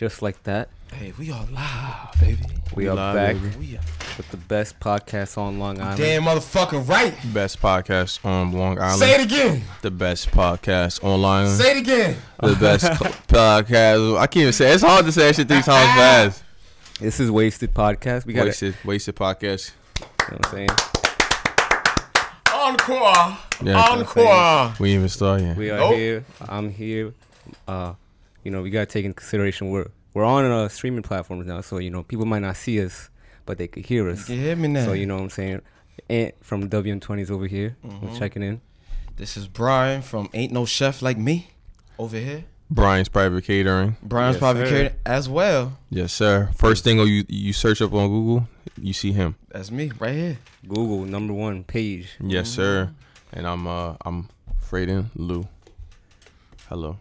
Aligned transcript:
just 0.00 0.22
like 0.22 0.42
that. 0.44 0.70
Hey, 0.94 1.12
we 1.18 1.30
are 1.30 1.44
live, 1.52 2.18
baby. 2.18 2.38
We, 2.74 2.84
We 2.84 2.88
are 2.88 2.94
live, 2.94 3.14
back 3.14 3.34
baby. 3.36 3.56
We 3.58 3.76
are 3.76 3.80
with 4.16 4.30
the 4.30 4.38
best 4.38 4.80
podcast 4.80 5.36
on 5.36 5.58
Long 5.58 5.78
Island. 5.78 5.98
damn 5.98 6.22
motherfucker, 6.22 6.88
right. 6.88 7.14
Best 7.34 7.60
podcast 7.60 8.24
on 8.24 8.52
Long 8.52 8.78
Island. 8.80 8.98
Say 8.98 9.14
it 9.16 9.20
again. 9.20 9.62
The 9.82 9.90
best 9.90 10.30
podcast 10.30 11.04
on 11.04 11.20
Long 11.20 11.42
Island. 11.42 11.60
Say 11.60 11.72
it 11.72 11.80
again. 11.82 12.16
the 12.42 12.56
best 12.56 12.86
podcast. 13.28 14.16
I 14.18 14.26
can't 14.26 14.36
even 14.38 14.52
say. 14.54 14.72
It's 14.72 14.82
hard 14.82 15.04
to 15.04 15.12
say 15.12 15.26
that 15.26 15.36
shit 15.36 15.48
three 15.48 15.60
times 15.60 15.66
fast. 15.68 16.44
This 16.98 17.20
is 17.20 17.30
Wasted 17.30 17.74
Podcast. 17.74 18.24
We 18.24 18.32
got 18.32 18.44
it. 18.44 18.46
Wasted, 18.46 18.74
wasted 18.86 19.16
podcast. 19.16 19.72
You 20.00 20.06
know 20.06 20.38
what 20.38 20.46
I'm 20.46 20.52
saying? 20.52 20.70
Encore. 22.54 23.38
Yeah, 23.62 23.84
Encore. 23.90 24.74
we 24.80 24.94
even 24.94 25.10
start 25.10 25.42
yet. 25.42 25.58
We 25.58 25.68
are 25.70 25.78
Nope. 25.78 25.94
here. 25.94 26.24
I'm 26.48 26.70
here. 26.70 27.12
Uh, 27.68 27.92
you 28.44 28.50
know, 28.50 28.62
we 28.62 28.70
gotta 28.70 28.86
take 28.86 29.04
in 29.04 29.14
consideration 29.14 29.70
we're 29.70 29.88
we're 30.14 30.24
on 30.24 30.44
uh, 30.44 30.68
streaming 30.68 31.02
platforms 31.02 31.46
now, 31.46 31.60
so 31.60 31.78
you 31.78 31.90
know 31.90 32.02
people 32.02 32.26
might 32.26 32.40
not 32.42 32.56
see 32.56 32.84
us, 32.84 33.10
but 33.46 33.58
they 33.58 33.68
could 33.68 33.84
hear 33.86 34.08
us. 34.08 34.28
You 34.28 34.38
hear 34.40 34.56
me 34.56 34.68
now? 34.68 34.84
So 34.86 34.92
you 34.92 35.06
know 35.06 35.16
what 35.16 35.22
I'm 35.24 35.30
saying. 35.30 35.62
Ant 36.08 36.34
from 36.40 36.68
WM20s 36.70 37.30
over 37.30 37.46
here. 37.46 37.76
Mm-hmm. 37.84 38.16
Checking 38.16 38.42
in. 38.42 38.60
This 39.16 39.36
is 39.36 39.46
Brian 39.46 40.02
from 40.02 40.28
Ain't 40.32 40.52
No 40.52 40.64
Chef 40.64 41.02
Like 41.02 41.18
Me 41.18 41.48
over 41.98 42.16
here. 42.16 42.44
Brian's 42.70 43.08
private 43.08 43.44
catering. 43.44 43.96
Brian's 44.02 44.36
Yes, 44.36 44.40
probably 44.40 44.64
sir. 44.64 44.70
carried 44.70 44.94
as 45.04 45.28
well. 45.28 45.76
Yes, 45.90 46.12
sir. 46.12 46.50
First 46.56 46.84
thing 46.84 46.98
you 47.00 47.24
you 47.28 47.52
search 47.52 47.82
up 47.82 47.92
on 47.92 48.08
Google, 48.08 48.48
you 48.80 48.92
see 48.92 49.12
him. 49.12 49.34
That's 49.50 49.70
me 49.70 49.90
right 49.98 50.14
here. 50.14 50.38
Google 50.66 51.04
number 51.04 51.34
one 51.34 51.64
page. 51.64 52.16
Yes, 52.20 52.48
sir. 52.48 52.90
And 53.32 53.46
I'm 53.46 53.66
uh 53.66 53.96
I'm 54.04 54.28
Frayden 54.60 55.10
Lou. 55.16 55.46
Hello. 56.68 56.98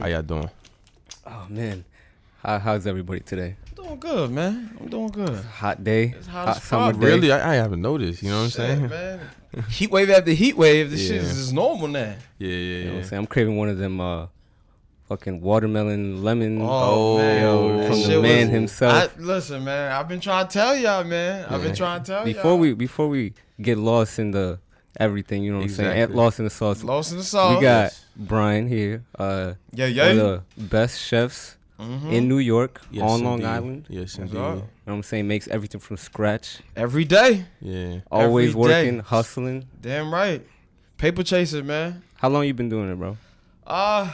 How 0.00 0.08
y'all 0.08 0.22
doing? 0.22 0.50
Oh 1.26 1.46
man, 1.48 1.84
How, 2.42 2.58
how's 2.58 2.86
everybody 2.86 3.20
today? 3.20 3.56
Doing 3.74 3.98
good, 3.98 4.30
man. 4.30 4.76
I'm 4.80 4.88
doing 4.88 5.08
good. 5.08 5.44
Hot 5.44 5.82
day. 5.82 6.14
It's 6.16 6.26
hot 6.26 6.48
as 6.56 6.62
summer 6.62 6.92
fuck. 6.92 7.00
day. 7.00 7.06
Really, 7.08 7.32
I, 7.32 7.52
I 7.52 7.54
haven't 7.56 7.82
noticed. 7.82 8.22
You 8.22 8.30
know 8.30 8.38
what 8.38 8.44
I'm 8.44 8.50
saying? 8.50 8.88
man. 8.88 9.20
Heat 9.70 9.90
wave 9.90 10.10
after 10.10 10.32
heat 10.32 10.56
wave. 10.56 10.90
This 10.90 11.06
shit 11.06 11.16
is 11.16 11.34
just 11.34 11.52
normal 11.52 11.88
now. 11.88 12.14
Yeah, 12.38 12.48
yeah, 12.48 12.48
You 12.50 12.84
know 12.84 12.90
what. 12.92 12.98
I'm 12.98 13.04
saying? 13.04 13.20
I'm 13.20 13.26
craving 13.26 13.56
one 13.56 13.68
of 13.70 13.78
them 13.78 14.00
uh 14.00 14.26
fucking 15.08 15.40
watermelon 15.40 16.22
lemon 16.22 16.58
Oh, 16.60 17.18
man. 17.18 17.42
yo, 17.42 17.76
That 17.78 17.90
from 17.90 18.02
the 18.02 18.20
man 18.22 18.46
was- 18.48 18.54
himself. 18.54 18.92
I, 19.16 19.20
listen, 19.20 19.64
man. 19.64 19.92
I've 19.92 20.08
been 20.08 20.20
trying 20.20 20.46
to 20.48 20.52
tell 20.52 20.76
y'all, 20.76 21.04
man. 21.04 21.46
I've 21.48 21.62
been 21.62 21.74
trying 21.74 22.02
to 22.02 22.06
tell 22.06 22.24
before 22.24 22.42
y'all. 22.42 22.42
Before 22.42 22.58
we 22.58 22.72
before 22.74 23.08
we 23.08 23.32
get 23.60 23.78
lost 23.78 24.18
in 24.18 24.32
the 24.32 24.58
everything, 24.98 25.42
you 25.44 25.50
know 25.52 25.58
what 25.58 25.64
I'm 25.64 25.70
saying? 25.70 25.90
Exactly. 25.92 26.16
Lost 26.16 26.38
in 26.38 26.44
the 26.46 26.50
sauce. 26.50 26.82
lost 26.82 27.12
in 27.12 27.18
the 27.18 27.24
sauce. 27.24 27.56
we 27.56 27.62
got 27.62 27.98
Brian 28.16 28.66
here, 28.68 29.04
uh 29.18 29.54
yeah, 29.72 29.86
one 29.86 29.94
yeah. 29.94 30.02
of 30.10 30.16
the 30.56 30.62
best 30.64 31.00
chefs 31.00 31.56
Mhm. 31.78 32.10
in 32.10 32.26
New 32.28 32.38
York 32.38 32.80
Yes, 32.90 33.02
on 33.04 33.22
Long. 33.22 33.44
Island. 33.44 33.84
Yes, 33.90 34.00
Yes, 34.00 34.18
indeed. 34.18 34.32
sir. 34.32 34.38
You 34.38 34.54
know 34.54 34.62
what 34.86 34.92
I'm 34.94 35.02
saying? 35.02 35.28
Makes 35.28 35.46
everything 35.48 35.78
from 35.80 35.98
scratch. 35.98 36.60
Every 36.74 37.04
day. 37.04 37.44
Yeah. 37.60 38.00
Always 38.10 38.50
Every 38.56 38.62
day. 38.62 38.84
working, 38.86 38.98
hustling. 39.00 39.66
Damn 39.82 40.10
right. 40.12 40.40
Paper 40.96 41.22
chaser, 41.22 41.62
man. 41.62 42.02
How 42.14 42.30
long 42.30 42.46
you 42.46 42.54
been 42.54 42.70
doing 42.70 42.90
it, 42.90 42.94
bro? 42.96 43.18
Uh, 43.66 44.08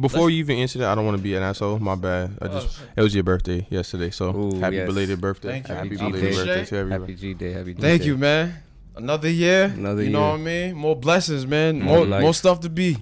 Before 0.00 0.30
you 0.30 0.38
even 0.38 0.56
answer 0.58 0.78
that, 0.78 0.88
I 0.90 0.94
don't 0.94 1.04
want 1.04 1.18
to 1.18 1.22
be 1.22 1.34
an 1.36 1.42
asshole. 1.42 1.78
My 1.78 1.96
bad. 1.96 2.38
I 2.40 2.48
just 2.48 2.80
it 2.96 3.02
was 3.02 3.14
your 3.14 3.24
birthday 3.24 3.66
yesterday, 3.70 4.08
so 4.10 4.34
Ooh, 4.34 4.58
happy 4.58 4.76
yes. 4.76 4.86
belated 4.86 5.20
birthday. 5.20 5.50
Thank 5.60 5.68
you. 5.68 5.74
Happy 5.74 5.88
Happy 5.96 5.96
belated 6.12 6.30
G-Day. 6.32 6.44
birthday 6.46 6.64
to 6.64 6.76
everybody. 6.78 7.12
Happy 7.12 7.14
G 7.20 7.34
Day, 7.34 7.52
happy 7.52 7.74
G 7.74 7.80
thank 7.82 8.00
Day. 8.02 8.06
you, 8.08 8.16
man. 8.16 8.54
Another 8.96 9.28
year. 9.30 9.64
Another 9.64 10.02
you 10.04 10.10
know 10.10 10.20
what 10.30 10.34
I 10.40 10.42
mean? 10.42 10.74
More 10.76 10.94
blessings, 10.96 11.46
man. 11.46 11.80
More 11.80 12.06
More 12.06 12.20
more 12.20 12.34
stuff 12.34 12.60
to 12.60 12.68
be 12.70 12.98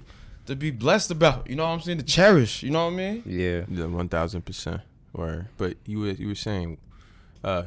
to 0.47 0.55
be 0.55 0.71
blessed 0.71 1.11
about. 1.11 1.49
You 1.49 1.55
know 1.55 1.63
what 1.63 1.69
I'm 1.73 1.81
saying? 1.81 1.99
To 1.99 2.03
cherish. 2.03 2.63
You 2.63 2.71
know 2.71 2.85
what 2.85 2.93
I 2.93 2.95
mean? 2.97 3.23
Yeah. 3.25 3.63
Yeah, 3.69 3.85
one 3.85 4.09
thousand 4.09 4.43
percent. 4.45 4.81
Word. 5.13 5.47
But 5.57 5.77
you 5.85 5.99
were 5.99 6.11
you 6.11 6.27
were 6.29 6.35
saying, 6.35 6.77
uh, 7.43 7.63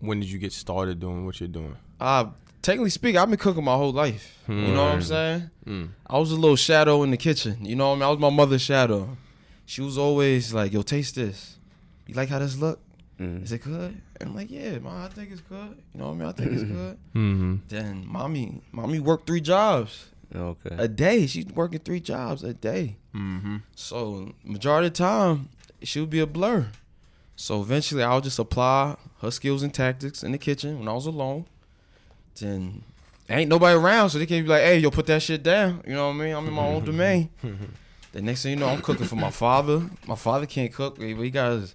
when 0.00 0.20
did 0.20 0.30
you 0.30 0.38
get 0.38 0.52
started 0.52 1.00
doing 1.00 1.24
what 1.24 1.40
you're 1.40 1.48
doing? 1.48 1.76
Uh 2.00 2.26
technically 2.60 2.90
speaking, 2.90 3.18
I've 3.18 3.28
been 3.30 3.38
cooking 3.38 3.64
my 3.64 3.74
whole 3.76 3.92
life. 3.92 4.38
You 4.48 4.54
know 4.54 4.84
what 4.84 4.92
I'm 4.92 4.98
Hmm. 5.00 5.04
saying? 5.04 5.50
Mm. 5.66 5.88
I 6.06 6.18
was 6.18 6.30
a 6.32 6.36
little 6.36 6.56
shadow 6.56 7.02
in 7.02 7.10
the 7.10 7.16
kitchen. 7.16 7.64
You 7.64 7.76
know 7.76 7.88
what 7.88 7.92
I 7.92 7.96
mean? 7.96 8.02
I 8.04 8.10
was 8.10 8.18
my 8.18 8.30
mother's 8.30 8.62
shadow. 8.62 9.16
She 9.66 9.80
was 9.80 9.96
always 9.96 10.52
like, 10.52 10.72
"Yo, 10.74 10.82
taste 10.82 11.14
this. 11.14 11.56
You 12.06 12.14
like 12.14 12.28
how 12.28 12.38
this 12.38 12.58
look? 12.58 12.80
Mm. 13.20 13.42
Is 13.44 13.52
it 13.52 13.62
good?" 13.62 14.00
And 14.20 14.30
I'm 14.30 14.34
like, 14.34 14.50
"Yeah, 14.50 14.78
mom, 14.78 15.02
I 15.02 15.08
think 15.08 15.30
it's 15.32 15.40
good. 15.40 15.76
You 15.94 16.00
know 16.00 16.08
what 16.08 16.14
I 16.14 16.16
mean? 16.18 16.28
I 16.28 16.32
think 16.32 16.52
it's 16.52 16.62
good." 16.78 16.98
Mm-hmm. 17.14 17.54
Then 17.68 18.04
mommy, 18.06 18.62
mommy 18.72 18.98
worked 19.00 19.26
three 19.26 19.40
jobs 19.40 20.06
Okay. 20.34 20.74
a 20.78 20.88
day. 20.88 21.26
She's 21.26 21.46
working 21.46 21.78
three 21.80 22.00
jobs 22.00 22.42
a 22.42 22.54
day. 22.54 22.96
Mm-hmm. 23.14 23.58
So 23.76 24.32
majority 24.44 24.88
of 24.88 24.92
the 24.94 24.98
time, 24.98 25.48
she 25.82 26.00
would 26.00 26.10
be 26.10 26.20
a 26.20 26.26
blur. 26.26 26.68
So 27.36 27.60
eventually, 27.60 28.02
I'll 28.02 28.20
just 28.20 28.38
apply 28.38 28.96
her 29.20 29.30
skills 29.30 29.62
and 29.62 29.72
tactics 29.72 30.22
in 30.24 30.32
the 30.32 30.38
kitchen 30.38 30.78
when 30.80 30.88
I 30.88 30.92
was 30.92 31.06
alone. 31.06 31.46
Then 32.40 32.82
ain't 33.28 33.48
nobody 33.48 33.76
around, 33.76 34.10
so 34.10 34.18
they 34.18 34.26
can't 34.26 34.44
be 34.44 34.50
like, 34.50 34.62
"Hey, 34.62 34.78
yo, 34.78 34.90
put 34.90 35.06
that 35.06 35.22
shit 35.22 35.42
down." 35.42 35.82
You 35.86 35.94
know 35.94 36.08
what 36.08 36.14
I 36.14 36.18
mean? 36.18 36.34
I'm 36.34 36.46
in 36.48 36.52
my 36.54 36.66
own 36.66 36.84
domain. 36.90 37.30
The 38.12 38.22
next 38.22 38.42
thing 38.42 38.50
you 38.52 38.56
know, 38.56 38.68
I'm 38.68 38.80
cooking 38.82 39.06
for 39.06 39.16
my 39.16 39.30
father. 39.30 39.82
My 40.06 40.14
father 40.14 40.46
can't 40.46 40.72
cook. 40.72 41.00
He 41.00 41.14
he 41.14 41.30
got 41.30 41.52
his, 41.52 41.74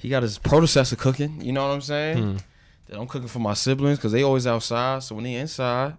he 0.00 0.08
got 0.08 0.22
his 0.22 0.38
predecessor 0.38 0.96
cooking. 0.96 1.40
You 1.40 1.52
know 1.52 1.66
what 1.68 1.74
I'm 1.74 1.80
saying? 1.82 2.18
Hmm. 2.18 2.36
Then 2.88 2.98
I'm 3.00 3.06
cooking 3.06 3.28
for 3.28 3.38
my 3.38 3.54
siblings 3.54 3.98
because 3.98 4.10
they 4.12 4.22
always 4.24 4.46
outside. 4.46 5.02
So 5.04 5.14
when 5.14 5.24
they 5.24 5.34
inside, 5.34 5.94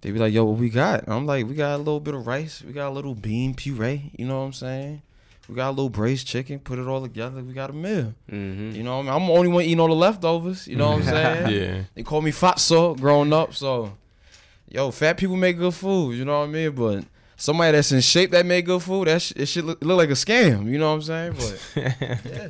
they 0.00 0.10
be 0.10 0.18
like, 0.18 0.32
"Yo, 0.32 0.44
what 0.44 0.58
we 0.58 0.68
got?" 0.70 1.04
And 1.04 1.12
I'm 1.12 1.26
like, 1.26 1.46
"We 1.46 1.54
got 1.54 1.76
a 1.76 1.78
little 1.78 2.00
bit 2.00 2.14
of 2.14 2.26
rice. 2.26 2.62
We 2.66 2.72
got 2.72 2.88
a 2.88 2.94
little 2.94 3.14
bean 3.14 3.54
puree. 3.54 4.10
You 4.18 4.26
know 4.26 4.40
what 4.40 4.46
I'm 4.46 4.52
saying? 4.52 5.02
We 5.48 5.54
got 5.56 5.68
a 5.68 5.70
little 5.70 5.90
braised 5.90 6.26
chicken. 6.26 6.58
Put 6.60 6.78
it 6.78 6.86
all 6.88 7.02
together. 7.02 7.42
We 7.42 7.52
got 7.52 7.70
a 7.70 7.72
meal. 7.72 8.14
Mm-hmm. 8.30 8.70
You 8.76 8.82
know 8.82 8.96
what 8.98 9.00
I 9.00 9.02
mean? 9.02 9.22
I'm 9.22 9.26
the 9.26 9.32
only 9.32 9.48
one 9.48 9.64
eating 9.64 9.80
all 9.80 9.88
the 9.88 9.94
leftovers. 9.94 10.66
You 10.66 10.76
know 10.76 10.92
what 10.92 10.98
I'm 11.00 11.04
saying? 11.46 11.60
Yeah. 11.60 11.82
They 11.94 12.02
call 12.02 12.22
me 12.22 12.30
fatso 12.32 12.98
growing 12.98 13.32
up. 13.32 13.52
So, 13.54 13.92
yo, 14.68 14.90
fat 14.90 15.16
people 15.18 15.36
make 15.36 15.58
good 15.58 15.74
food. 15.74 16.16
You 16.16 16.24
know 16.24 16.40
what 16.40 16.48
I 16.48 16.52
mean? 16.52 16.70
But 16.72 17.04
somebody 17.36 17.72
that's 17.72 17.92
in 17.92 18.00
shape 18.00 18.30
that 18.30 18.46
make 18.46 18.64
good 18.66 18.82
food, 18.82 19.08
that 19.08 19.20
sh- 19.20 19.32
it 19.36 19.46
should 19.46 19.64
look, 19.64 19.84
look 19.84 19.98
like 19.98 20.10
a 20.10 20.14
scam. 20.14 20.66
You 20.70 20.78
know 20.78 20.88
what 20.88 20.94
I'm 20.94 21.02
saying? 21.02 21.32
But 21.36 21.72
yeah. 22.24 22.48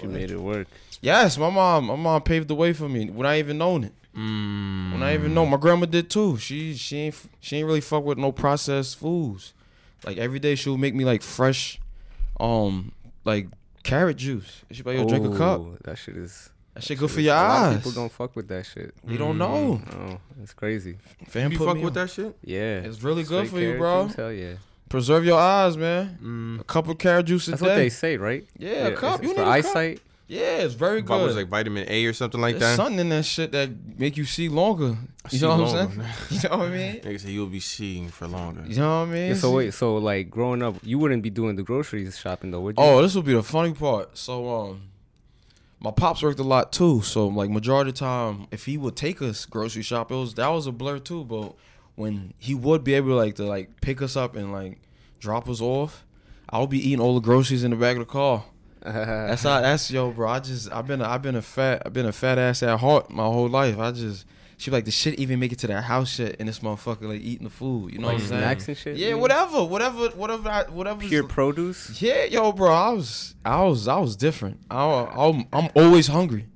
She 0.00 0.06
made 0.06 0.30
it 0.30 0.38
work. 0.40 0.66
Yes, 1.00 1.38
my 1.38 1.50
mom, 1.50 1.86
my 1.86 1.96
mom 1.96 2.22
paved 2.22 2.48
the 2.48 2.54
way 2.54 2.72
for 2.72 2.88
me 2.88 3.08
when 3.10 3.26
I 3.26 3.38
even 3.38 3.58
known 3.58 3.84
it. 3.84 3.92
Mm. 4.16 4.92
When 4.92 5.02
I 5.02 5.14
even 5.14 5.32
know, 5.34 5.46
my 5.46 5.56
grandma 5.56 5.86
did 5.86 6.10
too. 6.10 6.38
She 6.38 6.74
she 6.74 6.96
ain't 6.98 7.14
she 7.40 7.56
ain't 7.58 7.66
really 7.66 7.80
fuck 7.80 8.04
with 8.04 8.18
no 8.18 8.32
processed 8.32 8.98
foods. 8.98 9.52
Like 10.04 10.16
every 10.16 10.38
day 10.40 10.54
she 10.56 10.70
would 10.70 10.80
make 10.80 10.94
me 10.94 11.04
like 11.04 11.22
fresh, 11.22 11.78
um, 12.40 12.92
like 13.24 13.46
carrot 13.84 14.16
juice. 14.16 14.64
She 14.72 14.82
be 14.82 14.90
like, 14.90 14.98
yo, 14.98 15.08
drink 15.08 15.34
a 15.34 15.36
cup. 15.38 15.82
That 15.84 15.96
shit 15.98 16.16
is. 16.16 16.50
That 16.74 16.84
shit 16.84 16.98
good 16.98 17.10
for 17.10 17.20
your 17.20 17.34
a 17.34 17.38
lot 17.38 17.56
of 17.56 17.72
eyes. 17.72 17.76
People 17.78 17.92
don't 17.92 18.12
fuck 18.12 18.36
with 18.36 18.46
that 18.48 18.64
shit. 18.64 18.94
You 19.06 19.18
don't 19.18 19.36
know. 19.36 19.80
Oh, 19.92 20.18
it's 20.42 20.52
crazy. 20.54 20.96
Fam, 21.26 21.50
You 21.50 21.58
put 21.58 21.66
fuck 21.66 21.76
with 21.76 21.86
on. 21.86 21.92
that 21.94 22.10
shit? 22.10 22.36
Yeah. 22.44 22.78
It's 22.80 23.02
really 23.02 23.24
good 23.24 23.48
for 23.48 23.58
you, 23.58 23.74
carrot 23.74 23.78
bro. 23.80 24.06
juice, 24.06 24.14
Hell 24.16 24.32
yeah. 24.32 24.54
Preserve 24.88 25.24
your 25.24 25.38
eyes, 25.38 25.76
man. 25.76 26.18
Mm. 26.22 26.60
A 26.60 26.64
cup 26.64 26.88
of 26.88 26.98
carrot 26.98 27.26
juice 27.26 27.46
a 27.48 27.52
That's 27.52 27.62
day. 27.62 27.68
what 27.68 27.74
they 27.76 27.88
say, 27.90 28.16
right? 28.16 28.46
Yeah, 28.56 28.88
a 28.88 28.96
cup. 28.96 29.22
You 29.22 29.30
it's 29.30 29.38
need 29.38 29.42
for 29.42 29.42
a 29.42 29.44
cup. 29.44 29.54
eyesight. 29.54 30.00
Yeah, 30.30 30.58
it's 30.58 30.74
very 30.74 31.00
What 31.00 31.18
good. 31.18 31.26
was 31.26 31.36
like 31.36 31.48
vitamin 31.48 31.86
A 31.88 32.04
or 32.04 32.12
something 32.12 32.38
like 32.40 32.58
There's 32.58 32.76
that? 32.76 32.82
something 32.82 32.98
in 32.98 33.08
that 33.08 33.24
shit 33.24 33.50
that 33.52 33.70
make 33.98 34.18
you 34.18 34.24
see 34.26 34.50
longer. 34.50 34.98
You 35.30 35.38
See 35.38 35.40
know 35.40 35.56
what 35.56 35.58
longer. 35.60 35.78
I'm 35.80 35.90
saying? 35.92 36.08
You 36.42 36.48
know 36.50 36.56
what 36.58 36.68
I 36.68 36.70
mean? 36.70 36.94
Nigga 37.00 37.20
say 37.20 37.30
you'll 37.30 37.46
be 37.46 37.60
seeing 37.60 38.08
for 38.10 38.26
longer. 38.28 38.62
You 38.66 38.76
know 38.76 39.00
what 39.00 39.08
I 39.08 39.12
mean? 39.12 39.28
Yeah, 39.28 39.34
so 39.36 39.52
wait, 39.52 39.72
so 39.72 39.96
like 39.96 40.28
growing 40.30 40.62
up, 40.62 40.76
you 40.82 40.98
wouldn't 40.98 41.22
be 41.22 41.30
doing 41.30 41.56
the 41.56 41.62
groceries 41.62 42.18
shopping 42.18 42.50
though, 42.50 42.60
would 42.60 42.76
you? 42.76 42.84
Oh, 42.84 43.00
this 43.00 43.14
would 43.14 43.24
be 43.24 43.32
the 43.32 43.42
funny 43.42 43.72
part. 43.72 44.18
So, 44.18 44.50
um, 44.54 44.82
my 45.80 45.92
pops 45.92 46.22
worked 46.22 46.40
a 46.40 46.44
lot 46.44 46.72
too. 46.72 47.00
So, 47.02 47.28
like 47.28 47.48
majority 47.48 47.88
of 47.90 47.94
the 47.94 48.00
time, 48.00 48.48
if 48.50 48.66
he 48.66 48.76
would 48.76 48.96
take 48.96 49.22
us 49.22 49.46
grocery 49.46 49.82
shop, 49.82 50.10
it 50.12 50.14
was 50.16 50.34
that 50.34 50.48
was 50.48 50.66
a 50.66 50.72
blur 50.72 50.98
too. 50.98 51.24
But 51.24 51.54
when 51.98 52.32
he 52.38 52.54
would 52.54 52.84
be 52.84 52.94
able 52.94 53.08
to 53.08 53.16
like 53.16 53.34
to 53.36 53.44
like 53.44 53.80
pick 53.80 54.00
us 54.00 54.16
up 54.16 54.36
and 54.36 54.52
like 54.52 54.78
drop 55.18 55.48
us 55.48 55.60
off, 55.60 56.06
I 56.48 56.60
would 56.60 56.70
be 56.70 56.78
eating 56.78 57.00
all 57.00 57.14
the 57.14 57.20
groceries 57.20 57.64
in 57.64 57.72
the 57.72 57.76
back 57.76 57.96
of 57.96 58.00
the 58.00 58.04
car. 58.06 58.44
That's 58.82 59.42
how. 59.42 59.60
That's 59.60 59.90
yo, 59.90 60.12
bro. 60.12 60.28
I 60.28 60.40
just 60.40 60.70
I've 60.72 60.86
been 60.86 61.02
a, 61.02 61.08
I've 61.08 61.22
been 61.22 61.34
a 61.34 61.42
fat 61.42 61.82
I've 61.84 61.92
been 61.92 62.06
a 62.06 62.12
fat 62.12 62.38
ass 62.38 62.62
at 62.62 62.78
heart 62.78 63.10
my 63.10 63.24
whole 63.24 63.48
life. 63.48 63.78
I 63.78 63.90
just 63.90 64.24
she 64.56 64.70
like 64.70 64.84
the 64.84 64.90
shit 64.90 65.18
even 65.18 65.38
make 65.38 65.52
it 65.52 65.58
to 65.60 65.66
that 65.68 65.84
house 65.84 66.18
yet 66.18 66.36
and 66.38 66.48
this 66.48 66.60
motherfucker 66.60 67.02
like 67.02 67.20
eating 67.20 67.44
the 67.44 67.50
food. 67.50 67.92
You 67.92 67.98
know 67.98 68.08
like 68.08 68.14
what 68.14 68.22
I'm 68.22 68.28
saying? 68.28 68.42
snacks 68.42 68.68
and 68.68 68.76
shit. 68.76 68.96
Yeah, 68.96 69.14
whatever, 69.14 69.64
whatever, 69.64 70.08
whatever, 70.10 70.48
I, 70.48 70.62
whatever. 70.64 71.00
Pure 71.00 71.24
produce. 71.24 72.02
Yeah, 72.02 72.24
yo, 72.24 72.52
bro, 72.52 72.72
I 72.72 72.90
was, 72.90 73.34
I 73.44 73.62
was, 73.64 73.86
I 73.86 73.98
was 73.98 74.16
different. 74.16 74.60
I, 74.68 74.84
I'm, 74.84 75.46
I'm 75.52 75.70
always 75.76 76.08
hungry. 76.08 76.46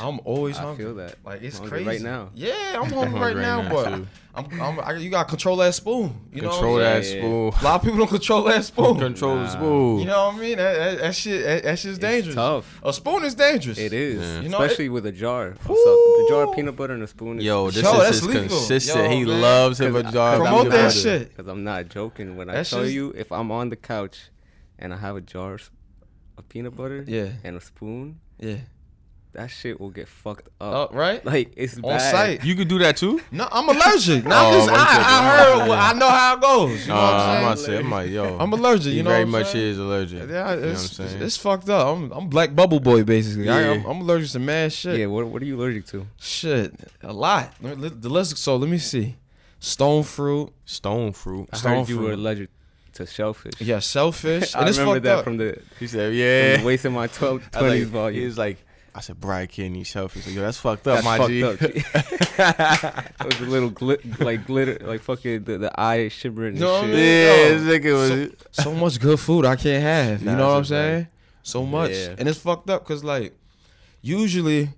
Yeah, 0.00 0.06
I'm 0.08 0.20
always 0.24 0.56
I 0.58 0.62
hungry. 0.62 0.84
feel 0.84 0.94
that. 0.96 1.16
Like 1.24 1.42
it's 1.42 1.58
Hungry 1.58 1.84
crazy 1.84 1.88
right 1.88 2.00
now. 2.02 2.30
Yeah, 2.34 2.52
I'm 2.80 2.90
hungry 2.90 2.96
hungry 2.98 3.20
right 3.20 3.36
right 3.36 3.42
now, 3.42 3.62
now, 3.62 3.68
but 3.70 3.84
too. 3.96 4.06
I'm, 4.36 4.60
I'm, 4.60 4.80
I, 4.80 4.92
you 4.96 5.10
gotta 5.10 5.28
control 5.28 5.56
that 5.58 5.74
spoon. 5.74 6.12
You 6.32 6.42
know, 6.42 6.50
Control 6.50 6.72
what 6.74 6.82
I'm 6.84 6.94
that 6.94 7.04
saying? 7.04 7.22
Yeah. 7.22 7.50
spoon. 7.50 7.60
A 7.60 7.64
lot 7.64 7.74
of 7.76 7.82
people 7.82 7.98
don't 7.98 8.08
control 8.08 8.42
that 8.44 8.64
spoon. 8.64 8.98
Control 8.98 9.36
the 9.36 9.48
spoon. 9.48 9.98
You 10.00 10.04
know 10.06 10.26
what 10.26 10.34
I 10.34 10.38
mean? 10.40 10.56
That, 10.58 10.72
that, 10.74 10.98
that 10.98 11.14
shit, 11.14 11.44
that, 11.44 11.62
that 11.62 11.78
shit's 11.78 11.90
It's 11.92 11.98
dangerous. 12.00 12.34
tough. 12.34 12.80
A 12.82 12.92
spoon 12.92 13.24
is 13.24 13.36
dangerous. 13.36 13.78
It 13.78 13.92
is, 13.92 14.20
Yeah. 14.20 14.40
You 14.40 14.48
know, 14.48 14.60
especially 14.60 14.88
with 14.88 15.06
a 15.06 15.12
jar. 15.12 15.48
of 15.50 15.58
the 15.68 16.26
jar 16.28 16.48
of 16.48 16.54
peanut 16.56 16.74
butter 16.74 16.94
and 16.94 17.02
a 17.04 17.06
spoon. 17.06 17.38
Is 17.38 17.44
Yo, 17.44 17.70
this 17.70 17.84
Yo, 17.84 17.92
is 17.92 17.98
that's 17.98 18.08
his 18.18 18.26
legal. 18.26 18.42
consistent. 18.48 19.04
Yo, 19.04 19.08
he 19.16 19.24
man. 19.24 19.40
loves 19.40 19.80
him 19.80 19.94
a 19.94 20.02
jar. 20.02 20.38
cause 20.38 20.40
Promote 20.40 20.58
peanut 20.64 20.72
that 20.72 20.86
butter. 20.88 20.98
shit. 20.98 21.28
Because 21.36 21.46
I'm 21.46 21.62
not 21.62 21.88
joking 21.88 22.36
when 22.36 22.50
I 22.50 22.64
tell 22.64 22.84
you, 22.86 23.12
if 23.16 23.30
I'm 23.30 23.52
on 23.52 23.68
the 23.68 23.76
couch 23.76 24.30
and 24.80 24.92
I 24.92 24.96
have 24.96 25.14
a 25.14 25.20
jar 25.20 25.58
of 26.36 26.48
peanut 26.48 26.74
butter 26.76 27.04
Yeah, 27.06 27.28
and 27.44 27.56
a 27.56 27.60
spoon, 27.60 28.18
yeah. 28.40 28.56
That 29.34 29.50
shit 29.50 29.78
will 29.80 29.90
get 29.90 30.08
fucked 30.08 30.48
Oh, 30.60 30.82
up. 30.82 30.94
right. 30.94 31.24
Like 31.24 31.52
it's 31.56 31.76
On 31.76 31.82
bad. 31.82 32.10
site. 32.10 32.44
You 32.44 32.54
could 32.54 32.68
do 32.68 32.78
that 32.80 32.96
too. 32.96 33.20
No, 33.30 33.46
I'm 33.52 33.68
allergic. 33.68 34.24
No, 34.24 34.34
Oh, 34.34 34.38
I'm 34.48 34.54
just, 34.54 34.68
I'm 34.70 34.74
I, 34.76 35.04
I 35.06 35.36
heard. 35.36 35.68
Well, 35.68 35.78
I 35.80 35.92
know 35.92 36.08
how 36.08 36.34
it 36.36 36.40
goes. 36.40 36.82
You 36.86 36.92
know 36.92 36.98
Uh, 36.98 37.00
what 37.00 37.12
I'm 37.14 37.20
saying? 37.20 37.36
I'm 37.36 37.44
about 37.44 37.58
saying? 37.58 37.78
say, 37.78 37.84
I'm 37.84 37.90
like, 37.90 38.10
yo, 38.10 38.38
I'm 38.40 38.52
allergic. 38.52 38.90
he 38.92 38.96
You 38.96 39.02
know 39.02 39.10
very 39.10 39.24
what 39.24 39.26
I'm 39.26 39.30
much 39.42 39.52
saying? 39.52 39.64
is 39.70 39.78
allergic. 39.78 40.18
Yeah, 40.18 40.24
you 40.26 40.32
know 40.60 40.66
what 40.66 40.68
I'm 40.70 40.76
saying? 40.76 41.22
it's 41.22 41.36
fucked 41.36 41.68
up. 41.68 41.86
I'm 41.88 42.10
I'm 42.12 42.28
black 42.28 42.54
bubble 42.54 42.80
boy 42.80 43.04
basically. 43.04 43.48
I, 43.48 43.60
Yeah. 43.60 43.70
am 43.72 43.84
I'm 43.86 44.00
allergic 44.00 44.30
to 44.30 44.38
mad 44.38 44.72
shit. 44.72 44.98
Yeah, 44.98 45.06
what 45.06 45.26
what 45.26 45.42
are 45.42 45.46
you 45.46 45.56
allergic 45.60 45.86
to? 45.86 46.06
Shit, 46.20 46.72
a 47.02 47.12
lot. 47.12 47.52
Let 47.60 47.78
me- 47.78 47.88
The 47.88 48.08
list. 48.08 48.36
So 48.38 48.56
let 48.56 48.68
me 48.70 48.78
see. 48.78 49.16
Stone 49.60 50.02
fruit. 50.04 50.52
Stone 50.64 51.12
fruit. 51.12 51.48
I 51.52 51.56
Stone 51.56 51.78
heard 51.78 51.88
you 51.88 51.98
were 51.98 52.12
allergic 52.12 52.50
to 52.94 53.06
shellfish. 53.06 53.54
Yeah, 53.60 53.80
shellfish. 53.80 54.54
I 54.56 54.68
it's 54.68 54.78
remember 54.78 55.00
that 55.00 55.18
up. 55.18 55.24
from 55.24 55.36
the, 55.38 55.58
He 55.80 55.86
said, 55.88 56.14
yeah. 56.14 56.62
Wasting 56.62 56.92
my 56.92 57.08
12, 57.08 57.48
I 57.54 57.58
20s 57.58 57.62
like, 57.62 57.78
He 57.78 57.84
volume. 57.84 58.24
was 58.26 58.38
like, 58.38 58.58
I 58.96 59.00
said, 59.00 59.20
Brian 59.20 59.48
can't 59.48 59.74
eat 59.76 59.84
shellfish. 59.88 60.24
Like, 60.26 60.34
yo, 60.36 60.42
that's 60.42 60.58
fucked 60.58 60.86
up, 60.86 61.02
That's 61.02 61.04
my 61.04 61.18
fucked 61.18 61.30
G. 61.30 61.42
up. 61.42 61.58
G. 61.58 61.66
it 63.24 63.26
was 63.26 63.40
a 63.40 63.44
little 63.44 63.70
glit, 63.70 64.20
like 64.20 64.46
glitter, 64.46 64.78
like 64.86 65.00
fucking 65.02 65.44
the, 65.44 65.58
the 65.58 65.80
eye 65.80 66.08
shimmering. 66.08 66.58
No, 66.58 66.80
and 66.82 66.92
man. 66.92 66.98
shit. 67.00 67.22
yeah, 67.22 67.58
this 67.58 67.62
nigga 67.84 68.28
was. 68.30 68.46
so 68.52 68.72
much 68.72 69.00
good 69.00 69.18
food 69.18 69.44
I 69.46 69.56
can't 69.56 69.82
have. 69.82 70.20
You 70.22 70.26
Nah, 70.30 70.36
know 70.36 70.46
what 70.48 70.52
I'm 70.54 70.60
it's 70.60 70.68
just 70.68 70.78
saying? 70.78 71.06
So 71.42 71.66
much, 71.66 71.90
Yeah. 71.90 72.14
and 72.18 72.28
it's 72.28 72.38
fucked 72.38 72.70
up 72.70 72.84
because 72.86 73.02
like 73.04 73.34
usually 74.00 74.70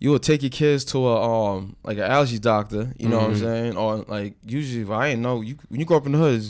you 0.00 0.10
will 0.10 0.18
take 0.18 0.42
your 0.42 0.50
kids 0.50 0.84
to 0.86 0.98
a 1.06 1.22
um 1.56 1.76
like 1.84 1.96
an 1.98 2.04
allergy 2.04 2.38
doctor. 2.38 2.92
You 2.98 3.08
know 3.08 3.18
what 3.20 3.26
I'm 3.26 3.34
Mhm. 3.34 3.40
saying? 3.40 3.76
Or 3.76 3.96
like 4.08 4.34
usually 4.44 4.82
if 4.82 4.90
I 4.90 5.08
ain't 5.08 5.20
know 5.20 5.40
you 5.40 5.56
when 5.68 5.80
you 5.80 5.86
grow 5.86 5.98
up 5.98 6.06
in 6.06 6.12
the 6.12 6.18
hood, 6.18 6.42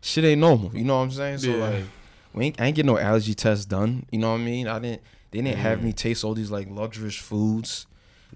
shit 0.00 0.24
ain't 0.24 0.40
normal. 0.40 0.70
You 0.76 0.84
know 0.84 0.96
what 0.98 1.04
I'm 1.04 1.10
saying? 1.10 1.38
So 1.38 1.50
Yeah. 1.50 1.56
like 1.68 1.84
we 2.34 2.46
ain't, 2.46 2.60
I 2.60 2.66
ain't 2.66 2.76
get 2.76 2.86
no 2.86 2.98
allergy 2.98 3.34
test 3.34 3.68
done. 3.68 4.06
You 4.10 4.18
know 4.18 4.32
what 4.32 4.40
I 4.40 4.44
mean? 4.44 4.68
I 4.68 4.78
didn't. 4.78 5.02
They 5.32 5.40
didn't 5.40 5.58
have 5.58 5.80
Mhm. 5.80 5.82
me 5.84 5.92
taste 5.92 6.22
all 6.24 6.34
these 6.34 6.50
like 6.50 6.68
luxurious 6.70 7.16
foods 7.16 7.86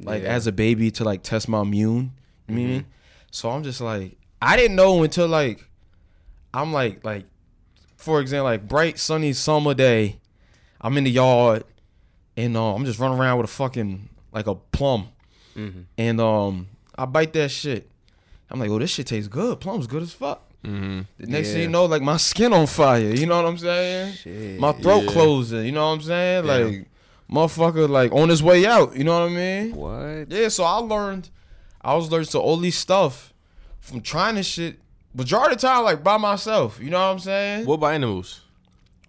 like 0.00 0.22
Yeah. 0.24 0.30
as 0.30 0.46
a 0.46 0.52
baby 0.52 0.90
to 0.92 1.04
like 1.04 1.22
test 1.22 1.48
my 1.48 1.60
immune. 1.62 2.12
You 2.48 2.54
I 2.54 2.56
mean? 2.56 2.84
So 3.30 3.50
I'm 3.50 3.62
just 3.62 3.80
like 3.80 4.16
I 4.42 4.56
didn't 4.56 4.76
know 4.76 5.02
until 5.02 5.28
like 5.28 5.68
I'm 6.52 6.72
like 6.72 7.04
like 7.04 7.26
for 7.96 8.20
example 8.20 8.44
like 8.44 8.66
bright 8.66 8.98
sunny 8.98 9.32
summer 9.32 9.74
day, 9.74 10.18
I'm 10.80 10.96
in 10.96 11.04
the 11.04 11.10
yard 11.10 11.64
and 12.36 12.56
uh, 12.56 12.74
I'm 12.74 12.84
just 12.84 12.98
running 12.98 13.18
around 13.18 13.38
with 13.38 13.44
a 13.50 13.52
fucking 13.52 14.08
like 14.32 14.46
a 14.46 14.54
plum 14.54 15.08
Mhm. 15.56 15.84
and 15.98 16.20
um 16.20 16.68
I 16.98 17.04
bite 17.04 17.32
that 17.34 17.50
shit. 17.50 17.90
I'm 18.50 18.58
like, 18.60 18.70
oh 18.70 18.78
this 18.78 18.90
shit 18.90 19.06
tastes 19.06 19.28
good. 19.28 19.60
Plum's 19.60 19.86
good 19.86 20.02
as 20.02 20.12
fuck. 20.12 20.45
Mm-hmm. 20.66 21.00
The 21.18 21.26
next 21.26 21.52
thing 21.52 21.62
you 21.62 21.68
know, 21.68 21.84
like 21.86 22.02
my 22.02 22.16
skin 22.16 22.52
on 22.52 22.66
fire. 22.66 23.00
You 23.14 23.26
know 23.26 23.36
what 23.40 23.48
I'm 23.48 23.58
saying? 23.58 24.14
Shit. 24.14 24.58
My 24.60 24.72
throat 24.72 25.04
Yeah. 25.04 25.10
closing. 25.12 25.64
You 25.66 25.72
know 25.72 25.86
what 25.86 25.92
I'm 25.94 26.02
saying? 26.02 26.44
Yeah. 26.44 26.52
Like 26.52 26.86
motherfucker, 27.30 27.88
like 27.88 28.12
on 28.12 28.28
his 28.28 28.42
way 28.42 28.66
out. 28.66 28.96
You 28.96 29.04
know 29.04 29.20
what 29.20 29.30
I 29.32 29.34
mean? 29.34 29.74
What? 29.76 30.30
Yeah, 30.30 30.48
so 30.48 30.64
I 30.64 30.76
learned, 30.78 31.30
I 31.80 31.94
was 31.94 32.10
learning 32.10 32.28
to 32.28 32.38
all 32.40 32.56
these 32.56 32.76
stuff 32.78 33.32
from 33.80 34.00
trying 34.00 34.34
this 34.36 34.46
shit. 34.46 34.78
Majority 35.14 35.54
of 35.54 35.60
the 35.60 35.66
time, 35.66 35.84
like 35.84 36.02
by 36.04 36.18
myself. 36.18 36.78
You 36.80 36.90
know 36.90 36.98
what 36.98 37.12
I'm 37.12 37.18
saying? 37.20 37.64
What 37.66 37.74
about 37.74 37.94
animals? 37.94 38.42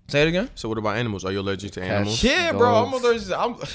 Say 0.08 0.22
it 0.22 0.30
again. 0.30 0.50
So 0.56 0.70
what 0.70 0.78
about 0.78 0.96
animals? 0.96 1.26
Are 1.26 1.32
you 1.34 1.42
allergic 1.42 1.72
to 1.74 1.82
Cats. 1.82 1.92
animals? 1.92 2.24
Yeah, 2.24 2.54
bro. 2.54 2.76
I'm 2.86 2.92
Dogs. 2.92 3.04
allergic. 3.04 3.28
to- 3.28 3.40
I'm. 3.40 3.56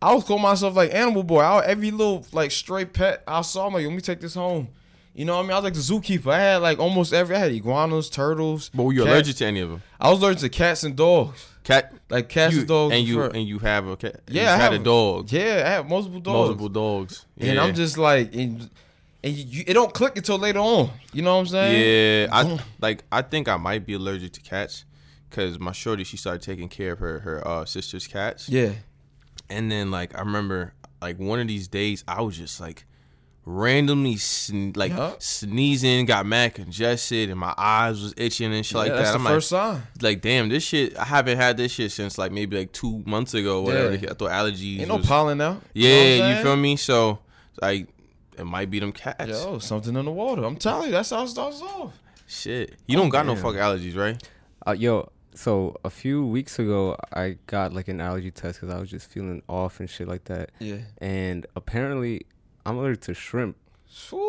I 0.00 0.14
was 0.14 0.22
call 0.24 0.38
myself 0.38 0.76
like 0.76 0.94
animal 0.94 1.24
boy. 1.24 1.40
I, 1.40 1.64
every 1.66 1.90
little 1.90 2.24
like 2.32 2.52
stray 2.52 2.84
pet 2.84 3.22
I 3.26 3.40
saw, 3.42 3.66
I'm 3.66 3.74
like, 3.74 3.84
let 3.84 3.92
me 3.92 4.00
take 4.00 4.20
this 4.20 4.34
home. 4.34 4.68
You 5.18 5.24
know 5.24 5.34
what 5.34 5.40
I 5.40 5.42
mean? 5.42 5.50
I 5.50 5.54
was 5.56 5.64
like 5.64 5.74
the 5.74 5.80
zookeeper. 5.80 6.32
I 6.32 6.38
had 6.38 6.56
like 6.58 6.78
almost 6.78 7.12
every. 7.12 7.34
I 7.34 7.40
had 7.40 7.50
iguanas, 7.50 8.08
turtles. 8.08 8.70
But 8.72 8.84
were 8.84 8.92
you 8.92 9.00
cats. 9.00 9.10
allergic 9.12 9.36
to 9.38 9.46
any 9.46 9.58
of 9.58 9.68
them? 9.68 9.82
I 10.00 10.10
was 10.10 10.22
allergic 10.22 10.42
to 10.42 10.48
cats 10.48 10.84
and 10.84 10.94
dogs. 10.94 11.44
Cat. 11.64 11.92
Like 12.08 12.28
cats 12.28 12.54
you, 12.54 12.60
and 12.60 12.68
dogs. 12.68 12.94
and 12.94 13.04
you 13.04 13.14
fur. 13.16 13.26
and 13.26 13.42
you 13.48 13.58
have 13.58 13.88
a 13.88 13.96
cat. 13.96 14.20
Yeah, 14.28 14.52
I 14.52 14.56
had 14.56 14.72
have 14.72 14.80
a 14.80 14.84
dog. 14.84 15.32
yeah, 15.32 15.64
I 15.66 15.70
have 15.70 15.88
multiple 15.88 16.20
dogs. 16.20 16.36
Multiple 16.36 16.68
dogs. 16.68 17.26
And 17.36 17.58
I'm 17.58 17.74
just 17.74 17.98
like, 17.98 18.32
and, 18.32 18.70
and 19.24 19.32
you, 19.34 19.44
you, 19.44 19.64
it 19.66 19.74
don't 19.74 19.92
click 19.92 20.16
until 20.16 20.38
later 20.38 20.60
on. 20.60 20.90
You 21.12 21.22
know 21.22 21.34
what 21.34 21.40
I'm 21.40 21.46
saying? 21.48 22.28
Yeah, 22.30 22.36
I 22.36 22.58
like. 22.80 23.02
I 23.10 23.22
think 23.22 23.48
I 23.48 23.56
might 23.56 23.84
be 23.84 23.94
allergic 23.94 24.34
to 24.34 24.40
cats 24.40 24.84
because 25.28 25.58
my 25.58 25.72
shorty 25.72 26.04
she 26.04 26.16
started 26.16 26.42
taking 26.42 26.68
care 26.68 26.92
of 26.92 27.00
her 27.00 27.18
her 27.18 27.46
uh, 27.46 27.64
sister's 27.64 28.06
cats, 28.06 28.48
Yeah. 28.48 28.70
and 29.50 29.68
then 29.68 29.90
like 29.90 30.14
I 30.16 30.20
remember 30.20 30.74
like 31.02 31.18
one 31.18 31.40
of 31.40 31.48
these 31.48 31.66
days 31.66 32.04
I 32.06 32.22
was 32.22 32.38
just 32.38 32.60
like 32.60 32.84
randomly 33.48 34.16
sn- 34.16 34.72
like 34.76 34.92
Yeah. 34.92 35.14
sneezing, 35.18 36.04
got 36.04 36.26
mad 36.26 36.54
congested, 36.54 37.30
and 37.30 37.40
my 37.40 37.54
eyes 37.56 38.00
was 38.02 38.12
itching 38.16 38.52
and 38.52 38.64
shit 38.64 38.76
like 38.76 38.88
yeah, 38.88 38.96
that. 38.96 39.02
that's 39.04 39.14
I'm 39.14 39.22
the 39.22 39.28
like, 39.30 39.34
first 39.36 39.48
sign. 39.48 39.82
like 40.02 40.20
damn, 40.20 40.48
this 40.50 40.62
shit. 40.62 40.96
I 40.98 41.04
haven't 41.04 41.38
had 41.38 41.56
this 41.56 41.72
shit 41.72 41.90
since 41.90 42.18
like 42.18 42.30
maybe 42.30 42.58
like 42.58 42.72
two 42.72 43.02
months 43.06 43.34
ago. 43.34 43.60
Or 43.60 43.64
whatever. 43.64 43.94
Yeah. 43.94 44.10
I 44.10 44.14
thought 44.14 44.30
allergies. 44.30 44.80
Ain't 44.80 44.88
no 44.88 44.98
pollen 44.98 45.38
now. 45.38 45.60
Yeah, 45.72 46.18
know 46.18 46.36
you 46.36 46.42
feel 46.42 46.56
me? 46.56 46.76
So 46.76 47.20
like. 47.60 47.88
It 48.36 48.44
might 48.46 48.70
be 48.70 48.78
them 48.78 48.92
cats. 48.92 49.26
Yo, 49.28 49.58
something 49.58 49.96
in 49.96 50.04
the 50.04 50.12
water. 50.12 50.44
I'm 50.44 50.54
telling 50.54 50.86
you, 50.86 50.92
that's 50.92 51.10
how 51.10 51.24
it 51.24 51.28
starts 51.28 51.60
off. 51.60 51.92
Shit. 52.28 52.76
You 52.86 52.96
don't 52.96 53.08
got 53.08 53.26
no 53.26 53.34
fuck 53.34 53.56
allergies, 53.56 53.96
right? 53.96 54.22
Uh, 54.64 54.76
yo, 54.78 55.10
so 55.34 55.74
a 55.84 55.90
few 55.90 56.24
weeks 56.24 56.60
ago, 56.60 56.96
I 57.12 57.38
got 57.48 57.72
like 57.72 57.88
an 57.88 58.00
allergy 58.00 58.30
test 58.30 58.60
because 58.60 58.72
I 58.72 58.78
was 58.78 58.90
just 58.90 59.10
feeling 59.10 59.42
off 59.48 59.80
and 59.80 59.90
shit 59.90 60.06
like 60.06 60.26
that. 60.26 60.52
Yeah. 60.60 60.76
And 60.98 61.46
apparently, 61.56 62.26
I'm 62.68 62.76
allergic 62.78 63.00
to 63.02 63.14
shrimp, 63.14 63.56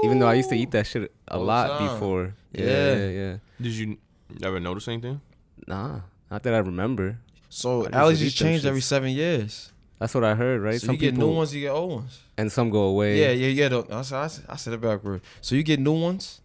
even 0.03 0.19
though 0.19 0.27
I 0.27 0.35
used 0.35 0.49
to 0.49 0.55
eat 0.55 0.71
that 0.71 0.87
shit 0.87 1.11
a 1.27 1.35
All 1.35 1.43
lot 1.43 1.79
before. 1.79 2.35
Yeah, 2.53 2.65
Yeah. 2.65 2.95
yeah, 2.95 3.07
yeah. 3.21 3.37
Did 3.61 3.73
you 3.73 3.97
never 4.39 4.59
notice 4.59 4.87
anything? 4.87 5.21
Nah, 5.67 6.01
not 6.31 6.43
that 6.43 6.53
I 6.53 6.59
remember. 6.59 7.17
So 7.49 7.69
I 7.69 8.07
used 8.09 8.21
to 8.21 8.25
eat 8.27 8.29
allergies 8.31 8.35
change 8.35 8.65
every 8.65 8.81
seven 8.81 9.09
years. 9.11 9.71
That's 9.99 10.15
what 10.15 10.23
I 10.23 10.33
heard, 10.35 10.61
right? 10.61 10.79
So 10.79 10.93
you 10.93 10.97
get 10.97 11.17
new 11.17 11.27
ones, 11.27 11.53
you 11.53 11.61
get 11.61 11.71
old 11.71 11.91
ones. 11.91 12.21
and 12.37 12.49
some 12.49 12.69
go 12.69 12.83
away. 12.83 13.19
Yeah, 13.19 13.31
yeah, 13.31 13.47
yeah. 13.47 13.67
though. 13.67 13.85
I 13.91 14.01
said, 14.03 14.45
I 14.47 14.55
said, 14.55 14.73
it 14.73 14.79
backward. 14.81 15.21
So 15.41 15.55
you 15.55 15.63
get 15.63 15.79
new 15.79 15.91
ones, 15.99 16.39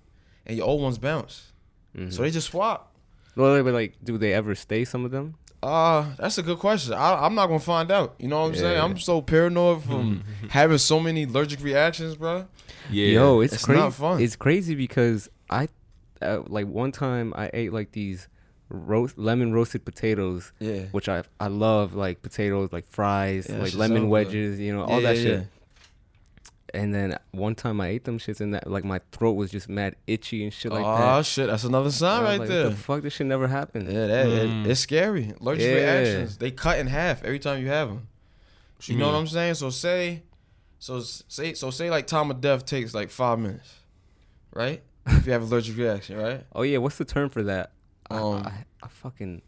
and 0.44 0.56
your 0.56 0.67
old 0.67 0.82
ones 0.82 0.99
bounce. 0.99 1.52
Mhm. 1.97 2.12
So 2.12 2.23
they 2.23 2.31
just 2.32 2.49
swap. 2.50 2.90
well, 3.37 3.62
but 3.62 3.73
like, 3.73 3.94
do 4.02 4.19
they 4.19 4.32
ever 4.35 4.55
stay? 4.56 4.85
Some 4.85 5.05
of 5.05 5.12
them. 5.12 5.37
Uh, 5.64 6.14
that's 6.19 6.37
a 6.38 6.43
good 6.43 6.58
question. 6.58 6.93
I, 6.93 7.25
I'm 7.25 7.34
not 7.34 7.46
gonna 7.46 7.58
find 7.61 7.90
out. 7.90 8.14
You 8.19 8.28
know 8.28 8.40
what 8.43 8.49
I'm 8.49 8.55
saying? 8.55 8.81
I'm 8.81 8.99
so 8.99 9.22
paranoid 9.22 9.82
from 9.82 10.22
having 10.50 10.78
so 10.78 11.00
many 11.00 11.25
allergic 11.25 11.62
reactions, 11.62 12.16
bro. 12.16 12.46
Yeah. 12.90 13.06
Yo, 13.06 13.40
it's, 13.40 13.55
It's 13.55 13.64
crazy. 13.64 13.81
not 13.81 13.94
fun. 13.94 14.20
It's 14.20 14.37
crazy 14.37 14.75
because 14.75 15.28
I, 15.49 15.69
uh, 16.20 16.43
like, 16.46 16.66
one 16.66 16.93
time 16.93 17.32
I 17.34 17.50
ate 17.55 17.72
like 17.72 17.93
these 17.93 18.28
roast 18.69 19.16
lemon 19.16 19.52
roasted 19.55 19.84
potatoes, 19.84 20.52
Yeah. 20.61 20.82
which 20.93 21.08
I 21.08 21.22
I 21.40 21.46
love, 21.49 21.94
like 21.94 22.20
potatoes, 22.22 22.70
like 22.72 22.87
fries, 22.87 23.47
Yeah, 23.49 23.59
like 23.59 23.75
lemon 23.75 24.02
so 24.02 24.09
wedges, 24.09 24.61
you 24.61 24.75
know, 24.75 24.85
all 24.85 25.00
Yeah, 25.00 25.12
that 25.12 25.16
yeah, 25.16 25.23
shit. 25.23 25.47
Yeah. 26.75 26.81
And 26.83 26.95
then 26.95 27.19
one 27.31 27.54
time 27.54 27.81
I 27.81 27.88
ate 27.88 28.04
them 28.04 28.19
shits 28.19 28.40
and 28.40 28.52
that 28.54 28.69
like 28.71 28.85
my 28.85 29.00
throat 29.12 29.33
was 29.33 29.50
just 29.50 29.69
mad 29.69 29.97
itchy 30.07 30.43
and 30.45 30.52
shit 30.52 30.73
like 30.73 30.85
oh 30.85 30.97
that. 30.97 31.19
Oh 31.19 31.23
shit, 31.23 31.47
that's 31.47 31.64
another 31.64 31.90
sign 31.90 32.19
And 32.19 32.26
I 32.26 32.31
was 32.31 32.31
right 32.31 32.40
like, 32.40 32.49
there. 32.49 32.69
The 32.71 32.76
fuck? 32.76 33.02
This 33.02 33.12
shit 33.14 33.26
never 33.26 33.49
happened. 33.49 33.90
Yeah, 33.93 34.07
that 34.07 34.26
it- 34.26 34.49
Mm. 34.50 34.66
it's 34.66 34.81
scary. 34.81 35.33
Allergic 35.40 35.64
Yeah. 35.66 35.75
reactions, 35.75 36.37
they 36.38 36.50
cut 36.50 36.78
in 36.78 36.87
half 36.88 37.23
every 37.25 37.38
time 37.38 37.61
you 37.62 37.69
have 37.69 37.88
them. 37.88 38.09
What 38.76 38.88
You 38.88 38.97
know 38.99 39.07
what? 39.07 39.14
I'm 39.16 39.26
saying? 39.26 39.54
So 39.54 39.71
say, 39.71 40.23
so 40.78 41.00
say, 41.00 41.54
so 41.54 41.71
say 41.71 41.90
like 41.90 42.07
time 42.07 42.31
of 42.31 42.40
death 42.40 42.66
takes 42.66 42.93
like 42.95 43.11
five 43.11 43.38
minutes, 43.38 43.73
right? 44.52 44.83
if 45.07 45.26
you 45.26 45.33
have 45.33 45.43
allergic 45.43 45.76
reaction, 45.76 46.16
right? 46.19 46.45
Oh 46.54 46.62
yeah, 46.62 46.78
what's 46.78 46.99
the 46.99 47.04
term 47.04 47.31
for 47.31 47.43
that? 47.45 47.73
I- 48.11 48.16
Um, 48.19 48.43
I, 48.47 48.52
I, 48.83 48.88
fucking 48.88 49.43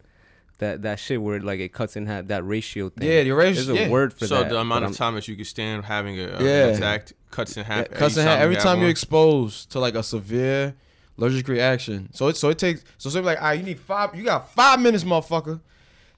that 0.59 0.81
that 0.81 0.99
shit 0.99 1.21
where 1.21 1.39
like 1.39 1.59
it 1.59 1.71
cuts 1.73 1.95
in 1.95 2.05
half 2.07 2.27
that 2.27 2.43
ratio 2.45 2.89
thing. 2.89 3.07
Yeah, 3.07 3.23
the 3.23 3.29
There's 3.31 3.67
ratio. 3.67 3.73
a 3.73 3.77
Yeah. 3.77 3.89
word 3.89 4.13
for 4.13 4.25
So 4.27 4.35
that. 4.35 4.49
So 4.49 4.55
the 4.55 4.59
amount 4.59 4.85
of 4.85 4.95
time 4.95 5.15
that 5.15 5.27
you 5.27 5.35
can 5.35 5.45
stand 5.45 5.85
having 5.85 6.19
a, 6.19 6.23
a 6.23 6.43
Yeah. 6.43 6.67
an 6.67 6.75
attack 6.75 7.11
cuts 7.31 7.57
in 7.57 7.63
half. 7.65 7.87
Yeah, 7.91 7.97
cuts 7.97 8.17
in 8.17 8.23
half 8.25 8.39
every 8.39 8.55
you 8.55 8.61
time 8.61 8.79
you're 8.79 8.89
exposed 8.89 9.69
to 9.71 9.79
like 9.79 9.95
a 9.95 10.03
severe 10.03 10.75
allergic 11.17 11.47
reaction. 11.47 12.09
So 12.13 12.27
it 12.29 12.37
so 12.37 12.49
it 12.49 12.57
takes 12.57 12.83
so 12.97 13.09
say 13.09 13.21
like, 13.21 13.37
all 13.39 13.45
right, 13.49 13.59
you 13.59 13.63
need 13.65 13.79
five. 13.79 14.15
You 14.15 14.23
got 14.23 14.49
five 14.51 14.79
minutes, 14.79 15.03
motherfucker, 15.03 15.59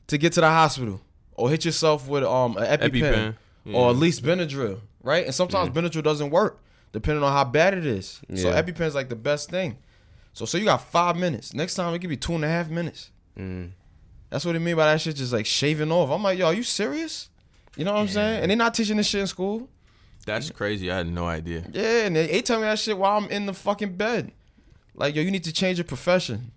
to 0.07 0.17
get 0.17 0.33
to 0.33 0.41
the 0.41 0.49
hospital 0.49 1.01
or 1.33 1.49
hit 1.49 1.65
yourself 1.65 2.07
with 2.07 2.23
um 2.23 2.55
an 2.57 2.79
EpiPen, 2.79 3.35
EpiPen. 3.65 3.73
or 3.75 3.89
at 3.89 3.95
least 3.97 4.23
Benadryl, 4.23 4.79
right? 5.03 5.25
And 5.25 5.35
sometimes 5.35 5.69
Benadryl 5.69 6.03
doesn't 6.03 6.29
work 6.29 6.59
depending 6.91 7.23
on 7.23 7.31
how 7.31 7.43
bad 7.43 7.73
it 7.77 7.85
is. 7.85 8.19
So 8.35 8.49
Yeah. 8.49 8.61
EpiPen 8.61 8.81
is 8.81 8.95
like 8.95 9.09
the 9.09 9.15
best 9.15 9.49
thing. 9.49 9.77
So 10.33 10.45
so 10.45 10.57
you 10.57 10.65
got 10.65 10.81
five 10.89 11.17
minutes. 11.17 11.53
Next 11.53 11.75
time 11.75 11.93
it 11.93 11.99
could 11.99 12.09
be 12.09 12.17
two 12.17 12.35
and 12.35 12.45
a 12.45 12.47
half 12.47 12.69
minutes. 12.69 13.11
Mm. 13.37 13.71
That's 14.29 14.45
what 14.45 14.55
it 14.55 14.59
mean 14.59 14.75
by 14.75 14.85
that 14.85 15.01
shit 15.01 15.15
just 15.15 15.33
like 15.33 15.45
shaving 15.45 15.91
off. 15.91 16.09
I'm 16.09 16.21
like, 16.23 16.37
yo, 16.37 16.47
are 16.47 16.53
you 16.53 16.63
serious? 16.63 17.29
You 17.75 17.85
know 17.85 17.93
what 17.93 18.01
I'm 18.01 18.07
saying? 18.07 18.41
And 18.41 18.49
they're 18.49 18.57
not 18.57 18.73
teaching 18.73 18.97
this 18.97 19.07
shit 19.07 19.21
in 19.21 19.27
school. 19.27 19.69
That's 20.25 20.51
crazy. 20.51 20.91
I 20.91 20.97
had 20.97 21.07
no 21.07 21.25
idea. 21.25 21.65
Yeah, 21.71 22.05
and 22.05 22.15
they, 22.15 22.27
they 22.27 22.41
tell 22.41 22.59
me 22.59 22.65
that 22.65 22.77
shit 22.77 22.97
while 22.97 23.17
I'm 23.17 23.29
in 23.29 23.45
the 23.45 23.53
fucking 23.53 23.95
bed. 23.95 24.31
Like, 24.93 25.15
yo, 25.15 25.21
you 25.21 25.31
need 25.31 25.45
to 25.45 25.53
change 25.53 25.77
your 25.77 25.85
profession. 25.85 26.51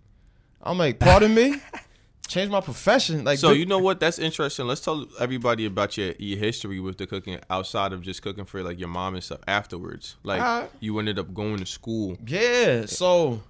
I'm 0.62 0.78
like, 0.78 0.98
pardon 0.98 1.34
me? 1.34 1.56
Change 2.28 2.50
my 2.50 2.60
profession? 2.60 3.24
Like, 3.24 3.38
so 3.38 3.48
good- 3.48 3.58
you 3.58 3.66
know 3.66 3.78
what? 3.78 4.00
That's 4.00 4.18
interesting. 4.18 4.66
Let's 4.66 4.80
tell 4.80 5.06
everybody 5.20 5.66
about 5.66 5.98
your 5.98 6.14
your 6.18 6.38
history 6.38 6.80
with 6.80 6.96
the 6.96 7.06
cooking 7.06 7.38
outside 7.50 7.92
of 7.92 8.00
just 8.00 8.22
cooking 8.22 8.44
for 8.46 8.62
like 8.62 8.78
your 8.78 8.88
mom 8.88 9.14
and 9.14 9.22
stuff 9.22 9.40
afterwards. 9.46 10.16
Like 10.22 10.40
Alright. 10.40 10.70
you 10.80 10.98
ended 10.98 11.18
up 11.18 11.34
going 11.34 11.58
to 11.58 11.66
school. 11.66 12.16
Yeah, 12.26 12.86
so 12.86 13.42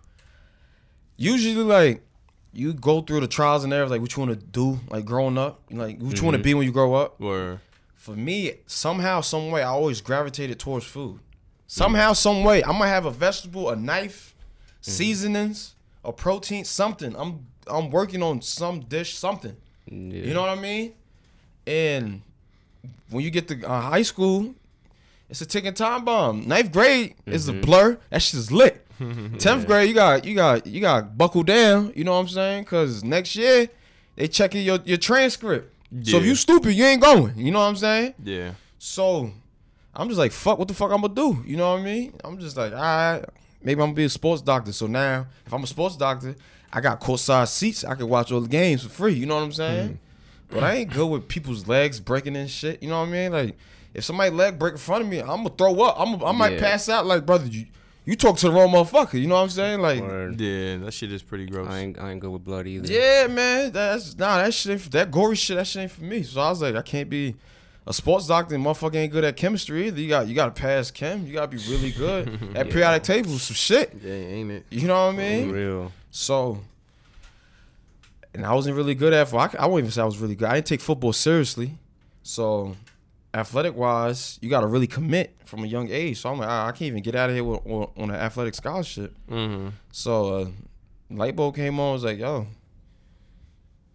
usually 1.17 1.55
like 1.63 2.03
you 2.53 2.73
go 2.75 3.01
through 3.01 3.21
the 3.21 3.29
trials 3.29 3.65
and 3.65 3.73
errors, 3.73 3.91
like 3.91 4.01
what 4.01 4.15
you 4.15 4.23
want 4.23 4.39
to 4.39 4.47
do, 4.47 4.79
like 4.91 5.05
growing 5.05 5.39
up, 5.39 5.61
like 5.71 5.99
what 5.99 6.17
you 6.17 6.25
want 6.25 6.35
to 6.35 6.39
mm-hmm. 6.39 6.43
be 6.43 6.55
when 6.55 6.67
you 6.67 6.73
grow 6.73 6.95
up. 6.95 7.21
Or 7.21 7.61
For 7.95 8.13
me, 8.13 8.55
somehow, 8.67 9.21
some 9.23 9.51
way, 9.51 9.63
I 9.63 9.69
always 9.69 10.01
gravitated 10.01 10.59
towards 10.59 10.85
food. 10.85 11.21
Somehow, 11.67 12.13
some 12.13 12.45
way, 12.45 12.63
I 12.63 12.77
might 12.79 12.89
have 12.89 13.07
a 13.07 13.11
vegetable, 13.11 13.71
a 13.71 13.77
knife, 13.77 14.35
mm-hmm. 14.37 14.91
seasonings, 14.91 15.75
a 16.05 16.13
protein, 16.13 16.65
something. 16.65 17.15
I'm 17.17 17.47
I'm 17.67 17.91
working 17.91 18.23
on 18.23 18.43
some 18.43 18.81
dish, 18.81 19.17
something. 19.17 19.57
Yeah. 19.87 19.97
You 19.97 20.35
know 20.35 20.43
what 20.43 20.51
I 20.51 20.61
mean? 20.61 20.95
And 21.67 22.23
when 23.09 23.25
you 23.25 23.31
get 23.31 23.49
to 23.49 23.65
uh, 23.65 23.81
high 23.81 24.03
school, 24.03 24.55
it's 25.31 25.41
a 25.41 25.47
ticking 25.47 25.75
time 25.75 26.05
bomb. 26.05 26.47
Ninth 26.47 26.73
grade 26.73 27.15
is 27.25 27.49
a 27.49 27.53
mm-hmm. 27.53 27.61
blur. 27.63 27.99
That 28.11 28.21
shit 28.21 28.39
is 28.39 28.51
lit. 28.53 28.87
Tenth 29.39 29.67
grade, 29.67 29.89
you 29.89 29.95
got 29.95 30.25
you 30.25 30.35
got 30.35 30.67
you 30.67 30.81
got 30.81 31.17
buckle 31.19 31.43
down. 31.43 31.93
You 31.97 32.05
know 32.05 32.13
what 32.13 32.19
I'm 32.21 32.29
saying? 32.29 32.65
Cause 32.65 33.03
next 33.05 33.35
year 33.37 33.69
they 34.17 34.29
checking 34.29 34.63
your 34.65 34.79
your 34.85 34.99
transcript. 34.99 35.69
So 36.05 36.17
if 36.19 36.25
you 36.25 36.35
stupid, 36.35 36.73
you 36.75 36.85
ain't 36.85 37.03
going. 37.03 37.37
You 37.37 37.51
know 37.51 37.59
what 37.61 37.67
I'm 37.67 37.77
saying? 37.77 38.15
yeah, 38.25 38.53
So 38.79 39.31
I'm 39.95 40.09
just 40.09 40.19
like, 40.19 40.33
fuck, 40.33 40.59
what 40.59 40.69
the 40.69 40.75
fuck 40.75 40.91
I'm 40.91 41.03
gonna 41.03 41.15
do? 41.15 41.43
You 41.47 41.57
know 41.59 41.73
what 41.73 41.81
I 41.81 41.85
mean? 41.85 42.15
I'm 42.25 42.39
just 42.39 42.57
like, 42.57 42.73
all 42.73 42.79
right, 42.81 43.23
maybe 43.63 43.81
I'm 43.83 43.89
gonna 43.89 43.95
be 43.95 44.05
a 44.05 44.09
sports 44.09 44.41
doctor. 44.41 44.73
So 44.73 44.87
now, 44.87 45.27
if 45.47 45.53
I'm 45.53 45.63
a 45.63 45.67
sports 45.67 45.97
doctor, 45.97 46.35
I 46.73 46.81
got 46.81 46.99
courtside 47.01 47.49
seats. 47.49 47.85
I 47.85 47.95
can 47.95 48.09
watch 48.09 48.33
all 48.33 48.41
the 48.41 48.49
games 48.49 48.83
for 48.83 48.89
free. 48.89 49.13
You 49.13 49.27
know 49.27 49.35
what 49.35 49.43
I'm 49.43 49.53
saying? 49.53 49.89
Hmm. 49.89 49.95
But 50.55 50.65
I 50.65 50.75
ain't 50.77 50.93
good 50.93 51.07
with 51.07 51.29
people's 51.29 51.67
legs 51.69 52.01
breaking 52.01 52.37
and 52.37 52.49
shit. 52.51 52.83
You 52.83 52.89
know 52.89 53.01
what 53.01 53.09
I 53.09 53.13
mean? 53.13 53.33
Like, 53.33 53.59
if 53.95 54.05
somebody 54.05 54.31
leg 54.31 54.59
break 54.59 54.73
in 54.73 54.79
front 54.79 55.03
of 55.03 55.09
me, 55.11 55.21
I'm 55.21 55.27
gonna 55.45 55.51
throw 55.51 55.79
up. 55.83 55.97
I'm, 55.99 56.23
I 56.25 56.33
might 56.33 56.55
Yeah. 56.55 56.61
pass 56.61 56.89
out. 56.89 57.05
Like, 57.05 57.27
brother, 57.27 57.47
you 57.47 57.67
you 58.05 58.17
talk 58.17 58.37
to 58.39 58.49
the 58.49 58.53
wrong 58.53 58.69
motherfucker. 58.71 59.15
You 59.21 59.27
know 59.29 59.37
what 59.37 59.43
I'm 59.43 59.51
saying? 59.51 59.81
Like, 59.81 60.01
Word. 60.01 60.41
yeah, 60.41 60.79
that 60.79 60.93
shit 60.93 61.13
is 61.13 61.23
pretty 61.23 61.47
gross. 61.47 61.69
I 61.69 61.79
ain't, 61.81 61.99
I 61.99 62.11
ain't 62.11 62.21
good 62.21 62.31
with 62.31 62.45
blood 62.45 62.67
either. 62.67 62.93
yeah, 62.93 63.27
man, 63.29 63.71
that's 63.73 64.17
nah, 64.19 64.39
that 64.43 64.53
shit, 64.55 64.73
ain't- 64.73 64.91
that 64.93 65.11
gory 65.11 65.37
shit, 65.37 65.57
that 65.57 65.67
shit 65.67 65.83
ain't 65.83 65.91
for 65.93 66.03
me. 66.05 66.23
So 66.23 66.41
I 66.41 66.51
was 66.51 66.61
like, 66.63 66.75
I 66.75 66.83
can't 66.83 67.09
be 67.09 67.37
a 67.87 67.93
sports 67.93 68.27
doctor. 68.27 68.55
and 68.55 68.65
Motherfucker 68.65 68.95
ain't 68.97 69.13
good 69.13 69.25
at 69.25 69.37
chemistry 69.37 69.87
either. 69.89 70.01
You 70.01 70.09
got 70.09 70.27
you 70.29 70.35
got 70.35 70.55
to 70.55 70.61
pass 70.61 70.91
chem. 70.91 71.27
You 71.27 71.33
got 71.35 71.51
to 71.51 71.57
be 71.57 71.63
really 71.71 71.91
good 71.93 72.29
at 72.57 72.67
Yeah. 72.67 72.73
periodic 72.73 73.03
tables, 73.05 73.43
some 73.43 73.55
shit. 73.55 73.93
yeah, 74.03 74.13
ain't 74.13 74.51
it? 74.51 74.67
You 74.71 74.87
know 74.89 75.07
what 75.07 75.15
I 75.15 75.17
For 75.17 75.21
mean? 75.47 75.51
real. 75.53 75.93
So, 76.11 76.61
and 78.35 78.47
I 78.47 78.55
wasn't 78.55 78.77
really 78.77 78.95
good 78.95 79.13
at. 79.13 79.33
I, 79.35 79.51
I 79.59 79.67
won't 79.67 79.81
even 79.81 79.91
say 79.91 80.03
I 80.03 80.05
was 80.05 80.19
really 80.19 80.35
good. 80.35 80.49
I 80.49 80.55
didn't 80.55 80.67
take 80.67 80.81
football 80.81 81.13
seriously. 81.13 81.73
So, 82.23 82.77
athletic 83.35 83.77
wise, 83.77 84.39
you 84.43 84.51
got 84.51 84.61
to 84.61 84.67
really 84.67 84.87
commit 84.87 85.37
from 85.45 85.65
a 85.65 85.67
young 85.67 85.89
age. 85.91 86.21
So 86.21 86.31
I'm 86.31 86.39
like, 86.39 86.49
ah, 86.49 86.67
I 86.67 86.73
can't 86.73 86.83
even 86.83 87.03
get 87.03 87.15
out 87.15 87.31
of 87.31 87.35
here 87.37 87.45
with, 87.45 87.61
on, 87.67 87.91
on 87.97 88.11
an 88.11 88.17
athletic 88.17 88.55
scholarship. 88.55 89.17
Mm-hmm. 89.31 89.69
So 89.91 90.35
uh, 90.35 90.47
light 91.11 91.35
bulb 91.37 91.55
came 91.57 91.79
on. 91.81 91.91
I 91.91 91.93
was 91.93 92.05
like, 92.05 92.19
yo, 92.19 92.47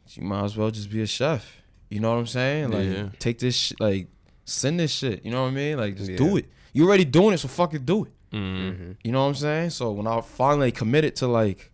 you 0.10 0.24
might 0.24 0.44
as 0.46 0.58
well 0.58 0.72
just 0.72 0.90
be 0.90 1.02
a 1.02 1.08
chef. 1.08 1.62
You 1.90 2.00
know 2.00 2.12
what 2.12 2.18
I'm 2.20 2.28
saying? 2.28 2.72
Like, 2.72 2.86
Yeah. 2.88 3.10
take 3.20 3.40
this, 3.40 3.56
sh- 3.56 3.74
like, 3.80 4.08
send 4.46 4.80
this 4.80 4.92
shit. 4.92 5.24
You 5.24 5.32
know 5.32 5.44
what 5.44 5.50
I 5.50 5.52
mean? 5.52 5.78
Like, 5.78 5.96
just 5.96 6.16
do 6.16 6.38
it. 6.38 6.46
You 6.74 6.86
already 6.88 7.06
doing 7.06 7.34
it, 7.34 7.38
so 7.38 7.48
fucking 7.48 7.86
do 7.86 8.06
it. 8.06 8.12
Mm-hmm. 8.34 8.84
hmm 8.84 8.92
You 9.04 9.12
know 9.12 9.22
what 9.24 9.30
I'm 9.30 9.36
saying? 9.36 9.70
So 9.72 9.92
when 9.92 10.06
I 10.08 10.20
finally 10.22 10.72
committed 10.72 11.16
to 11.18 11.28
like 11.28 11.72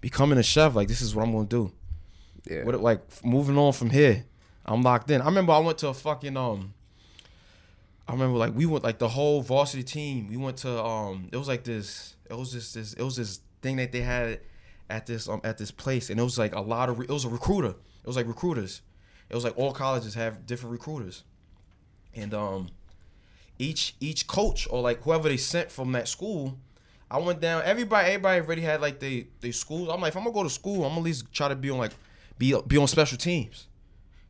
becoming 0.00 0.38
a 0.38 0.42
chef, 0.42 0.74
like 0.74 0.88
this 0.88 1.02
is 1.02 1.14
what 1.14 1.24
I'm 1.24 1.32
gonna 1.32 1.46
do. 1.46 1.72
Yeah. 2.50 2.64
What 2.64 2.80
like 2.80 3.00
moving 3.24 3.58
on 3.58 3.72
from 3.72 3.90
here, 3.90 4.24
I'm 4.64 4.82
locked 4.82 5.10
in. 5.10 5.20
I 5.20 5.26
remember 5.26 5.52
I 5.52 5.58
went 5.58 5.78
to 5.78 5.88
a 5.88 5.94
fucking 5.94 6.36
um. 6.36 6.72
I 8.08 8.12
remember 8.12 8.38
like 8.38 8.54
we 8.54 8.66
went 8.66 8.84
like 8.84 8.98
the 8.98 9.08
whole 9.08 9.42
varsity 9.42 9.82
team. 9.82 10.28
We 10.28 10.36
went 10.36 10.58
to 10.58 10.82
um. 10.82 11.28
It 11.32 11.36
was 11.36 11.48
like 11.48 11.64
this. 11.64 12.16
It 12.30 12.36
was 12.36 12.52
just 12.52 12.74
this. 12.74 12.92
It 12.92 13.02
was 13.02 13.16
this 13.16 13.40
thing 13.62 13.76
that 13.76 13.92
they 13.92 14.00
had 14.00 14.40
at 14.88 15.06
this 15.06 15.28
um 15.28 15.40
at 15.44 15.58
this 15.58 15.70
place, 15.70 16.10
and 16.10 16.20
it 16.20 16.22
was 16.22 16.38
like 16.38 16.54
a 16.54 16.60
lot 16.60 16.88
of. 16.88 16.98
Re- 16.98 17.06
it 17.08 17.12
was 17.12 17.24
a 17.24 17.28
recruiter. 17.28 17.70
It 17.70 18.06
was 18.06 18.16
like 18.16 18.26
recruiters. 18.26 18.82
It 19.28 19.34
was 19.34 19.44
like 19.44 19.58
all 19.58 19.72
colleges 19.72 20.14
have 20.14 20.46
different 20.46 20.72
recruiters, 20.72 21.24
and 22.14 22.32
um, 22.32 22.68
each 23.58 23.96
each 23.98 24.26
coach 24.26 24.68
or 24.70 24.80
like 24.82 25.02
whoever 25.02 25.28
they 25.28 25.36
sent 25.36 25.70
from 25.70 25.92
that 25.92 26.08
school. 26.08 26.58
I 27.10 27.18
went 27.18 27.40
down. 27.40 27.62
Everybody, 27.64 28.08
everybody 28.08 28.40
already 28.40 28.62
had 28.62 28.80
like 28.80 29.00
they 29.00 29.28
they 29.40 29.50
schools. 29.52 29.88
I'm 29.88 30.00
like, 30.00 30.10
if 30.10 30.16
I'm 30.16 30.24
gonna 30.24 30.34
go 30.34 30.42
to 30.42 30.50
school, 30.50 30.84
I'm 30.84 30.90
gonna 30.90 31.00
at 31.00 31.04
least 31.04 31.32
try 31.32 31.48
to 31.48 31.56
be 31.56 31.70
on 31.70 31.78
like 31.78 31.92
be 32.38 32.54
be 32.66 32.76
on 32.76 32.86
special 32.86 33.18
teams, 33.18 33.66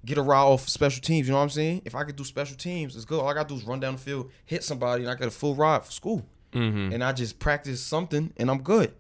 get 0.05 0.19
a 0.19 0.23
ride 0.23 0.43
off 0.43 0.69
special 0.69 1.03
teams. 1.03 1.27
You 1.27 1.33
know 1.33 1.39
what 1.39 1.45
I'm 1.45 1.51
saying? 1.51 1.83
If 1.85 1.95
I 1.95 2.05
could 2.05 2.17
do 2.17 2.25
special 2.25 2.57
teams, 2.57 2.95
it's 2.97 3.05
good. 3.05 3.21
All 3.21 3.29
I 3.29 3.35
gotta 3.35 3.49
do 3.49 3.57
is 3.57 3.65
run 3.65 3.81
down 3.81 3.95
the 3.95 4.01
field, 4.01 4.31
hit 4.45 4.65
somebody, 4.65 5.03
and 5.03 5.11
I 5.11 5.15
get 5.15 5.29
a 5.29 5.31
full 5.31 5.55
ride 5.55 5.85
for 5.85 5.93
school. 5.93 6.27
Mm-hmm. 6.53 6.93
And 6.93 7.05
I 7.05 7.13
just 7.13 7.39
practice 7.39 7.81
something, 7.81 8.33
and 8.37 8.51
I'm 8.51 8.63
good. 8.63 8.93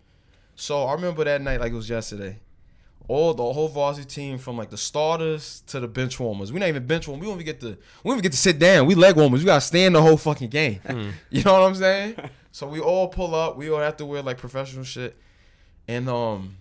So 0.56 0.84
I 0.84 0.94
remember 0.94 1.24
that 1.24 1.40
night 1.42 1.60
like 1.60 1.72
it 1.72 1.76
was 1.76 1.88
yesterday. 1.88 2.38
All 3.08 3.34
the 3.34 3.52
whole 3.52 3.68
varsity 3.68 4.06
team, 4.06 4.36
from 4.36 4.56
like 4.56 4.70
the 4.70 4.76
starters 4.76 5.62
to 5.68 5.78
the 5.78 5.86
bench 5.86 6.18
warmers. 6.18 6.52
We 6.52 6.58
not 6.58 6.68
even 6.68 6.86
bench 6.86 7.06
warmers. 7.06 7.20
We 7.20 7.30
don't 7.30 7.40
even 7.40 7.46
get 7.46 7.60
to. 7.60 7.68
We 7.68 8.08
don't 8.08 8.14
even 8.14 8.22
get 8.22 8.32
to 8.32 8.38
sit 8.38 8.58
down. 8.58 8.86
We 8.86 8.96
leg 8.96 9.14
warmers. 9.16 9.40
We 9.40 9.46
gotta 9.46 9.60
stand 9.60 9.94
the 9.94 10.02
whole 10.02 10.16
fucking 10.16 10.50
game. 10.50 10.80
You 11.30 11.44
know 11.44 11.52
what 11.52 11.62
I'm 11.62 11.74
saying? 11.74 12.16
So 12.50 12.66
we 12.66 12.80
all 12.80 13.08
pull 13.08 13.34
up. 13.34 13.56
We 13.56 13.70
all 13.70 13.80
have 13.80 13.98
to 13.98 14.06
wear 14.06 14.22
like 14.22 14.38
professional 14.38 14.82
shit, 14.82 15.16
and 15.86 16.08
um, 16.08 16.56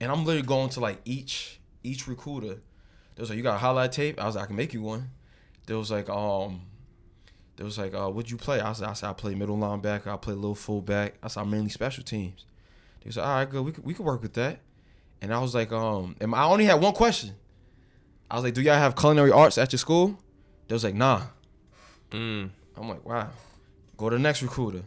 and 0.00 0.10
I'm 0.10 0.24
literally 0.24 0.46
going 0.46 0.68
to 0.70 0.80
like 0.80 1.00
each 1.04 1.60
each 1.82 2.06
recruiter. 2.06 2.60
There 3.18 3.24
was 3.24 3.30
like, 3.30 3.36
you 3.36 3.42
got 3.42 3.56
a 3.56 3.58
highlight 3.58 3.90
tape. 3.90 4.20
I 4.20 4.26
was 4.26 4.36
like, 4.36 4.44
I 4.44 4.46
can 4.46 4.54
make 4.54 4.72
you 4.72 4.80
one. 4.80 5.10
There 5.66 5.76
was 5.76 5.90
like 5.90 6.08
um, 6.08 6.60
there 7.56 7.66
was 7.66 7.76
like, 7.76 7.92
uh, 7.92 8.08
what'd 8.08 8.30
you 8.30 8.36
play? 8.36 8.60
I 8.60 8.72
said, 8.74 8.86
I 8.86 8.92
said 8.92 9.10
I 9.10 9.12
play 9.12 9.34
middle 9.34 9.58
linebacker. 9.58 10.06
I 10.06 10.16
play 10.16 10.34
little 10.34 10.54
fullback. 10.54 11.14
I 11.20 11.26
said 11.26 11.40
I'm 11.40 11.50
mainly 11.50 11.68
special 11.68 12.04
teams. 12.04 12.44
They 13.04 13.10
said, 13.10 13.24
all 13.24 13.34
right, 13.34 13.50
good. 13.50 13.64
We 13.64 13.72
could 13.72 13.84
we 13.84 13.92
could 13.92 14.06
work 14.06 14.22
with 14.22 14.34
that. 14.34 14.60
And 15.20 15.34
I 15.34 15.40
was 15.40 15.52
like, 15.52 15.72
um, 15.72 16.14
and 16.20 16.32
I 16.32 16.44
only 16.44 16.66
had 16.66 16.80
one 16.80 16.92
question. 16.92 17.34
I 18.30 18.36
was 18.36 18.44
like, 18.44 18.54
do 18.54 18.62
y'all 18.62 18.76
have 18.76 18.94
culinary 18.94 19.32
arts 19.32 19.58
at 19.58 19.72
your 19.72 19.80
school? 19.80 20.16
They 20.68 20.76
was 20.76 20.84
like, 20.84 20.94
nah. 20.94 21.22
Mm. 22.12 22.50
I'm 22.76 22.88
like, 22.88 23.04
wow. 23.04 23.30
Go 23.96 24.10
to 24.10 24.16
the 24.16 24.22
next 24.22 24.42
recruiter. 24.42 24.84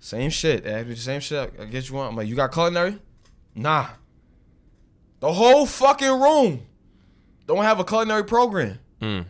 Same 0.00 0.30
shit. 0.30 0.64
They 0.64 0.72
asked 0.72 0.88
me 0.88 0.94
the 0.94 1.00
same 1.00 1.20
shit. 1.20 1.54
I 1.60 1.66
get 1.66 1.88
you 1.88 1.94
one. 1.94 2.08
I'm 2.08 2.16
like, 2.16 2.26
you 2.26 2.34
got 2.34 2.50
culinary? 2.50 2.98
Nah. 3.54 3.86
The 5.20 5.32
whole 5.32 5.64
fucking 5.64 6.20
room 6.20 6.66
don't 7.46 7.62
have 7.64 7.80
a 7.80 7.84
culinary 7.84 8.24
program. 8.24 8.78
Mm. 9.00 9.26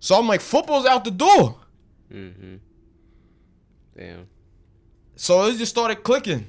So 0.00 0.16
I'm 0.18 0.26
like, 0.28 0.40
football's 0.40 0.86
out 0.86 1.04
the 1.04 1.10
door. 1.10 1.56
hmm 2.10 2.56
Damn. 3.96 4.26
So 5.16 5.46
it 5.46 5.56
just 5.56 5.70
started 5.70 6.02
clicking. 6.02 6.46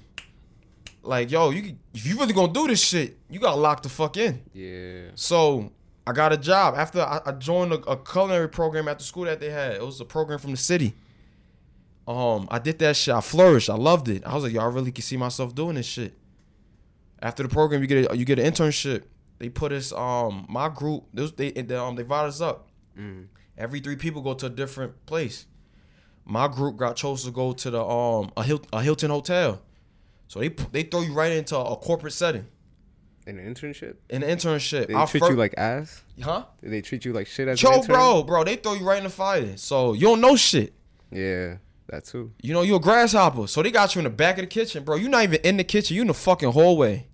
Like, 1.03 1.29
yo, 1.29 1.51
you 1.51 1.75
if 1.93 2.05
you 2.05 2.17
really 2.17 2.33
gonna 2.33 2.51
do 2.51 2.67
this 2.67 2.81
shit, 2.81 3.17
you 3.29 3.39
gotta 3.39 3.59
lock 3.61 3.83
the 3.83 3.89
fuck 3.89 4.17
in. 4.17 4.41
Yeah. 4.53 5.11
So 5.13 5.71
I 6.07 6.11
got 6.13 6.33
a 6.33 6.37
job 6.37 6.73
after 6.75 7.01
I, 7.01 7.21
I 7.25 7.31
joined 7.33 7.71
a, 7.73 7.75
a 7.81 7.97
culinary 7.97 8.49
program 8.49 8.87
at 8.87 8.97
the 8.97 9.05
school 9.05 9.25
that 9.25 9.39
they 9.39 9.51
had. 9.51 9.73
It 9.73 9.85
was 9.85 10.01
a 10.01 10.05
program 10.05 10.39
from 10.39 10.51
the 10.51 10.57
city. 10.57 10.95
Um, 12.07 12.47
I 12.51 12.59
did 12.59 12.79
that 12.79 12.95
shit. 12.95 13.13
I 13.13 13.21
flourished. 13.21 13.69
I 13.69 13.75
loved 13.75 14.09
it. 14.09 14.23
I 14.25 14.33
was 14.35 14.43
like, 14.43 14.53
yo, 14.53 14.61
I 14.61 14.65
really 14.65 14.91
can 14.91 15.03
see 15.03 15.17
myself 15.17 15.53
doing 15.55 15.75
this 15.75 15.85
shit. 15.85 16.13
After 17.19 17.43
the 17.43 17.49
program, 17.49 17.81
you 17.81 17.87
get 17.87 18.11
a, 18.11 18.17
you 18.17 18.25
get 18.25 18.37
an 18.39 18.51
internship. 18.51 19.03
They 19.39 19.49
put 19.49 19.71
us 19.71 19.91
um 19.91 20.45
my 20.49 20.69
group. 20.69 21.03
They 21.13 21.25
they 21.27 21.51
they, 21.61 21.75
um 21.75 21.95
they 21.95 22.03
divided 22.03 22.29
us 22.29 22.41
up. 22.41 22.69
Mm. 22.97 23.27
Every 23.57 23.79
three 23.79 23.95
people 23.95 24.21
go 24.21 24.33
to 24.33 24.45
a 24.47 24.49
different 24.49 25.05
place. 25.05 25.45
My 26.25 26.47
group 26.47 26.77
got 26.77 26.95
chosen 26.95 27.31
to 27.31 27.35
go 27.35 27.53
to 27.53 27.69
the 27.69 27.83
um 27.85 28.31
a, 28.37 28.43
Hil- 28.43 28.65
a 28.73 28.81
Hilton 28.81 29.11
hotel. 29.11 29.61
So 30.27 30.39
they 30.39 30.49
they 30.49 30.83
throw 30.83 31.01
you 31.01 31.13
right 31.13 31.31
into 31.31 31.57
a 31.57 31.75
corporate 31.75 32.13
setting. 32.13 32.47
In 33.27 33.39
an 33.39 33.53
internship, 33.55 33.95
An 34.11 34.21
internship. 34.21 34.85
they 34.87 34.93
Our 34.93 35.07
treat 35.07 35.19
fir- 35.23 35.31
you 35.31 35.35
like 35.35 35.55
ass. 35.57 36.03
huh? 36.21 36.43
Did 36.61 36.71
they 36.71 36.81
treat 36.81 37.05
you 37.05 37.11
like 37.13 37.25
shit 37.25 37.47
as 37.47 37.61
an 37.63 37.67
Yo, 37.71 37.77
intern? 37.77 37.95
bro, 37.95 38.21
bro, 38.23 38.43
they 38.43 38.55
throw 38.55 38.73
you 38.75 38.85
right 38.87 38.99
in 38.99 39.03
the 39.05 39.09
fire. 39.09 39.57
So 39.57 39.93
you 39.93 40.01
don't 40.01 40.21
know 40.21 40.35
shit. 40.35 40.73
Yeah, 41.11 41.57
that 41.87 42.05
too. 42.05 42.31
You 42.43 42.53
know, 42.53 42.61
you're 42.61 42.75
a 42.77 42.79
grasshopper. 42.79 43.47
So 43.47 43.63
they 43.63 43.71
got 43.71 43.95
you 43.95 43.99
in 43.99 44.03
the 44.03 44.11
back 44.11 44.37
of 44.37 44.41
the 44.43 44.47
kitchen, 44.47 44.83
bro. 44.83 44.97
You're 44.97 45.09
not 45.09 45.23
even 45.23 45.39
in 45.43 45.57
the 45.57 45.63
kitchen. 45.63 45.95
You 45.95 46.01
in 46.01 46.07
the 46.07 46.13
fucking 46.13 46.51
hallway. 46.51 47.07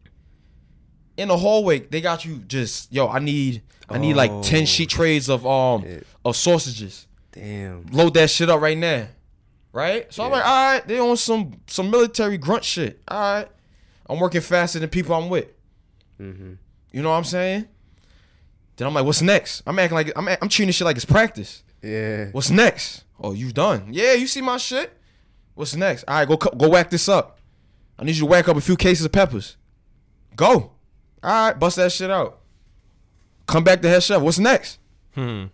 In 1.21 1.27
the 1.27 1.37
hallway, 1.37 1.79
they 1.79 2.01
got 2.01 2.25
you 2.25 2.37
just, 2.47 2.91
yo, 2.91 3.07
I 3.07 3.19
need 3.19 3.61
I 3.89 3.97
need 3.97 4.15
like 4.15 4.31
Oh. 4.31 4.41
10 4.41 4.65
sheet 4.65 4.89
trays 4.89 5.29
of 5.29 5.45
um 5.45 5.83
Shit. 5.83 6.07
of 6.25 6.35
sausages. 6.35 7.07
Damn. 7.31 7.85
Load 7.91 8.13
that 8.15 8.29
shit 8.29 8.49
up 8.49 8.59
right 8.61 8.77
now. 8.77 9.07
Right? 9.73 10.11
So 10.13 10.23
I'm 10.23 10.31
like, 10.31 10.45
all 10.45 10.73
right, 10.73 10.87
they 10.87 10.99
on 10.99 11.15
some 11.17 11.59
some 11.67 11.89
military 11.91 12.37
grunt 12.37 12.63
shit. 12.63 13.01
All 13.07 13.19
right. 13.19 13.47
I'm 14.09 14.19
working 14.19 14.41
faster 14.41 14.79
than 14.79 14.89
people 14.89 15.15
I'm 15.15 15.29
with. 15.29 15.47
hmm 16.17 16.53
You 16.91 17.01
know 17.01 17.09
what 17.11 17.17
I'm 17.17 17.23
saying? 17.23 17.67
Then 18.77 18.87
I'm 18.87 18.93
like, 18.93 19.05
what's 19.05 19.21
next? 19.21 19.61
I'm 19.67 19.77
acting 19.79 19.95
like 19.95 20.11
I'm 20.15 20.27
I'm 20.27 20.49
treating 20.49 20.67
this 20.67 20.75
shit 20.77 20.85
like 20.85 20.95
it's 20.95 21.05
practice. 21.05 21.63
Yeah. 21.83 22.29
What's 22.31 22.49
next? 22.49 23.03
Oh, 23.19 23.33
you 23.33 23.51
done? 23.51 23.89
Yeah, 23.91 24.13
you 24.13 24.25
see 24.27 24.41
my 24.41 24.57
shit. 24.57 24.91
What's 25.53 25.75
next? 25.75 26.03
All 26.07 26.15
right, 26.15 26.27
go 26.27 26.37
go 26.37 26.69
whack 26.69 26.89
this 26.89 27.07
up. 27.07 27.37
I 27.99 28.03
need 28.03 28.15
you 28.15 28.21
to 28.21 28.25
whack 28.25 28.47
up 28.49 28.57
a 28.57 28.61
few 28.61 28.75
cases 28.75 29.05
of 29.05 29.11
peppers. 29.11 29.57
Go. 30.35 30.71
All 31.23 31.47
right, 31.47 31.59
bust 31.59 31.75
that 31.75 31.91
shit 31.91 32.09
out. 32.09 32.39
Come 33.47 33.63
back 33.63 33.81
to 33.81 33.89
head 33.89 34.03
chef. 34.03 34.21
What's 34.21 34.39
next? 34.39 34.79
Hmm. 35.13 35.45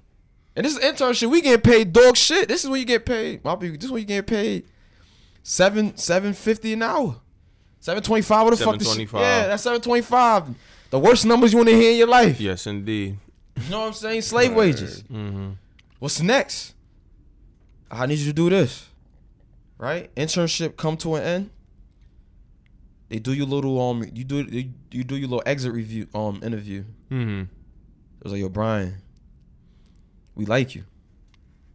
And 0.55 0.65
this 0.65 0.75
is 0.75 0.79
internship. 0.79 1.29
We 1.29 1.41
get 1.41 1.63
paid 1.63 1.93
dog 1.93 2.15
shit. 2.15 2.47
This 2.47 2.63
is 2.63 2.69
when 2.69 2.79
you 2.79 2.85
get 2.85 3.05
paid. 3.05 3.43
My 3.43 3.55
people, 3.55 3.77
this 3.77 3.85
is 3.85 3.91
when 3.91 4.01
you 4.01 4.07
get 4.07 4.25
paid 4.27 4.65
seven 5.43 5.95
seven 5.97 6.33
fifty 6.33 6.73
an 6.73 6.83
hour. 6.83 7.17
Seven 7.79 8.01
twenty 8.03 8.21
five. 8.21 8.43
What 8.43 8.57
the 8.57 8.63
fuck? 8.63 8.77
This 8.79 8.93
shit? 8.93 9.11
Yeah, 9.13 9.47
that's 9.47 9.63
seven 9.63 9.81
twenty 9.81 10.01
five. 10.01 10.47
The 10.89 10.99
worst 10.99 11.25
numbers 11.25 11.51
you 11.51 11.57
want 11.57 11.69
to 11.69 11.75
hear 11.75 11.91
in 11.91 11.97
your 11.97 12.07
life. 12.07 12.39
Yes, 12.39 12.65
indeed. 12.65 13.17
You 13.55 13.69
know 13.69 13.81
what 13.81 13.87
I'm 13.87 13.93
saying? 13.93 14.21
Slave 14.21 14.53
wages. 14.53 15.03
Mm-hmm. 15.03 15.51
What's 15.99 16.21
next? 16.21 16.73
I 17.89 18.05
need 18.05 18.19
you 18.19 18.25
to 18.25 18.33
do 18.33 18.49
this. 18.49 18.87
Right? 19.77 20.13
Internship 20.15 20.75
come 20.77 20.97
to 20.97 21.15
an 21.15 21.23
end. 21.23 21.49
They 23.09 23.19
do 23.19 23.33
your 23.33 23.45
little 23.45 23.79
um 23.81 24.03
you 24.13 24.23
do 24.23 24.43
you, 24.43 24.71
you 24.91 25.03
do 25.03 25.15
your 25.15 25.29
little 25.29 25.43
exit 25.45 25.73
review 25.73 26.07
um 26.13 26.41
interview. 26.43 26.83
Mm-hmm. 27.09 27.41
It 27.41 28.23
was 28.23 28.33
like, 28.33 28.41
yo, 28.41 28.49
Brian, 28.49 28.95
we 30.35 30.45
like 30.45 30.75
you. 30.75 30.83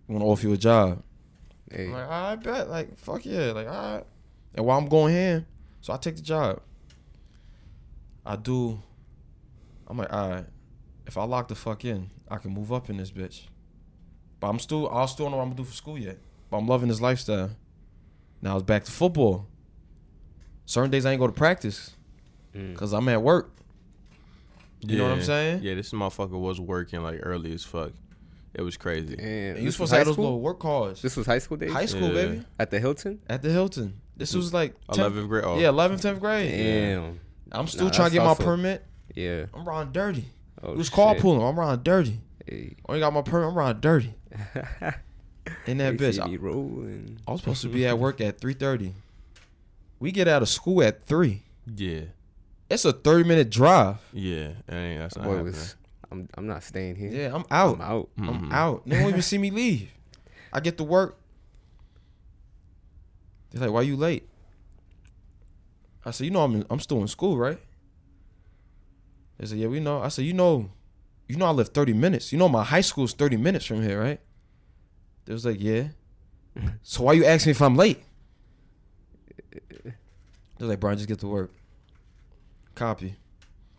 We 0.06 0.14
want 0.14 0.24
to 0.24 0.28
offer 0.28 0.46
you 0.46 0.52
a 0.52 0.58
job. 0.58 1.02
Hey, 1.70 1.86
I'm 1.86 1.92
like, 1.92 2.08
I 2.08 2.36
bet. 2.36 2.68
Like, 2.68 2.98
fuck 2.98 3.24
yeah. 3.24 3.52
Like, 3.52 3.66
all 3.68 3.94
right. 3.94 4.04
And 4.54 4.66
while 4.66 4.78
I'm 4.78 4.86
going 4.86 5.14
here, 5.14 5.46
so 5.80 5.92
I 5.92 5.96
take 5.96 6.16
the 6.16 6.22
job. 6.22 6.60
I 8.26 8.36
do. 8.36 8.82
I'm 9.88 9.96
like, 9.96 10.12
all 10.12 10.28
right. 10.30 10.46
If 11.06 11.16
I 11.16 11.24
lock 11.24 11.48
the 11.48 11.54
fuck 11.54 11.84
in, 11.84 12.10
I 12.28 12.36
can 12.36 12.52
move 12.52 12.72
up 12.72 12.90
in 12.90 12.96
this 12.96 13.10
bitch. 13.10 13.46
But 14.38 14.48
I'm 14.48 14.58
still, 14.58 14.88
I 14.90 15.06
still 15.06 15.26
don't 15.26 15.32
know 15.32 15.36
what 15.38 15.44
I'm 15.44 15.50
gonna 15.50 15.62
do 15.62 15.64
for 15.64 15.74
school 15.74 15.98
yet. 15.98 16.18
But 16.50 16.58
I'm 16.58 16.68
loving 16.68 16.88
this 16.88 17.00
lifestyle. 17.00 17.50
Now 18.40 18.56
it's 18.56 18.64
back 18.64 18.84
to 18.84 18.90
football. 18.90 19.46
Certain 20.66 20.90
days 20.90 21.04
I 21.06 21.12
ain't 21.12 21.20
go 21.20 21.26
to 21.26 21.32
practice 21.32 21.92
mm. 22.54 22.72
because 22.72 22.92
I'm 22.92 23.08
at 23.08 23.22
work. 23.22 23.50
You 24.80 24.98
know 24.98 25.04
what 25.04 25.12
I'm 25.12 25.22
saying? 25.22 25.62
Yeah, 25.62 25.74
this 25.74 25.92
motherfucker 25.92 26.30
was 26.40 26.60
working 26.60 27.02
like 27.02 27.20
early 27.22 27.52
as 27.52 27.62
fuck. 27.64 27.92
It 28.54 28.62
was 28.62 28.76
crazy. 28.76 29.16
Damn, 29.16 29.26
And 29.26 29.58
you 29.58 29.64
this 29.66 29.74
supposed 29.76 29.80
was 29.80 29.90
to 29.90 29.94
high 29.94 29.98
have 29.98 30.06
those 30.06 30.14
school. 30.14 30.24
little 30.24 30.40
work 30.40 30.58
cards. 30.60 31.00
This 31.02 31.16
was 31.16 31.24
high 31.26 31.38
school 31.38 31.56
days 31.56 31.72
High 31.72 31.86
school, 31.86 32.08
Yeah. 32.08 32.26
baby. 32.26 32.42
at 32.58 32.70
the 32.70 32.80
Hilton. 32.80 33.20
At 33.28 33.42
the 33.42 33.50
Hilton. 33.50 34.00
This 34.16 34.34
was 34.34 34.52
like 34.52 34.74
10th 34.88 34.98
Eleventh 34.98 35.28
grade. 35.28 35.44
Oh, 35.46 35.58
Yeah, 35.58 35.68
11th, 35.68 36.02
10th 36.02 36.20
grade. 36.20 36.50
Damn. 36.50 37.20
I'm 37.52 37.66
still 37.66 37.86
Nah, 37.86 37.90
trying 37.92 38.10
to 38.10 38.10
that's 38.10 38.12
get 38.14 38.18
my 38.22 38.28
hustle. 38.28 38.44
permit. 38.44 38.84
Yeah. 39.14 39.46
I'm 39.54 39.66
riding 39.66 39.92
dirty. 39.92 40.24
Oh, 40.62 40.74
Who's 40.74 40.86
shit. 40.86 40.94
carpooling? 40.96 41.48
I'm 41.48 41.58
riding 41.58 41.82
dirty. 41.82 42.20
Hey. 42.46 42.76
Only 42.88 43.00
got 43.00 43.12
my 43.12 43.22
permit. 43.22 43.48
I'm 43.48 43.54
riding 43.54 43.80
dirty. 43.80 44.14
In 45.66 45.78
that 45.78 45.96
bitch. 45.96 46.20
I, 46.20 46.36
rolling. 46.36 47.18
I 47.26 47.32
was 47.32 47.40
supposed 47.40 47.62
to 47.62 47.68
be 47.68 47.86
at 47.86 47.98
work 47.98 48.20
at 48.20 48.38
3:30. 48.40 48.92
We 50.02 50.10
get 50.10 50.26
out 50.26 50.42
of 50.42 50.48
school 50.48 50.82
at 50.82 51.04
three. 51.06 51.42
yeah, 51.76 52.06
It's 52.68 52.84
a 52.84 52.92
30 52.92 53.22
minute 53.22 53.50
drive. 53.50 53.98
yeah. 54.12 54.48
That 54.66 54.74
ain't, 54.74 54.98
that's 54.98 55.14
not 55.16 55.26
Boy, 55.26 55.42
was, 55.44 55.76
I'm 56.10 56.28
I'm 56.34 56.46
not 56.48 56.64
staying 56.64 56.96
here. 56.96 57.10
Yeah, 57.12 57.32
I'm 57.32 57.44
out. 57.52 57.76
I'm 57.76 57.80
out. 57.82 58.08
I'm 58.18 58.40
Mhm. 58.50 58.52
out. 58.52 58.82
They 58.84 58.96
won't 58.98 59.10
even 59.10 59.22
see 59.22 59.38
me 59.38 59.52
leave. 59.52 59.92
I 60.52 60.58
get 60.58 60.76
to 60.78 60.84
work. 60.84 61.18
They're 63.52 63.60
like, 63.62 63.70
"Why 63.70 63.82
you 63.82 63.96
late?" 63.96 64.28
I 66.04 66.10
said, 66.10 66.24
"You 66.24 66.32
know, 66.32 66.42
I'm 66.42 66.54
in, 66.56 66.66
I'm 66.68 66.80
still 66.80 67.00
in 67.00 67.06
school, 67.06 67.38
right?" 67.38 67.60
They 69.38 69.46
said, 69.46 69.58
"Yeah, 69.58 69.68
we 69.68 69.78
know." 69.78 70.02
I 70.02 70.08
said, 70.08 70.24
"You 70.24 70.32
know, 70.32 70.68
you 71.28 71.36
know, 71.36 71.46
I 71.46 71.50
live 71.50 71.68
30 71.68 71.92
minutes. 71.92 72.32
You 72.32 72.38
know, 72.38 72.48
my 72.48 72.64
high 72.64 72.80
school 72.80 73.04
is 73.04 73.12
30 73.14 73.36
minutes 73.36 73.66
from 73.66 73.82
here, 73.82 74.00
right?" 74.00 74.20
They 75.26 75.32
was 75.32 75.46
like, 75.46 75.60
"Yeah." 75.60 75.90
so 76.82 77.04
why 77.04 77.12
you 77.12 77.24
asking 77.24 77.50
me 77.50 77.52
if 77.52 77.62
I'm 77.62 77.76
late? 77.76 78.02
They're 80.58 80.68
like, 80.68 80.80
"Brian, 80.80 80.96
just 80.96 81.08
get 81.08 81.18
to 81.20 81.28
work." 81.28 81.52
Copy. 82.74 83.16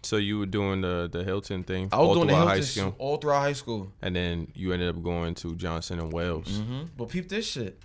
So 0.03 0.17
you 0.17 0.39
were 0.39 0.45
doing 0.45 0.81
the 0.81 1.09
the 1.11 1.23
Hilton 1.23 1.63
thing 1.63 1.89
I 1.91 1.97
was 1.97 2.09
all 2.09 2.13
doing 2.15 2.27
the 2.27 2.35
Hilton 2.35 2.49
high 2.49 2.59
school, 2.61 2.95
all 2.97 3.17
throughout 3.17 3.39
high 3.39 3.53
school. 3.53 3.91
and 4.01 4.15
then 4.15 4.51
you 4.53 4.73
ended 4.73 4.89
up 4.89 5.01
going 5.01 5.33
to 5.35 5.55
Johnson 5.55 5.99
and 5.99 6.11
Wales. 6.11 6.47
Mm-hmm. 6.49 6.81
But 6.97 7.09
peep 7.09 7.29
this 7.29 7.47
shit. 7.47 7.79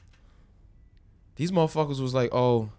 These 1.37 1.53
motherfuckers 1.53 2.01
was 2.01 2.15
like, 2.15 2.31
oh, 2.35 2.71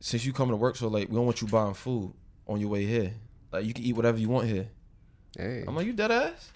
since 0.00 0.24
you 0.24 0.32
coming 0.32 0.50
to 0.52 0.56
work 0.56 0.74
so 0.74 0.88
late, 0.88 1.08
we 1.08 1.14
don't 1.14 1.24
want 1.24 1.40
you 1.40 1.46
buying 1.46 1.74
food 1.74 2.12
on 2.48 2.60
your 2.60 2.68
way 2.68 2.84
here. 2.84 3.14
Like 3.52 3.64
you 3.64 3.72
can 3.72 3.84
eat 3.84 3.94
whatever 3.94 4.18
you 4.18 4.28
want 4.28 4.48
here. 4.48 4.68
Hey. 5.38 5.64
I'm 5.66 5.76
like, 5.76 5.86
you 5.86 5.92
dead 5.92 6.10
ass? 6.10 6.50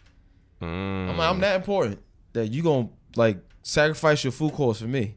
Mm. 0.60 1.10
I'm 1.10 1.16
like, 1.16 1.30
I'm 1.30 1.40
that 1.40 1.56
important 1.56 2.00
that 2.32 2.48
you 2.48 2.62
gonna 2.64 2.88
like 3.14 3.38
sacrifice 3.62 4.24
your 4.24 4.32
food 4.32 4.52
costs 4.52 4.82
for 4.82 4.88
me. 4.88 5.14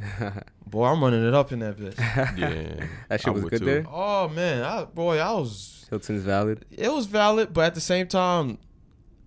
Boy, 0.66 0.86
I'm 0.86 1.02
running 1.02 1.26
it 1.26 1.34
up 1.34 1.52
in 1.52 1.58
that 1.60 1.76
bitch. 1.76 1.98
yeah, 2.38 2.86
That 3.08 3.20
shit 3.20 3.28
I 3.28 3.30
was 3.30 3.44
good 3.44 3.58
too. 3.60 3.64
there. 3.64 3.86
oh 3.88 4.28
man, 4.28 4.62
I 4.64 4.84
boy, 4.84 5.18
I 5.18 5.32
was 5.32 5.86
Hilton's 5.90 6.22
valid. 6.24 6.64
it 6.70 6.90
was 6.92 7.06
valid, 7.06 7.52
but 7.52 7.64
at 7.66 7.74
the 7.74 7.80
same 7.80 8.06
time, 8.08 8.58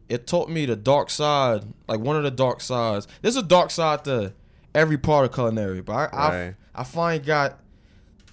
it 0.09 0.25
taught 0.27 0.49
me 0.49 0.65
the 0.65 0.75
dark 0.75 1.09
side, 1.09 1.63
like 1.87 1.99
one 1.99 2.15
of 2.17 2.23
the 2.23 2.31
dark 2.31 2.61
sides. 2.61 3.07
There's 3.21 3.35
a 3.35 3.43
dark 3.43 3.71
side 3.71 4.03
to 4.05 4.33
every 4.75 4.97
part 4.97 5.25
of 5.25 5.33
culinary, 5.33 5.81
but 5.81 5.93
I 5.93 6.05
I, 6.17 6.29
Right. 6.45 6.55
I 6.75 6.83
finally 6.83 7.19
got 7.25 7.59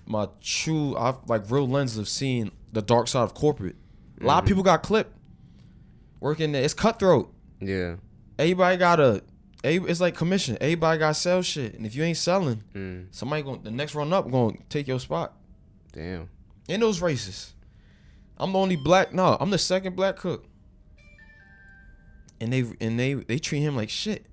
my 0.06 0.28
true, 0.40 0.96
I 0.96 1.14
like 1.26 1.50
real 1.50 1.68
lens 1.68 1.96
of 1.96 2.08
seeing 2.08 2.50
the 2.72 2.82
dark 2.82 3.08
side 3.08 3.22
of 3.22 3.34
corporate. 3.34 3.76
A 4.20 4.24
lot 4.24 4.38
of 4.38 4.44
Mhm. 4.44 4.48
people 4.48 4.62
got 4.62 4.82
clipped 4.82 5.12
working 6.20 6.52
there. 6.52 6.62
It's 6.62 6.74
cutthroat. 6.74 7.32
Yeah. 7.60 7.96
Everybody 8.38 8.76
got 8.76 8.98
a, 9.00 9.04
every- 9.04 9.22
it's 9.64 10.00
like 10.00 10.14
commission. 10.14 10.58
Everybody 10.60 10.98
got 10.98 11.16
sell 11.16 11.42
shit, 11.42 11.74
and 11.74 11.86
if 11.86 11.94
you 11.94 12.02
ain't 12.04 12.16
selling, 12.18 12.62
Mm. 12.74 13.06
somebody 13.10 13.42
going 13.42 13.62
the 13.62 13.70
next 13.70 13.94
run 13.94 14.12
up 14.12 14.30
going 14.30 14.58
to 14.58 14.62
take 14.68 14.86
your 14.86 15.00
spot. 15.00 15.32
Damn. 15.92 16.28
In 16.68 16.80
those 16.80 17.00
races, 17.00 17.54
I'm 18.36 18.52
the 18.52 18.58
only 18.58 18.76
black. 18.76 19.12
No, 19.14 19.36
I'm 19.40 19.50
the 19.50 19.58
second 19.58 19.96
black 19.96 20.16
cook. 20.16 20.46
And 22.40 22.52
they 22.52 22.64
and 22.80 22.98
they 22.98 23.14
they 23.14 23.38
treat 23.38 23.60
him 23.60 23.76
like 23.76 23.90
shit. 23.90 24.26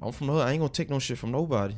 I'm 0.00 0.12
from 0.12 0.28
the 0.28 0.34
hood. 0.34 0.46
I 0.46 0.52
ain't 0.52 0.60
gonna 0.60 0.68
take 0.72 0.90
no 0.90 0.98
shit 0.98 1.18
from 1.18 1.32
nobody. 1.32 1.74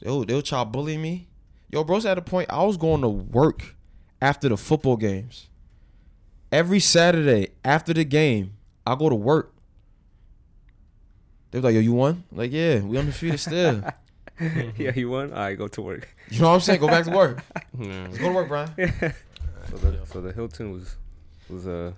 They'll 0.00 0.24
they'll 0.24 0.42
try 0.42 0.60
to 0.60 0.64
bully 0.64 0.96
me. 0.98 1.28
Yo, 1.70 1.84
bro's 1.84 2.04
at 2.06 2.18
a 2.18 2.22
point. 2.22 2.50
I 2.50 2.62
was 2.64 2.76
going 2.76 3.00
to 3.00 3.08
work 3.08 3.74
after 4.20 4.48
the 4.48 4.56
football 4.56 4.96
games. 4.96 5.48
Every 6.52 6.80
Saturday 6.80 7.48
after 7.64 7.94
the 7.94 8.04
game, 8.04 8.52
I 8.86 8.94
go 8.94 9.08
to 9.08 9.14
work. 9.14 9.51
They 11.52 11.60
were 11.60 11.64
like, 11.64 11.74
"Yo, 11.74 11.80
you 11.80 11.92
won?" 11.92 12.24
I'm 12.32 12.38
like, 12.38 12.50
yeah, 12.50 12.80
we 12.80 12.98
undefeated 12.98 13.38
still. 13.38 13.84
yeah, 14.76 14.92
you 14.96 15.10
won. 15.10 15.32
All 15.32 15.38
right, 15.38 15.56
go 15.56 15.68
to 15.68 15.82
work. 15.82 16.08
You 16.30 16.40
know 16.40 16.48
what 16.48 16.54
I'm 16.54 16.60
saying? 16.60 16.80
Go 16.80 16.88
back 16.88 17.04
to 17.04 17.10
work. 17.12 17.44
Yeah. 17.78 18.06
Let's 18.06 18.18
go 18.18 18.28
to 18.28 18.34
work, 18.34 18.48
Brian. 18.48 18.70
So 19.70 19.76
the 19.78 20.06
so 20.06 20.20
the 20.20 20.32
Hilton 20.32 20.72
was 20.72 20.96
was 21.48 21.66
a 21.66 21.94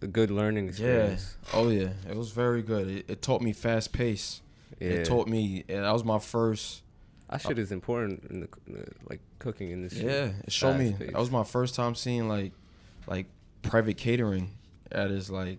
a 0.00 0.06
good 0.06 0.30
learning 0.30 0.68
experience. 0.68 1.36
Yeah. 1.42 1.58
Oh 1.58 1.68
yeah. 1.68 1.88
It 2.08 2.16
was 2.16 2.30
very 2.30 2.62
good. 2.62 2.88
It, 2.88 3.10
it 3.10 3.22
taught 3.22 3.42
me 3.42 3.52
fast 3.52 3.92
pace. 3.92 4.40
Yeah. 4.78 4.90
It 4.90 5.04
taught 5.04 5.28
me. 5.28 5.64
And 5.68 5.84
that 5.84 5.92
was 5.92 6.04
my 6.04 6.18
first. 6.18 6.82
that 7.28 7.44
uh, 7.44 7.48
shit 7.48 7.58
is 7.58 7.72
important 7.72 8.24
in 8.30 8.40
the, 8.40 8.48
in 8.66 8.74
the 8.74 8.86
like 9.10 9.20
cooking 9.40 9.70
industry. 9.70 10.06
Yeah. 10.06 10.30
It 10.44 10.52
showed 10.52 10.76
me. 10.78 10.90
Fast-paced. 10.90 11.12
That 11.12 11.18
was 11.18 11.30
my 11.30 11.44
first 11.44 11.74
time 11.74 11.94
seeing 11.94 12.28
like, 12.28 12.52
like 13.06 13.26
private 13.62 13.96
catering 13.98 14.52
at 14.92 15.10
its 15.10 15.28
like, 15.28 15.58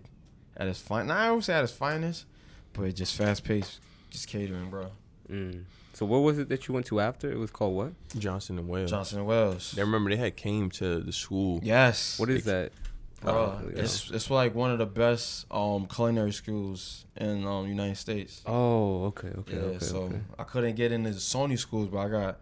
at 0.56 0.66
its 0.66 0.80
fine. 0.80 1.08
Nah, 1.08 1.16
I 1.16 1.30
would 1.30 1.44
say 1.44 1.54
at 1.54 1.62
its 1.62 1.72
finest, 1.72 2.24
but 2.72 2.94
just 2.94 3.14
fast 3.16 3.44
paced, 3.44 3.80
just 4.10 4.28
catering, 4.28 4.70
bro. 4.70 4.90
Mm. 5.30 5.64
So 5.92 6.06
what 6.06 6.18
was 6.18 6.38
it 6.38 6.48
that 6.48 6.66
you 6.66 6.74
went 6.74 6.86
to 6.86 7.00
after? 7.00 7.30
It 7.30 7.38
was 7.38 7.50
called 7.50 7.76
what? 7.76 7.92
Johnson 8.18 8.58
and 8.58 8.68
Wales. 8.68 8.90
Johnson 8.90 9.18
and 9.18 9.26
Wales. 9.26 9.72
They 9.72 9.82
remember 9.82 10.10
they 10.10 10.16
had 10.16 10.36
came 10.36 10.70
to 10.72 11.00
the 11.00 11.12
school. 11.12 11.60
Yes. 11.62 12.18
What 12.18 12.30
is 12.30 12.44
that? 12.44 12.72
Bro, 13.20 13.32
Oh, 13.32 13.68
it's 13.74 14.10
it's 14.10 14.30
like 14.30 14.54
one 14.54 14.70
of 14.70 14.78
the 14.78 14.86
best 14.86 15.44
um 15.50 15.86
culinary 15.86 16.32
schools 16.32 17.04
in 17.16 17.46
um 17.46 17.66
United 17.66 17.96
States. 17.98 18.40
Oh, 18.46 19.04
okay, 19.06 19.28
okay, 19.28 19.56
yeah, 19.56 19.60
okay. 19.62 19.84
so 19.84 19.96
okay. 20.04 20.20
I 20.38 20.44
couldn't 20.44 20.74
get 20.74 20.90
into 20.90 21.10
the 21.10 21.18
SUNY 21.18 21.58
schools, 21.58 21.88
but 21.88 21.98
I 21.98 22.08
got 22.08 22.40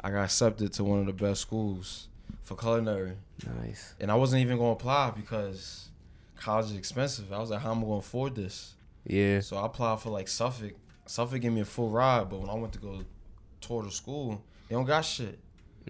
I 0.00 0.10
got 0.10 0.24
accepted 0.24 0.72
to 0.74 0.84
one 0.84 1.00
of 1.00 1.06
the 1.06 1.12
best 1.12 1.40
schools 1.40 2.06
for 2.44 2.54
culinary. 2.54 3.14
Nice. 3.60 3.94
And 3.98 4.10
I 4.10 4.14
wasn't 4.14 4.42
even 4.42 4.56
gonna 4.56 4.70
apply 4.70 5.10
because 5.10 5.88
college 6.36 6.66
is 6.66 6.76
expensive. 6.76 7.32
I 7.32 7.38
was 7.38 7.50
like, 7.50 7.60
how 7.60 7.72
am 7.72 7.78
I 7.78 7.82
gonna 7.82 7.94
afford 7.96 8.36
this? 8.36 8.74
Yeah. 9.06 9.40
So 9.40 9.56
I 9.56 9.66
applied 9.66 10.00
for 10.00 10.10
like 10.10 10.28
Suffolk. 10.28 10.72
Suffolk 11.06 11.40
gave 11.40 11.52
me 11.52 11.60
a 11.60 11.64
full 11.64 11.88
ride, 11.90 12.28
but 12.30 12.40
when 12.40 12.50
I 12.50 12.54
went 12.54 12.72
to 12.74 12.78
go 12.78 13.02
tour 13.60 13.82
the 13.82 13.90
school, 13.90 14.44
they 14.68 14.74
don't 14.74 14.84
got 14.84 15.02
shit. 15.04 15.38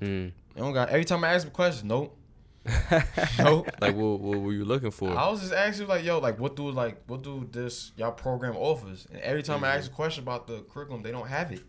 Mm. 0.00 0.32
They 0.54 0.60
don't 0.60 0.72
got 0.72 0.88
every 0.88 1.04
time 1.04 1.24
I 1.24 1.34
ask 1.34 1.44
them 1.44 1.52
a 1.52 1.54
question, 1.54 1.88
nope. 1.88 2.16
nope. 3.38 3.68
Like, 3.80 3.96
what, 3.96 4.20
what 4.20 4.38
were 4.40 4.52
you 4.52 4.64
looking 4.64 4.90
for? 4.90 5.10
I 5.10 5.28
was 5.28 5.40
just 5.40 5.52
asking 5.52 5.88
like, 5.88 6.04
yo, 6.04 6.18
like 6.18 6.38
what 6.38 6.56
do 6.56 6.70
like 6.70 7.02
what 7.06 7.22
do 7.22 7.48
this 7.50 7.92
y'all 7.96 8.12
program 8.12 8.56
offers? 8.56 9.06
And 9.12 9.20
every 9.22 9.42
time 9.42 9.64
I 9.64 9.76
ask 9.76 9.90
a 9.90 9.94
question 9.94 10.22
about 10.22 10.46
the 10.46 10.60
curriculum, 10.72 11.02
they 11.02 11.10
don't 11.10 11.28
have 11.28 11.52
it. 11.52 11.62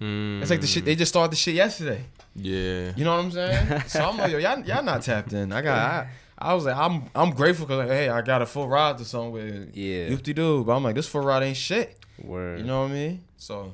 Mm, 0.00 0.40
It's 0.40 0.50
like 0.50 0.60
the 0.62 0.66
shit 0.66 0.84
they 0.84 0.96
just 0.96 1.10
started 1.10 1.32
the 1.32 1.36
shit 1.36 1.54
yesterday. 1.54 2.04
Yeah. 2.34 2.92
You 2.96 3.04
know 3.04 3.16
what 3.16 3.24
I'm 3.26 3.30
saying? 3.32 3.82
so 3.86 4.08
I'm 4.08 4.16
like, 4.16 4.32
yo, 4.32 4.38
y'all, 4.38 4.60
y'all 4.64 4.82
not 4.82 5.02
tapped 5.02 5.32
in. 5.34 5.52
I 5.52 5.60
got, 5.60 5.78
I, 5.78 6.08
I 6.40 6.54
was 6.54 6.64
like, 6.64 6.76
I'm, 6.76 7.04
I'm 7.14 7.30
grateful 7.32 7.66
because 7.66 7.80
like, 7.80 7.88
hey, 7.88 8.08
I 8.08 8.22
got 8.22 8.40
a 8.42 8.46
full 8.46 8.66
ride 8.68 8.98
to 8.98 9.04
somewhere. 9.04 9.68
Yeah. 9.74 10.08
Youpty 10.08 10.34
doo, 10.34 10.64
but 10.64 10.74
I'm 10.74 10.82
like, 10.82 10.94
this 10.94 11.06
full 11.06 11.20
ride 11.22 11.42
ain't 11.42 11.56
shit. 11.56 11.98
Word. 12.22 12.60
You 12.60 12.64
know 12.64 12.82
what 12.82 12.90
I 12.90 12.94
mean? 12.94 13.24
So, 13.36 13.72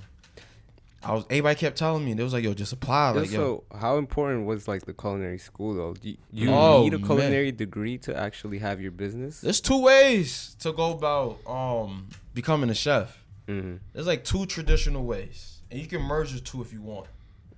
I 1.05 1.13
was, 1.15 1.25
everybody 1.31 1.55
kept 1.55 1.77
telling 1.79 2.05
me, 2.05 2.15
they 2.15 2.25
was 2.25 2.33
like, 2.33 2.43
yo, 2.43 2.55
just 2.55 2.73
apply. 2.73 3.11
Like, 3.11 3.31
yo, 3.31 3.37
so 3.71 3.79
how 3.79 3.99
important 3.99 4.47
was 4.47 4.67
like 4.67 4.85
the 4.87 4.93
culinary 4.93 5.39
school 5.39 5.75
though? 5.75 5.95
Do 5.95 6.09
you, 6.11 6.17
you 6.33 6.51
Oh, 6.53 6.83
need 6.83 6.95
a 6.95 6.99
man. 6.99 7.07
culinary 7.07 7.53
degree 7.53 7.99
to 7.99 8.17
actually 8.17 8.59
have 8.59 8.81
your 8.81 8.91
business? 8.91 9.41
there's 9.41 9.61
two 9.61 9.81
ways 9.81 10.57
to 10.61 10.73
go 10.73 10.93
about 10.93 11.39
um 11.47 12.09
becoming 12.35 12.71
a 12.71 12.75
chef. 12.75 13.23
hmm 13.47 13.77
There's 13.93 14.07
like 14.09 14.25
two 14.25 14.47
traditional 14.47 15.05
ways, 15.05 15.61
and 15.71 15.81
you 15.81 15.87
can 15.87 16.03
merge 16.03 16.33
the 16.33 16.41
two 16.41 16.61
if 16.63 16.73
you 16.73 16.83
want. 16.83 17.07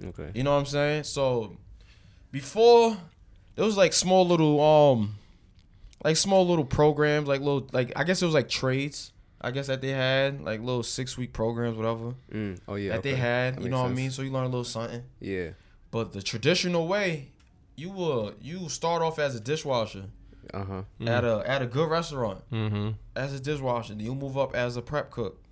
Okay. 0.05 0.31
You 0.35 0.43
know 0.43 0.53
what 0.53 0.61
I'm 0.61 0.67
saying? 0.67 1.05
So, 1.05 1.57
before 2.31 2.97
there 3.59 3.67
was 3.67 3.77
like 3.77 3.93
small 3.93 4.25
little 4.25 4.61
um, 4.63 5.17
like 6.05 6.17
small 6.17 6.47
little 6.47 6.65
programs, 6.65 7.27
like 7.27 7.41
little 7.41 7.69
like 7.73 7.93
I 7.97 8.05
guess 8.05 8.23
it 8.23 8.25
was 8.25 8.35
like 8.35 8.49
trades. 8.49 9.13
I 9.41 9.51
guess 9.51 9.67
that 9.67 9.81
they 9.81 9.91
had 9.91 10.41
like 10.43 10.61
little 10.61 10.83
six 10.85 11.17
week 11.19 11.33
programs, 11.33 11.77
whatever 11.77 12.15
Mm. 12.33 12.59
Oh 12.69 12.77
yeah. 12.77 12.93
that 12.93 13.03
they 13.03 13.15
had. 13.17 13.55
That 13.57 13.61
you 13.63 13.65
makes 13.65 13.71
know 13.73 13.83
what 13.83 13.91
I 13.91 13.95
mean? 13.95 14.11
So 14.13 14.23
you 14.23 14.31
learn 14.31 14.45
a 14.45 14.49
little 14.49 14.63
something. 14.65 15.03
Yeah. 15.21 15.51
But 15.91 16.13
the 16.13 16.23
traditional 16.23 16.87
way, 16.87 17.31
you 17.77 17.91
will 17.91 18.33
you 18.41 18.69
start 18.69 19.03
off 19.03 19.19
as 19.19 19.35
a 19.35 19.41
dishwasher 19.41 20.05
Uh 20.55 20.65
huh. 20.65 20.83
at 21.07 21.25
a 21.25 21.43
at 21.47 21.63
a 21.63 21.67
good 21.67 21.91
restaurant 21.91 22.43
Mm-hmm. 22.53 22.91
as 23.17 23.33
a 23.35 23.41
dishwasher. 23.41 23.95
Then 23.95 24.07
you 24.07 24.15
move 24.15 24.39
up 24.39 24.55
as 24.55 24.77
a 24.77 24.83
prep 24.83 25.11
cook. 25.11 25.43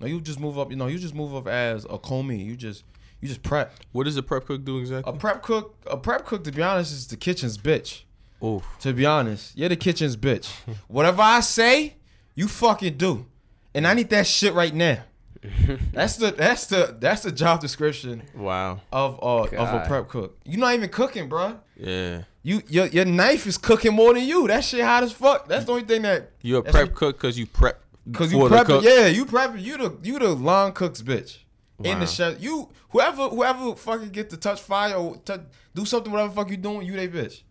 No, 0.00 0.06
you 0.06 0.20
just 0.22 0.40
move 0.40 0.58
up. 0.58 0.70
You 0.70 0.76
know, 0.78 0.86
you 0.86 0.98
just 0.98 1.14
move 1.14 1.34
up 1.34 1.46
as 1.46 1.84
a 1.90 1.98
commis. 1.98 2.40
You 2.42 2.56
just 2.56 2.84
you 3.20 3.28
just 3.28 3.42
prep. 3.42 3.72
What 3.92 4.04
does 4.04 4.14
the 4.14 4.22
prep 4.22 4.46
cook 4.46 4.64
do 4.64 4.78
exactly? 4.78 5.12
A 5.12 5.16
prep 5.16 5.42
cook, 5.42 5.76
a 5.86 5.96
prep 5.96 6.24
cook. 6.24 6.44
To 6.44 6.52
be 6.52 6.62
honest, 6.62 6.92
is 6.92 7.06
the 7.06 7.16
kitchen's 7.16 7.58
bitch. 7.58 8.02
Oh, 8.40 8.62
To 8.80 8.92
be 8.94 9.04
honest, 9.04 9.56
you're 9.56 9.68
the 9.68 9.76
kitchen's 9.76 10.16
bitch. 10.16 10.50
Whatever 10.88 11.22
I 11.22 11.40
say, 11.40 11.96
you 12.34 12.48
fucking 12.48 12.96
do, 12.96 13.26
and 13.74 13.86
I 13.86 13.94
need 13.94 14.08
that 14.10 14.26
shit 14.26 14.54
right 14.54 14.74
now. 14.74 15.04
that's 15.92 16.16
the 16.16 16.32
that's 16.32 16.66
the 16.66 16.96
that's 16.98 17.22
the 17.22 17.32
job 17.32 17.60
description 17.60 18.22
wow. 18.34 18.80
of 18.92 19.18
uh 19.22 19.56
of 19.56 19.82
a 19.82 19.84
prep 19.86 20.08
cook. 20.08 20.38
You're 20.44 20.60
not 20.60 20.74
even 20.74 20.90
cooking, 20.90 21.28
bruh. 21.28 21.58
Yeah. 21.76 22.22
You 22.42 22.62
your 22.68 22.86
your 22.86 23.04
knife 23.04 23.46
is 23.46 23.58
cooking 23.58 23.94
more 23.94 24.14
than 24.14 24.24
you. 24.24 24.46
That 24.48 24.64
shit 24.64 24.82
hot 24.82 25.02
as 25.02 25.12
fuck. 25.12 25.48
That's 25.48 25.64
the 25.66 25.72
only 25.72 25.84
thing 25.84 26.02
that 26.02 26.30
you're 26.42 26.60
a 26.60 26.62
prep 26.62 26.88
what- 26.88 26.94
cook 26.94 27.16
because 27.16 27.38
you 27.38 27.46
prep 27.46 27.82
Cause 28.14 28.32
you 28.32 28.38
prepping, 28.38 28.82
yeah, 28.82 29.06
you 29.06 29.24
prepping. 29.26 29.62
You 29.62 29.76
the 29.76 29.96
you 30.02 30.18
the 30.18 30.30
line 30.30 30.72
cooks 30.72 31.02
bitch 31.02 31.36
in 31.84 32.00
the 32.00 32.06
chef. 32.06 32.40
You 32.40 32.68
whoever 32.90 33.28
whoever 33.28 33.74
fucking 33.74 34.10
get 34.10 34.30
to 34.30 34.36
touch 34.36 34.60
fire 34.60 34.94
or 34.94 35.16
touch, 35.18 35.42
do 35.74 35.84
something 35.84 36.12
whatever 36.12 36.32
fuck 36.32 36.50
you 36.50 36.56
doing, 36.56 36.86
you 36.86 36.96
they 36.96 37.08
bitch. 37.08 37.42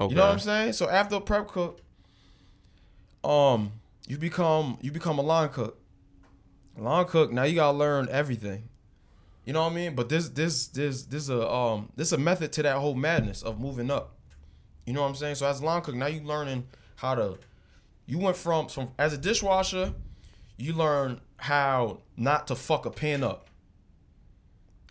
Okay. 0.00 0.10
You 0.10 0.16
know 0.16 0.26
what 0.26 0.32
I'm 0.32 0.38
saying? 0.38 0.72
So 0.74 0.88
after 0.88 1.16
a 1.16 1.20
prep 1.20 1.48
cook, 1.48 1.80
um, 3.24 3.72
you 4.06 4.16
become 4.18 4.78
you 4.80 4.92
become 4.92 5.18
a 5.18 5.22
line 5.22 5.48
cook. 5.48 5.78
Line 6.76 7.06
cook. 7.06 7.32
Now 7.32 7.42
you 7.42 7.56
gotta 7.56 7.76
learn 7.76 8.08
everything. 8.10 8.68
You 9.44 9.52
know 9.52 9.64
what 9.64 9.72
I 9.72 9.74
mean? 9.74 9.94
But 9.94 10.08
this 10.08 10.28
this 10.28 10.68
this 10.68 11.04
this 11.04 11.28
a 11.28 11.50
um 11.50 11.90
this 11.96 12.12
a 12.12 12.18
method 12.18 12.52
to 12.52 12.62
that 12.62 12.76
whole 12.76 12.94
madness 12.94 13.42
of 13.42 13.58
moving 13.58 13.90
up. 13.90 14.14
You 14.86 14.92
know 14.92 15.02
what 15.02 15.08
I'm 15.08 15.14
saying? 15.16 15.34
So 15.36 15.46
as 15.46 15.60
a 15.60 15.64
line 15.64 15.82
cook, 15.82 15.94
now 15.94 16.06
you 16.06 16.20
learning 16.20 16.66
how 16.96 17.14
to. 17.14 17.38
You 18.06 18.18
went 18.18 18.36
from 18.36 18.68
from 18.68 18.92
as 18.98 19.12
a 19.12 19.18
dishwasher, 19.18 19.92
you 20.56 20.72
learn 20.72 21.20
how 21.38 22.00
not 22.16 22.46
to 22.48 22.54
fuck 22.54 22.86
a 22.86 22.90
pan 22.90 23.24
up. 23.24 23.47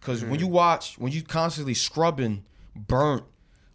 Cause 0.02 0.24
when 0.24 0.40
you 0.40 0.48
watch, 0.48 0.96
when 0.98 1.12
you 1.12 1.22
constantly 1.22 1.74
scrubbing 1.74 2.44
burnt 2.76 3.24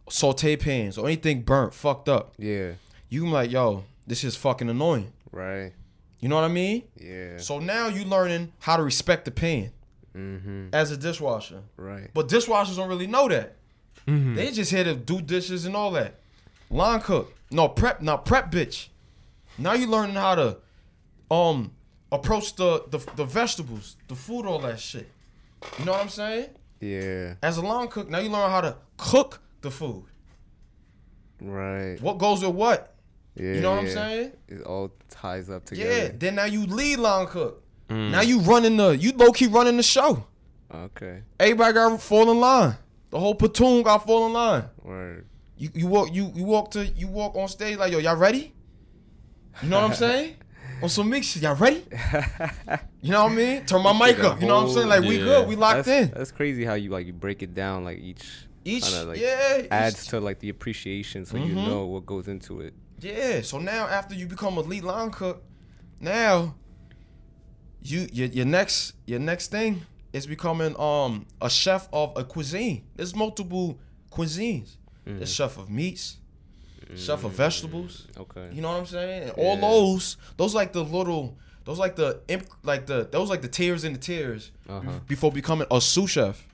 saute 0.09 0.57
pans 0.57 0.97
or 0.99 1.07
anything 1.07 1.43
burnt, 1.43 1.75
fucked 1.75 2.09
up, 2.09 2.35
Yeah. 2.39 2.73
you 3.09 3.29
like, 3.29 3.51
yo, 3.51 3.85
this 4.07 4.25
is 4.25 4.37
fucking 4.37 4.69
annoying. 4.69 5.13
Right. 5.31 5.73
You 6.21 6.29
know 6.29 6.37
what 6.37 6.45
I 6.45 6.49
mean? 6.49 6.85
Yeah. 6.97 7.39
So 7.39 7.59
now 7.59 7.89
you 7.89 8.05
learning 8.05 8.53
how 8.61 8.77
to 8.77 8.83
respect 8.83 9.25
the 9.25 9.31
pan 9.31 9.71
Mm-hmm. 10.17 10.69
as 10.75 10.91
a 10.91 10.97
dishwasher. 10.99 11.63
Right. 11.79 12.11
But 12.13 12.29
dishwashers 12.29 12.77
don't 12.77 12.89
really 12.89 13.07
know 13.07 13.29
that. 13.29 13.57
Mm-hmm. 14.07 14.35
They 14.35 14.51
just 14.51 14.71
here 14.71 14.85
to 14.85 14.95
do 14.95 15.23
dishes 15.23 15.65
and 15.65 15.75
all 15.75 15.91
that. 15.93 16.17
Line 16.71 17.01
cook. 17.01 17.33
No 17.51 17.69
prep, 17.69 18.03
not 18.03 18.25
prep 18.27 18.51
bitch. 18.53 18.89
Now 19.59 19.73
you 19.73 19.87
learning 19.87 20.17
how 20.17 20.35
to 20.35 20.57
um 21.31 21.73
approach 22.11 22.57
the, 22.57 22.85
the 22.91 22.99
the 23.17 23.25
vegetables, 23.25 23.97
the 24.09 24.15
food, 24.15 24.45
all 24.47 24.59
that 24.61 24.81
shit. 24.81 25.09
You 25.79 25.85
know 25.85 25.92
what 25.92 26.01
I'm 26.03 26.09
saying? 26.09 26.51
Yeah. 26.81 27.35
As 27.42 27.57
a 27.57 27.62
line 27.62 27.88
cook, 27.88 28.11
now 28.11 28.18
you 28.18 28.29
learn 28.29 28.51
how 28.51 28.61
to 28.61 28.77
cook 28.96 29.40
the 29.61 29.70
food. 29.70 30.05
Right. 31.40 32.01
What 32.01 32.18
goes 32.18 32.44
with 32.44 32.55
what? 32.55 32.94
Yeah. 33.35 33.55
You 33.55 33.61
know 33.61 33.70
what 33.72 33.81
I'm 33.81 33.88
saying? 33.88 34.33
It 34.48 34.62
all 34.62 34.92
ties 35.09 35.51
up 35.51 35.64
together. 35.64 35.90
Yeah. 35.90 36.11
Then 36.14 36.35
now 36.37 36.44
you 36.44 36.66
lead 36.66 36.98
line 36.98 37.27
cook. 37.27 37.62
Mm. 37.88 38.11
Now 38.11 38.20
you 38.20 38.40
running 38.40 38.77
the 38.77 38.90
you 38.96 39.12
low 39.12 39.33
key 39.33 39.46
running 39.46 39.77
the 39.77 39.83
show. 39.83 40.25
Okay. 40.75 41.22
Everybody 41.38 41.75
got 41.75 42.01
fall 42.01 42.31
in 42.31 42.40
line. 42.40 42.77
The 43.11 43.18
whole 43.18 43.35
platoon 43.35 43.83
got 43.83 44.07
fall 44.07 44.27
in 44.27 44.33
line. 44.33 44.64
Word. 44.83 45.27
You 45.57 45.70
you 45.75 45.87
walk 45.87 46.12
you 46.12 46.33
you 46.35 46.44
walk 46.44 46.70
to 46.72 46.87
you 46.87 47.09
walk 47.09 47.37
on 47.37 47.48
stage 47.48 47.77
like 47.77 47.92
yo 47.92 47.98
y'all 47.98 48.16
ready? 48.16 48.53
You 49.62 49.68
know 49.68 49.81
what 49.81 49.90
I'm 49.90 49.94
saying? 50.07 50.37
On 50.83 50.88
some 50.88 51.09
mix 51.11 51.27
shit, 51.29 51.42
y'all 51.42 51.55
ready? 51.57 51.85
You 53.03 53.11
know 53.12 53.25
what 53.25 53.33
I 53.33 53.35
mean? 53.35 53.66
Turn 53.66 53.83
my 53.83 53.92
mic 53.92 54.18
up. 54.21 54.40
You 54.40 54.47
know 54.47 54.62
what 54.62 54.68
I'm 54.68 54.75
saying? 54.75 54.88
Like 54.88 55.01
we 55.03 55.18
good, 55.18 55.49
we 55.49 55.57
locked 55.57 55.85
that's, 55.87 55.88
in. 55.88 56.11
That's 56.16 56.31
crazy 56.33 56.64
how 56.64 56.75
you 56.75 56.90
like 56.90 57.07
you 57.07 57.12
break 57.12 57.42
it 57.42 57.55
down 57.55 57.85
like 57.85 57.99
each 57.99 58.29
Each 58.64 58.85
kinda, 58.85 59.05
like, 59.05 59.21
yeah 59.21 59.59
each- 59.61 59.66
adds 59.71 60.07
to 60.09 60.21
like 60.21 60.38
the 60.38 60.49
appreciation 60.49 61.25
so 61.27 61.37
you 61.37 61.55
Mhm. 61.55 61.64
know 61.66 61.87
what 61.87 62.07
goes 62.07 62.29
into 62.29 62.61
it. 62.61 62.75
Yeah, 63.01 63.42
so 63.42 63.59
now 63.59 63.87
after 63.88 64.14
you 64.14 64.27
become 64.27 64.57
a 64.57 64.61
lead 64.61 64.85
line 64.85 65.11
cook, 65.11 65.42
now 66.01 66.55
you 67.83 68.07
your, 68.12 68.29
your 68.29 68.47
next 68.47 68.95
your 69.07 69.18
next 69.18 69.51
thing 69.51 69.83
is 70.12 70.27
becoming 70.27 70.79
um 70.79 71.27
a 71.40 71.51
chef 71.51 71.88
of 71.92 72.12
a 72.16 72.23
cuisine. 72.25 72.85
There's 72.95 73.14
multiple 73.16 73.79
cuisines. 74.12 74.77
There's 75.05 75.33
chef 75.35 75.59
of 75.59 75.68
meats, 75.68 76.18
chef 76.97 77.25
of 77.25 77.33
vegetables. 77.33 78.07
Okay. 78.19 78.49
You 78.53 78.61
know 78.63 78.71
what 78.73 78.79
I'm 78.81 78.87
saying? 78.87 79.23
And 79.25 79.33
all 79.33 79.57
those 79.57 80.17
those 80.37 80.55
like 80.55 80.73
the 80.73 80.85
little 80.85 81.37
those 81.65 81.79
like 81.79 81.97
the 81.97 82.21
imp, 82.29 82.47
like 82.63 82.87
the 82.87 83.09
those 83.11 83.31
like 83.31 83.43
the 83.43 83.49
tiers 83.49 83.85
in 83.85 83.93
the 83.93 83.99
tiers 83.99 84.51
Uh-huh. 84.69 84.91
before 85.07 85.31
becoming 85.33 85.67
a 85.71 85.81
sous 85.81 86.11
chef. 86.11 86.47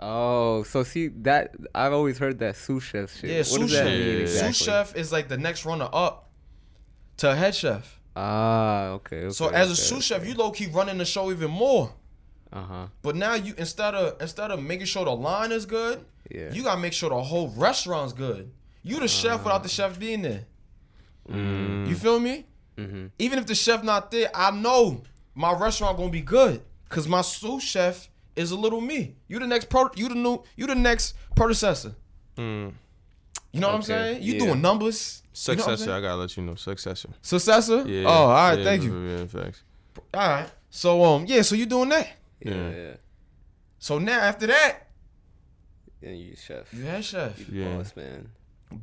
Oh, 0.00 0.62
so 0.62 0.84
see 0.84 1.08
that 1.22 1.54
I've 1.74 1.92
always 1.92 2.18
heard 2.18 2.38
that 2.38 2.56
sous 2.56 2.82
chef 2.84 3.16
shit. 3.18 3.30
Yeah, 3.30 3.36
what 3.38 3.46
sous 3.46 3.70
chef. 3.72 3.84
Yeah. 3.86 3.92
exactly? 3.92 4.52
Sous 4.52 4.56
chef 4.64 4.96
is 4.96 5.10
like 5.12 5.28
the 5.28 5.36
next 5.38 5.64
runner 5.64 5.88
up 5.92 6.30
to 7.18 7.30
a 7.32 7.34
head 7.34 7.54
chef. 7.54 8.00
Ah, 8.14 8.88
okay. 8.88 9.24
okay 9.24 9.30
So 9.30 9.48
as 9.48 9.68
a 9.68 9.72
okay, 9.72 9.74
sous 9.74 10.04
chef, 10.04 10.26
you 10.26 10.34
low 10.34 10.50
key 10.50 10.66
running 10.66 10.98
the 10.98 11.04
show 11.04 11.30
even 11.30 11.50
more. 11.50 11.92
Uh 12.52 12.62
huh. 12.62 12.86
But 13.02 13.16
now 13.16 13.34
you 13.34 13.54
instead 13.58 13.94
of 13.94 14.20
instead 14.22 14.50
of 14.50 14.62
making 14.62 14.86
sure 14.86 15.04
the 15.04 15.10
line 15.14 15.52
is 15.52 15.66
good, 15.66 16.04
Yeah. 16.30 16.52
you 16.52 16.62
gotta 16.62 16.80
make 16.80 16.92
sure 16.92 17.10
the 17.10 17.20
whole 17.22 17.48
restaurant's 17.50 18.12
good. 18.12 18.50
You 18.82 19.00
the 19.00 19.08
chef 19.08 19.42
without 19.44 19.62
the 19.62 19.68
chef 19.68 19.98
being 19.98 20.22
there. 20.22 20.44
Mm. 21.28 21.88
You 21.88 21.94
feel 21.94 22.18
me? 22.20 22.46
mm-hmm. 22.76 23.06
Even 23.18 23.38
if 23.38 23.46
the 23.46 23.54
chef 23.54 23.82
not 23.82 24.10
there, 24.10 24.30
I 24.34 24.50
know 24.50 25.02
my 25.34 25.52
restaurant 25.52 25.96
gonna 25.96 26.10
be 26.10 26.20
good. 26.22 26.62
Cause 26.88 27.06
my 27.06 27.20
sous 27.20 27.62
chef 27.62 28.08
is 28.34 28.50
a 28.50 28.56
little 28.56 28.80
me. 28.80 29.16
You 29.26 29.38
the 29.38 29.46
next 29.46 29.68
pro 29.68 29.90
you 29.94 30.08
the 30.08 30.14
new 30.14 30.42
you 30.56 30.66
the 30.66 30.74
next 30.74 31.14
predecessor. 31.36 31.94
Mm. 32.36 32.72
You 33.52 33.60
know 33.60 33.68
what 33.68 33.76
I'm 33.76 33.82
saying? 33.82 34.22
You 34.22 34.34
yeah. 34.34 34.38
doing 34.38 34.62
numbers. 34.62 35.22
You 35.46 35.54
know 35.56 35.64
I'm 35.64 35.68
Successor. 35.70 35.92
I 35.92 36.00
gotta 36.00 36.16
let 36.16 36.36
you 36.36 36.42
know. 36.44 36.54
Successor. 36.54 37.10
Successor? 37.20 37.84
Yeah. 37.86 38.04
Oh, 38.06 38.10
all 38.10 38.28
right, 38.32 38.58
yeah, 38.58 38.64
thank 38.64 38.82
you. 38.84 39.06
Yeah, 39.06 39.26
facts. 39.26 39.62
All 40.14 40.20
right. 40.28 40.48
So 40.70 41.04
um 41.04 41.26
yeah, 41.26 41.42
so 41.42 41.54
you 41.54 41.66
doing 41.66 41.90
that. 41.90 42.08
Yeah, 42.40 42.54
Yeah. 42.54 42.70
yeah. 42.70 42.94
So 43.78 43.98
now 43.98 44.18
after 44.20 44.46
that, 44.46 44.88
And 46.02 46.18
you 46.18 46.34
chef. 46.36 46.72
you 46.72 46.84
head 46.84 47.04
chef. 47.04 47.38
You 47.38 47.44
the 47.44 47.52
Yeah. 47.56 47.76
boss 47.76 47.94
man. 47.96 48.30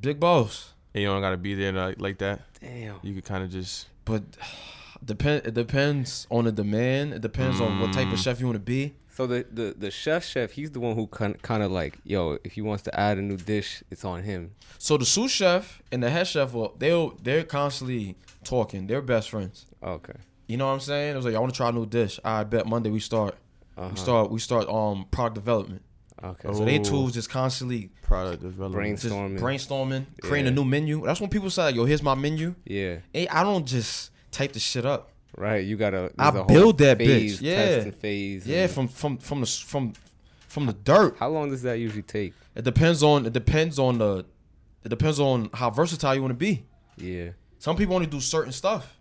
Big 0.02 0.20
boss. 0.20 0.74
And 0.94 1.02
you 1.02 1.08
don't 1.10 1.22
gotta 1.22 1.38
be 1.38 1.54
there 1.56 1.72
like, 1.72 2.00
like 2.02 2.18
that. 2.20 2.42
Damn. 2.62 3.00
You 3.04 3.14
could 3.16 3.26
kind 3.26 3.44
of 3.44 3.52
just. 3.52 3.88
But 4.06 4.24
depend 5.04 5.46
it 5.46 5.54
depends 5.54 6.26
on 6.32 6.46
the 6.46 6.52
demand. 6.52 7.14
It 7.14 7.22
depends 7.22 7.60
on 7.62 7.80
what 7.80 7.94
type 7.94 8.08
of 8.08 8.14
Mm. 8.20 8.24
chef 8.24 8.40
you 8.40 8.46
want 8.48 8.56
to 8.56 8.60
be. 8.64 8.94
So 9.12 9.28
the, 9.28 9.46
the 9.50 9.76
the 9.78 9.92
chef 9.92 10.26
chef, 10.26 10.52
he's 10.52 10.72
the 10.72 10.80
one 10.82 10.96
who 10.96 11.08
kind 11.08 11.42
kind 11.42 11.64
of 11.64 11.72
like, 11.72 12.00
yo, 12.04 12.38
if 12.44 12.54
he 12.54 12.62
wants 12.62 12.84
to 12.84 13.00
add 13.00 13.18
a 13.18 13.22
new 13.22 13.38
dish, 13.38 13.82
it's 13.90 14.04
on 14.04 14.24
him. 14.24 14.52
So 14.78 14.98
the 14.98 15.06
sous 15.06 15.32
chef 15.32 15.82
and 15.92 16.04
the 16.04 16.10
head 16.10 16.28
chef, 16.28 16.54
well, 16.54 16.74
they'll 16.78 17.12
they're 17.24 17.44
constantly 17.44 18.16
talking. 18.44 18.88
They're 18.88 19.02
best 19.02 19.30
friends. 19.30 19.66
Okay. 19.82 20.14
You 20.48 20.58
know 20.58 20.68
what 20.68 20.74
I'm 20.74 20.80
saying? 20.82 21.14
It 21.14 21.16
was 21.16 21.26
like 21.26 21.36
I 21.36 21.40
want 21.40 21.54
to 21.54 21.58
try 21.58 21.70
a 21.70 21.72
new 21.72 21.86
dish. 21.86 22.20
I 22.26 22.44
bet 22.44 22.68
Monday 22.68 22.90
we 22.90 23.00
start. 23.00 23.36
Uh-huh. 23.78 23.90
We 23.92 23.98
start 23.98 24.32
we 24.32 24.40
start 24.40 24.68
um 24.70 25.06
product 25.12 25.36
development. 25.36 25.82
Okay. 26.24 26.54
So 26.54 26.64
they 26.66 26.80
Oh. 26.80 26.84
tools 26.84 27.14
just 27.14 27.30
constantly 27.30 27.90
Product 28.02 28.42
development. 28.42 28.98
Brainstorming. 29.00 29.40
brainstorming, 29.40 30.06
creating 30.22 30.48
a 30.48 30.56
new 30.56 30.64
menu. 30.64 31.06
That's 31.06 31.20
when 31.20 31.30
people 31.30 31.50
say, 31.50 31.72
"Yo, 31.72 31.86
here's 31.86 32.02
my 32.02 32.16
menu." 32.16 32.56
Yeah. 32.66 32.98
Hey, 33.14 33.28
I 33.28 33.44
don't 33.44 33.66
just 33.66 34.12
type 34.32 34.54
the 34.54 34.60
shit 34.60 34.86
up. 34.86 35.12
Right. 35.38 35.66
You 35.66 35.76
gotta. 35.76 36.12
I 36.18 36.32
there's 36.32 36.36
a 36.36 36.38
whole 36.40 36.46
build 36.48 36.78
that 36.78 36.98
phase, 36.98 37.40
bitch, 37.40 37.42
yeah. 37.42 37.92
Phase. 37.92 38.48
Yeah, 38.48 38.68
from 38.68 38.88
from 38.88 39.18
from 39.18 39.42
the 39.42 39.46
from 39.48 39.94
from 40.48 40.66
the 40.68 40.74
dirt. 40.74 41.18
How 41.20 41.30
long 41.30 41.50
does 41.50 41.62
that 41.64 41.80
usually 41.80 42.04
take? 42.04 42.34
It 42.56 42.64
depends 42.64 43.04
on 43.04 43.26
it 43.26 43.34
depends 43.34 43.78
on 43.78 43.98
the 43.98 44.26
it 44.86 44.90
depends 44.90 45.20
on 45.20 45.50
how 45.54 45.70
versatile 45.70 46.16
you 46.16 46.22
want 46.22 46.32
to 46.32 46.36
be. 46.38 46.64
Yeah. 46.98 47.32
Some 47.60 47.76
people 47.76 47.96
only 47.96 48.08
do 48.08 48.22
certain 48.22 48.54
stuff. 48.54 48.98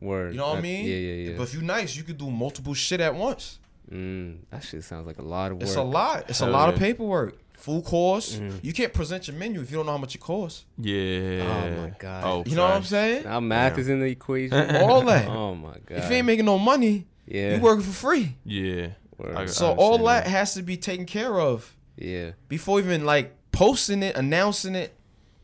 Word. 0.00 0.32
You 0.32 0.38
know 0.40 0.48
what 0.48 0.58
I 0.58 0.62
mean? 0.62 0.86
Yeah, 0.86 0.94
yeah, 0.94 1.30
yeah. 1.30 1.36
But 1.36 1.44
if 1.44 1.54
you're 1.54 1.62
nice, 1.62 1.94
you 1.96 2.02
could 2.02 2.16
do 2.18 2.30
multiple 2.30 2.74
shit 2.74 3.00
at 3.00 3.14
once. 3.14 3.58
Mm, 3.90 4.38
that 4.50 4.62
shit 4.64 4.84
sounds 4.84 5.06
like 5.06 5.18
a 5.18 5.22
lot 5.22 5.50
of 5.52 5.58
work. 5.58 5.64
It's 5.64 5.76
a 5.76 5.82
lot. 5.82 6.24
It's 6.28 6.40
a 6.40 6.44
Hell 6.44 6.52
lot 6.52 6.68
of 6.72 6.78
paperwork. 6.78 7.38
Full 7.54 7.82
course. 7.82 8.36
Mhm. 8.36 8.58
You 8.64 8.72
can't 8.72 8.92
present 8.92 9.28
your 9.28 9.36
menu 9.36 9.60
if 9.60 9.70
you 9.70 9.76
don't 9.76 9.86
know 9.86 9.92
how 9.92 9.98
much 9.98 10.14
it 10.14 10.20
costs. 10.20 10.64
Yeah. 10.78 11.44
Oh 11.76 11.82
my 11.82 11.92
God. 11.98 12.24
Oh, 12.24 12.42
You 12.46 12.56
know 12.56 12.64
what 12.64 12.72
I'm 12.74 12.82
saying? 12.84 13.24
Now 13.24 13.38
math 13.40 13.74
Yeah. 13.74 13.80
is 13.80 13.88
in 13.88 14.00
the 14.00 14.06
equation. 14.06 14.76
All 14.76 15.02
that. 15.02 15.28
Oh 15.28 15.54
my 15.54 15.76
god. 15.86 15.98
If 15.98 16.10
you 16.10 16.16
ain't 16.16 16.26
making 16.26 16.44
no 16.46 16.58
money, 16.58 17.06
yeah. 17.26 17.54
you 17.56 17.60
working 17.60 17.84
for 17.84 17.92
free. 17.92 18.36
Yeah. 18.44 18.88
Word. 19.18 19.36
I- 19.36 19.46
So 19.46 19.72
all 19.74 19.98
that 19.98 20.24
that. 20.24 20.30
has 20.30 20.54
to 20.54 20.62
be 20.62 20.76
taken 20.76 21.06
care 21.06 21.38
of 21.40 21.76
yeah. 21.96 22.32
before 22.48 22.80
even 22.80 23.04
like 23.04 23.34
posting 23.52 24.02
it, 24.02 24.16
announcing 24.16 24.74
it. 24.74 24.94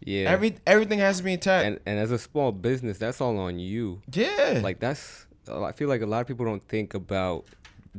Yeah. 0.04 0.30
Every 0.30 0.56
everything 0.66 0.98
has 1.00 1.18
to 1.18 1.22
be 1.22 1.34
intact. 1.34 1.66
and 1.66 1.78
and 1.86 1.98
as 2.00 2.10
a 2.10 2.18
small 2.18 2.50
business, 2.50 2.98
that's 2.98 3.20
all 3.20 3.38
on 3.38 3.58
you. 3.60 4.00
yeah, 4.12 4.60
Like 4.62 4.80
that's 4.80 5.26
I 5.50 5.72
feel 5.72 5.88
like 5.88 6.02
a 6.02 6.06
lot 6.06 6.20
of 6.20 6.26
people 6.26 6.44
don't 6.44 6.66
think 6.68 6.94
about 6.94 7.44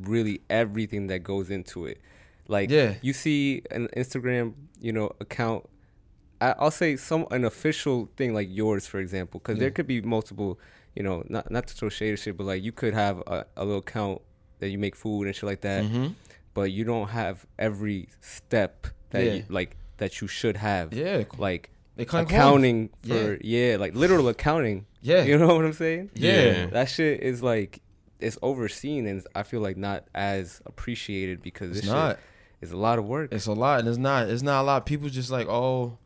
really 0.08 0.42
everything 0.50 1.08
that 1.08 1.20
goes 1.20 1.50
into 1.50 1.86
it. 1.86 2.00
Like 2.48 2.70
Yeah. 2.70 2.96
you 3.02 3.14
see 3.14 3.62
an 3.72 3.88
Instagram, 3.96 4.54
you 4.80 4.92
know, 4.92 5.12
account. 5.20 5.68
I, 6.42 6.56
I'll 6.58 6.72
say 6.72 6.96
some 6.96 7.28
an 7.32 7.44
official 7.46 8.10
thing 8.18 8.34
like 8.34 8.48
yours, 8.50 8.88
for 8.88 9.00
example, 9.00 9.40
because 9.40 9.60
there 9.60 9.72
could 9.72 9.88
be 9.88 10.02
multiple. 10.02 10.60
You 10.96 11.04
know, 11.04 11.24
not 11.30 11.50
not 11.52 11.68
to 11.68 11.74
throw 11.74 11.90
shade 11.90 12.14
or 12.14 12.18
shit, 12.18 12.36
but 12.38 12.46
like 12.46 12.64
you 12.64 12.72
could 12.72 12.94
have 12.94 13.20
a, 13.28 13.46
a 13.56 13.64
little 13.64 13.80
account 13.80 14.22
that 14.60 14.70
you 14.70 14.78
make 14.78 14.96
food 14.96 15.28
and 15.28 15.36
shit 15.36 15.44
like 15.44 15.62
that, 15.62 15.84
Mhm. 15.86 16.16
but 16.54 16.72
you 16.72 16.84
don't 16.84 17.10
have 17.10 17.46
every 17.58 18.10
step 18.22 18.88
that 19.12 19.24
Yeah. 19.24 19.34
you, 19.34 19.44
like 19.50 19.78
that 19.98 20.20
you 20.20 20.28
should 20.28 20.58
have. 20.58 20.94
yeah, 20.94 21.24
Like 21.38 21.70
they 21.96 22.06
cutting 22.06 22.28
corners. 22.28 22.32
accounting 22.44 22.90
for 23.08 23.38
yeah. 23.42 23.78
like 23.80 23.96
literal 23.96 24.28
accounting. 24.30 24.86
Yeah, 25.02 25.24
You 25.24 25.38
know 25.38 25.56
what 25.56 25.64
I'm 25.64 25.74
saying? 25.74 26.10
Yeah. 26.16 26.42
Yeah. 26.44 26.66
That 26.68 26.90
shit 26.90 27.22
is 27.22 27.42
like 27.44 27.80
it's 28.20 28.38
overseen 28.42 29.06
and 29.08 29.26
I 29.36 29.44
feel 29.44 29.62
like 29.62 29.78
not 29.78 30.06
as 30.14 30.62
appreciated 30.66 31.42
because 31.42 31.72
it's 31.72 31.82
this 31.82 31.90
not. 31.90 32.12
shit 32.18 32.20
is 32.62 32.72
a 32.72 32.78
lot 32.78 33.00
of 33.00 33.06
work. 33.06 33.32
It's 33.34 33.46
a 33.48 33.54
lot, 33.54 33.80
and 33.80 33.88
it's 33.88 33.98
not. 33.98 34.30
It's 34.30 34.42
not 34.44 34.62
a 34.62 34.64
lot. 34.64 34.86
People 34.86 35.08
just 35.10 35.32
like, 35.32 35.48
oh, 35.48 35.98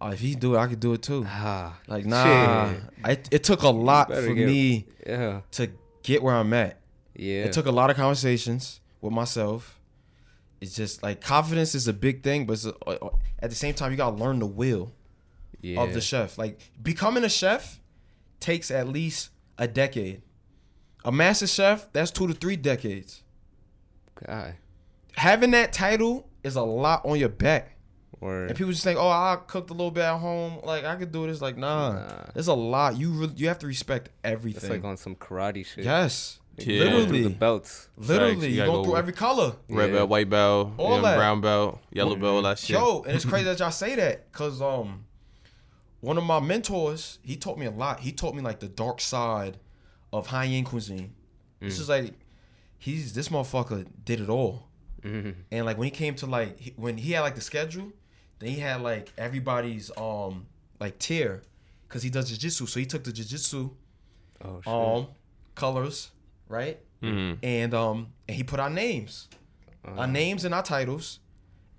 oh, 0.00 0.08
if 0.10 0.20
he 0.20 0.34
do 0.36 0.54
it, 0.54 0.58
I 0.58 0.66
could 0.68 0.78
do 0.80 0.92
it 0.92 1.02
too. 1.02 1.24
ah, 1.26 1.76
Like, 1.88 2.06
nah. 2.06 2.72
I, 3.04 3.18
it 3.32 3.42
took 3.42 3.62
a 3.62 3.68
lot 3.70 4.08
for 4.12 4.34
get- 4.34 4.46
me 4.46 4.86
Yeah. 5.06 5.40
to 5.52 5.70
get 6.04 6.22
where 6.22 6.34
I'm 6.36 6.52
at. 6.52 6.78
Yeah. 7.16 7.44
It 7.46 7.52
took 7.52 7.66
a 7.66 7.72
lot 7.72 7.90
of 7.90 7.96
conversations 7.96 8.80
with 9.00 9.12
myself. 9.12 9.80
It's 10.60 10.74
just 10.74 11.02
like 11.02 11.20
confidence 11.20 11.74
is 11.74 11.88
a 11.88 11.92
big 11.92 12.22
thing, 12.22 12.46
but 12.46 12.52
it's 12.54 12.64
a, 12.66 12.74
at 13.40 13.50
the 13.50 13.56
same 13.56 13.74
time, 13.74 13.90
you 13.90 13.96
gotta 13.96 14.16
learn 14.16 14.38
the 14.38 14.46
will 14.46 14.92
yeah. 15.60 15.80
of 15.80 15.94
the 15.94 16.00
chef. 16.00 16.38
Like 16.38 16.60
becoming 16.80 17.24
a 17.24 17.28
chef 17.28 17.80
takes 18.40 18.70
at 18.70 18.88
least 18.88 19.30
a 19.56 19.66
decade. 19.66 20.22
A 21.08 21.12
master 21.12 21.46
chef, 21.46 21.90
that's 21.94 22.10
two 22.10 22.26
to 22.26 22.34
three 22.34 22.56
decades. 22.56 23.22
God. 24.26 24.56
Having 25.16 25.52
that 25.52 25.72
title 25.72 26.28
is 26.44 26.54
a 26.56 26.60
lot 26.62 27.06
on 27.06 27.18
your 27.18 27.30
back. 27.30 27.76
Or 28.20 28.44
And 28.44 28.54
people 28.54 28.72
just 28.72 28.84
think, 28.84 28.98
oh, 29.00 29.08
I 29.08 29.38
cooked 29.46 29.70
a 29.70 29.72
little 29.72 29.90
bit 29.90 30.02
at 30.02 30.18
home. 30.18 30.60
Like 30.64 30.84
I 30.84 30.96
could 30.96 31.10
do 31.10 31.26
this. 31.26 31.40
Like 31.40 31.56
nah, 31.56 31.92
Nah. 31.94 32.24
there's 32.34 32.48
a 32.48 32.52
lot. 32.54 32.98
You 32.98 33.10
really, 33.12 33.32
you 33.36 33.48
have 33.48 33.58
to 33.60 33.66
respect 33.66 34.08
it's 34.08 34.14
everything. 34.22 34.68
like 34.70 34.84
on 34.84 34.98
some 34.98 35.14
karate 35.16 35.64
shit. 35.64 35.84
yes, 35.84 36.40
Like, 36.58 36.66
Yeah. 36.66 36.78
going 36.84 36.90
through 36.90 37.00
the 37.06 37.12
literally, 37.12 37.34
belts. 37.34 37.88
literally, 37.96 38.34
Facts. 38.34 38.42
You 38.44 38.50
you 38.50 38.56
gotta 38.58 38.70
go 38.70 38.76
go 38.78 38.84
through 38.84 38.96
every 38.96 39.12
color. 39.14 39.56
Red 39.70 39.88
Yeah. 39.90 39.96
belt, 39.96 40.10
white 40.10 40.28
belt, 40.28 40.72
All 40.76 40.96
yeah, 40.96 41.00
that. 41.02 41.16
brown 41.16 41.40
belt, 41.40 41.78
yellow 41.90 42.16
belt, 42.16 42.34
all 42.36 42.42
that 42.42 42.58
shit. 42.58 42.70
Yo, 42.76 43.02
and 43.06 43.16
it's 43.16 43.24
crazy 43.24 43.44
that 43.44 43.58
y'all 43.60 43.70
say 43.70 43.94
that 43.94 44.30
because 44.30 44.60
um, 44.60 45.06
one 46.00 46.18
of 46.18 46.24
my 46.24 46.38
mentors, 46.40 47.18
he 47.22 47.34
taught 47.36 47.56
me 47.56 47.64
a 47.64 47.70
lot. 47.70 48.00
He 48.00 48.12
taught 48.12 48.34
me 48.34 48.42
like 48.42 48.60
the 48.60 48.68
dark 48.68 49.00
side 49.00 49.56
of 50.12 50.26
high 50.28 50.46
end 50.46 50.66
cuisine. 50.66 51.14
This 51.60 51.78
is 51.78 51.88
like, 51.88 52.14
he's 52.78 53.12
this 53.14 53.28
motherfucker 53.28 53.86
did 54.04 54.20
it 54.20 54.28
all. 54.28 54.68
Mhm. 55.02 55.34
And 55.50 55.66
like 55.66 55.76
when 55.78 55.86
he 55.86 55.90
came 55.90 56.14
to 56.16 56.26
like 56.26 56.58
he, 56.58 56.72
when 56.76 56.96
he 56.98 57.12
had 57.12 57.20
like 57.22 57.34
the 57.34 57.40
schedule, 57.40 57.92
then 58.38 58.50
he 58.50 58.60
had 58.60 58.80
like 58.82 59.12
everybody's 59.18 59.90
um 59.96 60.46
like 60.80 60.98
tier, 60.98 61.42
cause 61.88 62.02
he 62.02 62.10
does 62.10 62.28
jiu-jitsu. 62.30 62.66
So 62.66 62.80
he 62.80 62.86
took 62.86 63.04
the 63.04 63.12
jiu-jitsu 63.12 63.70
Oh 64.44 64.60
shit. 64.62 64.72
um 64.72 65.06
colors, 65.54 66.10
right? 66.48 66.78
Mhm. 67.02 67.38
And 67.42 67.74
um 67.74 68.12
and 68.28 68.36
he 68.36 68.42
put 68.44 68.60
our 68.60 68.70
names, 68.70 69.28
Uh-huh. 69.84 70.00
our 70.00 70.06
names 70.06 70.44
and 70.44 70.54
our 70.54 70.62
titles, 70.62 71.18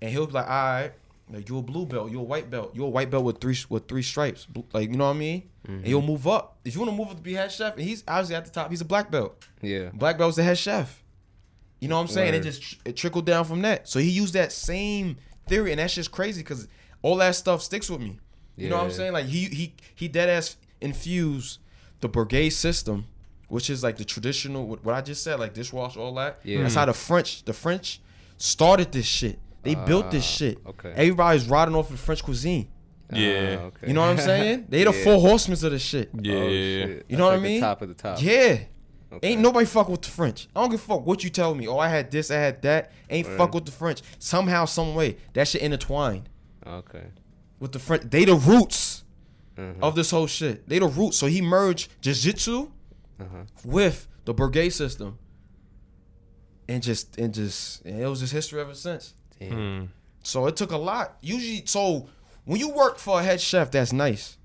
and 0.02 0.10
he'll 0.10 0.26
be 0.26 0.32
like, 0.32 0.46
all 0.48 0.64
right, 0.72 0.92
like, 1.32 1.48
you're 1.48 1.60
a 1.60 1.62
blue 1.62 1.86
belt, 1.86 2.10
you're 2.10 2.20
a 2.20 2.24
white 2.24 2.50
belt, 2.50 2.72
you're 2.74 2.86
a 2.86 2.90
white 2.90 3.10
belt 3.10 3.24
with 3.24 3.40
three 3.40 3.56
with 3.68 3.86
three 3.88 4.02
stripes, 4.02 4.46
like 4.72 4.90
you 4.90 4.96
know 4.96 5.06
what 5.06 5.16
I 5.16 5.18
mean? 5.18 5.50
And 5.66 5.86
he'll 5.86 6.02
move 6.02 6.26
up. 6.26 6.58
If 6.64 6.74
you 6.74 6.80
want 6.80 6.90
to 6.92 6.96
move 6.96 7.08
up 7.08 7.16
to 7.16 7.22
be 7.22 7.34
head 7.34 7.52
chef, 7.52 7.74
and 7.76 7.82
he's 7.82 8.02
obviously 8.08 8.34
at 8.34 8.44
the 8.44 8.50
top, 8.50 8.70
he's 8.70 8.80
a 8.80 8.84
black 8.84 9.10
belt. 9.10 9.44
Yeah. 9.60 9.90
Black 9.92 10.18
belt's 10.18 10.36
the 10.36 10.42
head 10.42 10.58
chef. 10.58 11.02
You 11.80 11.88
know 11.88 11.96
what 11.96 12.02
I'm 12.02 12.08
saying? 12.08 12.34
It 12.34 12.40
just 12.40 12.76
it 12.84 12.96
trickled 12.96 13.26
down 13.26 13.44
from 13.44 13.62
that. 13.62 13.88
So 13.88 13.98
he 13.98 14.10
used 14.10 14.34
that 14.34 14.52
same 14.52 15.16
theory, 15.46 15.70
and 15.70 15.78
that's 15.78 15.94
just 15.94 16.10
crazy 16.10 16.42
because 16.42 16.68
all 17.02 17.16
that 17.16 17.34
stuff 17.34 17.62
sticks 17.62 17.88
with 17.88 18.00
me. 18.00 18.18
You 18.56 18.68
know 18.68 18.76
what 18.76 18.84
I'm 18.84 18.90
saying? 18.90 19.12
Like 19.12 19.26
he 19.26 19.46
he 19.46 19.74
he 19.94 20.08
dead 20.08 20.28
ass 20.28 20.56
infused 20.80 21.58
the 22.00 22.08
brigade 22.08 22.50
system, 22.50 23.06
which 23.48 23.70
is 23.70 23.82
like 23.82 23.96
the 23.96 24.04
traditional 24.04 24.66
what 24.66 24.94
I 24.94 25.00
just 25.00 25.22
said, 25.22 25.40
like 25.40 25.54
dishwasher, 25.54 26.00
all 26.00 26.14
that. 26.14 26.40
Yeah. 26.42 26.62
That's 26.62 26.74
how 26.74 26.84
the 26.84 26.92
French 26.94 27.44
the 27.44 27.52
French 27.52 28.00
started 28.36 28.92
this 28.92 29.06
shit. 29.06 29.38
They 29.62 29.74
built 29.74 30.10
this 30.10 30.24
Ah, 30.24 30.26
shit. 30.26 30.58
okay. 30.66 30.92
Everybody's 30.92 31.46
riding 31.48 31.74
off 31.74 31.90
of 31.90 32.00
French 32.00 32.22
cuisine. 32.22 32.68
Yeah. 33.12 33.58
Ah, 33.60 33.64
okay. 33.66 33.86
You 33.88 33.92
know 33.92 34.00
what 34.02 34.10
I'm 34.10 34.18
saying? 34.18 34.66
They 34.70 34.84
the 34.84 34.92
Yeah. 34.92 35.04
four 35.04 35.20
horsemen 35.20 35.54
of 35.64 35.72
the 35.72 35.78
shit. 35.78 36.10
Yeah. 36.14 36.34
Oh, 36.34 36.48
shit. 36.48 36.88
You 36.88 36.94
That's 36.96 37.18
know 37.18 37.24
what 37.24 37.30
I 37.32 37.34
like 37.34 37.42
the 37.42 37.48
mean? 37.48 37.60
top 37.60 37.82
of 37.82 37.88
the 37.88 37.94
top. 37.94 38.22
Yeah. 38.22 38.58
Okay. 39.12 39.28
Ain't 39.32 39.40
nobody 39.40 39.66
fuck 39.66 39.88
with 39.88 40.02
the 40.02 40.08
French. 40.10 40.48
I 40.54 40.60
don't 40.60 40.70
give 40.70 40.78
a 40.80 40.82
fuck 40.84 41.04
what 41.04 41.24
you 41.24 41.30
tell 41.30 41.52
me. 41.54 41.66
Oh, 41.66 41.78
I 41.78 41.88
had 41.88 42.10
this, 42.12 42.30
I 42.30 42.36
had 42.36 42.62
that. 42.62 42.92
Ain't 43.10 43.26
Right. 43.26 43.36
fuck 43.36 43.52
with 43.54 43.64
the 43.66 43.72
French. 43.72 44.02
Somehow, 44.20 44.64
some 44.66 44.94
way, 44.94 45.16
that 45.32 45.48
shit 45.48 45.62
intertwined 45.62 46.28
Okay. 46.64 47.06
with 47.58 47.72
the 47.72 47.80
French. 47.80 48.04
They 48.08 48.24
the 48.24 48.36
roots 48.36 49.02
Mhm. 49.58 49.80
of 49.82 49.96
this 49.96 50.12
whole 50.12 50.28
shit. 50.28 50.68
They 50.68 50.78
the 50.78 50.86
roots. 50.86 51.16
So 51.18 51.26
he 51.26 51.42
merged 51.42 51.90
jiu-jitsu 52.00 52.68
Uh-huh. 53.20 53.36
with 53.64 54.06
the 54.26 54.32
brigade 54.32 54.70
system, 54.70 55.18
and 56.68 56.80
just 56.82 57.18
and 57.18 57.34
just 57.34 57.84
and 57.84 58.00
it 58.00 58.06
was 58.06 58.20
just 58.20 58.32
history 58.32 58.60
ever 58.60 58.74
since. 58.74 59.14
Damn. 59.40 59.52
Mm. 59.52 59.88
So 60.22 60.46
it 60.46 60.56
took 60.56 60.70
a 60.70 60.76
lot. 60.76 61.16
Usually, 61.22 61.64
so 61.66 62.08
when 62.44 62.60
you 62.60 62.68
work 62.70 62.98
for 62.98 63.20
a 63.20 63.22
head 63.22 63.40
chef, 63.40 63.70
that's 63.70 63.92
nice. 63.92 64.36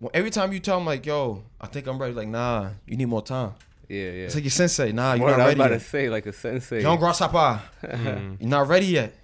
Well, 0.00 0.10
every 0.14 0.30
time 0.30 0.52
you 0.52 0.60
tell 0.60 0.78
him 0.78 0.86
like, 0.86 1.04
"Yo, 1.04 1.42
I 1.60 1.66
think 1.66 1.86
I'm 1.86 1.98
ready," 1.98 2.14
like, 2.14 2.28
"Nah, 2.28 2.70
you 2.86 2.96
need 2.96 3.06
more 3.06 3.22
time." 3.22 3.52
Yeah, 3.88 3.98
yeah. 4.04 4.24
It's 4.26 4.34
like 4.34 4.44
your 4.44 4.50
sensei. 4.50 4.92
Nah, 4.92 5.14
you're 5.14 5.24
Word, 5.26 5.32
not 5.32 5.40
I 5.40 5.44
was 5.44 5.48
ready 5.58 5.60
about 5.60 5.68
to 5.74 5.80
say 5.80 6.08
like 6.08 6.26
a 6.26 6.32
sensei. 6.32 6.80
Jean 6.80 6.98
Grasshopper, 6.98 7.60
Mm. 7.82 8.40
you're 8.40 8.48
not 8.48 8.68
ready 8.68 8.86
yet. 8.86 9.14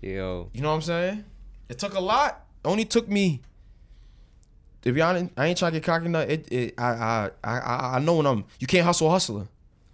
Yo. 0.00 0.50
You 0.52 0.60
know 0.60 0.68
what 0.68 0.74
I'm 0.76 0.82
saying? 0.82 1.24
It 1.68 1.78
took 1.78 1.94
a 1.94 2.00
lot. 2.00 2.44
Only 2.64 2.84
took 2.84 3.08
me. 3.08 3.40
To 4.82 4.92
be 4.92 5.00
honest, 5.00 5.32
I 5.36 5.46
ain't 5.46 5.58
trying 5.58 5.72
to 5.72 5.78
get 5.80 5.86
cocky. 5.86 6.06
Enough. 6.06 6.28
It, 6.28 6.52
it, 6.52 6.74
I, 6.78 6.84
I, 6.92 7.30
I, 7.42 7.58
I- 7.58 7.96
I 7.96 7.98
know 8.00 8.16
when 8.16 8.26
I'm. 8.26 8.44
You 8.60 8.66
can't 8.66 8.84
hustle 8.84 9.10
hustler. 9.10 9.46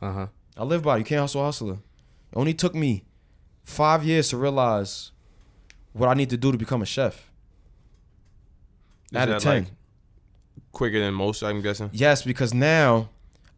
Uh 0.02 0.12
huh. 0.12 0.26
I 0.56 0.64
live 0.64 0.82
by. 0.82 0.96
it. 0.96 0.98
You 1.00 1.04
can't 1.04 1.20
hustle 1.20 1.44
hustler. 1.44 1.74
It 1.74 2.36
only 2.36 2.52
took 2.54 2.74
me 2.74 3.04
five 3.70 4.04
years 4.04 4.28
to 4.30 4.36
realize 4.36 5.12
what 5.92 6.08
I 6.08 6.14
need 6.14 6.30
to 6.30 6.36
do 6.36 6.52
to 6.52 6.58
become 6.58 6.82
a 6.82 6.86
chef. 6.86 7.30
Is 9.12 9.16
Out 9.16 9.28
of 9.28 9.34
that, 9.34 9.40
ten. 9.42 9.62
like, 9.64 9.72
quicker 10.72 11.00
than 11.00 11.14
most, 11.14 11.42
I'm 11.42 11.62
guessing. 11.62 11.90
yes, 11.92 12.22
because 12.22 12.54
now 12.54 13.08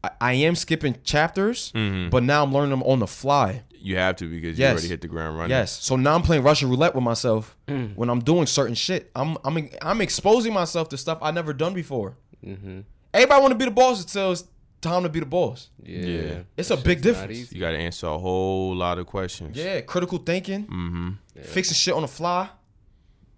I, 0.03 0.11
I 0.21 0.33
am 0.35 0.55
skipping 0.55 0.97
chapters, 1.05 1.73
Mhm. 1.75 2.11
but 2.11 2.23
now 2.23 2.43
I'm 2.43 2.53
learning 2.53 2.71
them 2.71 2.83
on 2.85 3.01
the 3.01 3.07
fly. 3.07 3.63
You 3.85 3.97
have 3.97 4.17
to 4.17 4.31
because 4.31 4.59
you 4.59 4.65
already 4.65 4.87
hit 4.89 5.01
the 5.01 5.09
ground 5.09 5.37
running. 5.37 5.51
Yes. 5.51 5.73
So 5.83 5.97
now 5.97 6.15
I'm 6.15 6.23
playing 6.23 6.45
Russian 6.45 6.69
roulette 6.71 6.95
with 6.95 7.03
myself 7.03 7.57
Mm. 7.69 7.95
when 7.97 8.09
I'm 8.11 8.21
doing 8.21 8.47
certain 8.47 8.75
shit. 8.77 9.11
I'm 9.17 9.37
I'm 9.45 9.69
I'm 9.83 10.01
exposing 10.01 10.53
myself 10.53 10.89
to 10.91 10.97
stuff 10.97 11.19
I 11.21 11.33
never 11.33 11.53
done 11.53 11.75
before. 11.75 12.15
Mm-hmm. 12.47 12.81
Everybody 13.13 13.41
want 13.43 13.53
to 13.53 13.59
be 13.59 13.65
the 13.65 13.71
boss 13.73 14.01
until 14.03 14.33
it's 14.33 14.45
time 14.83 15.03
to 15.05 15.09
be 15.09 15.21
the 15.21 15.27
boss. 15.27 15.71
Yeah. 15.83 16.05
Yeah. 16.05 16.39
It's 16.57 16.71
a 16.71 16.77
big 16.77 17.01
difference. 17.01 17.53
You 17.53 17.61
got 17.61 17.71
to 17.71 17.79
answer 17.79 18.07
a 18.09 18.19
whole 18.19 18.75
lot 18.75 18.99
of 18.99 19.07
questions. 19.07 19.57
Yeah, 19.57 19.81
critical 19.81 20.19
thinking, 20.19 20.65
Mm-hmm. 20.67 21.11
Yeah. 21.37 21.43
fixing 21.45 21.75
shit 21.75 21.95
on 21.95 22.03
the 22.03 22.09
fly. 22.09 22.51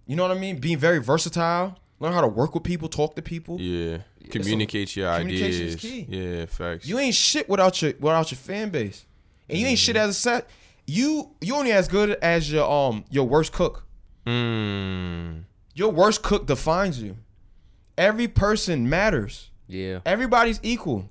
You 0.07 0.15
know 0.15 0.27
what 0.27 0.35
I 0.35 0.39
mean? 0.39 0.57
Being 0.59 0.77
very 0.77 0.99
versatile. 0.99 1.77
Learn 1.99 2.11
how 2.13 2.21
to 2.21 2.27
work 2.27 2.53
with 2.53 2.63
people, 2.63 2.89
talk 2.89 3.15
to 3.15 3.21
people. 3.21 3.59
Yeah. 3.59 3.99
Communicate 4.29 4.95
your 4.95 5.15
communication 5.17 5.67
is 5.67 5.75
ideas. 5.75 5.81
key. 5.81 6.07
Yeah, 6.09 6.45
facts. 6.47 6.85
You 6.87 6.99
ain't 6.99 7.15
shit 7.15 7.47
without 7.47 7.79
your 7.81 7.93
without 7.99 8.31
your 8.31 8.37
fan 8.39 8.69
base, 8.69 9.05
and 9.47 9.57
you 9.59 9.67
ain't 9.67 9.77
shit 9.79 9.95
as 9.95 10.09
a 10.09 10.13
set. 10.13 10.49
You 10.87 11.31
you 11.41 11.55
only 11.55 11.71
as 11.71 11.87
good 11.87 12.11
as 12.21 12.51
your 12.51 12.69
um 12.69 13.05
your 13.11 13.25
worst 13.27 13.53
cook. 13.53 13.85
mm. 14.25 15.43
Your 15.75 15.91
worst 15.91 16.23
cook 16.23 16.45
defines 16.47 17.01
you. 17.01 17.17
Every 17.97 18.27
person 18.27 18.89
matters. 18.89 19.51
Yeah. 19.67 19.99
Everybody's 20.05 20.59
equal. 20.63 21.09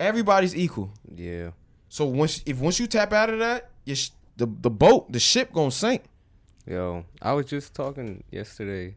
Everybody's 0.00 0.56
equal. 0.56 0.90
Yeah. 1.14 1.50
So 1.88 2.06
once 2.06 2.42
if 2.46 2.58
once 2.58 2.80
you 2.80 2.86
tap 2.86 3.12
out 3.12 3.30
of 3.30 3.38
that, 3.40 3.70
you 3.84 3.94
sh- 3.94 4.10
the 4.36 4.46
the 4.46 4.70
boat, 4.70 5.12
the 5.12 5.20
ship 5.20 5.52
gonna 5.52 5.70
sink. 5.70 6.02
Yo, 6.66 7.04
I 7.20 7.32
was 7.32 7.46
just 7.46 7.74
talking 7.74 8.22
yesterday, 8.30 8.96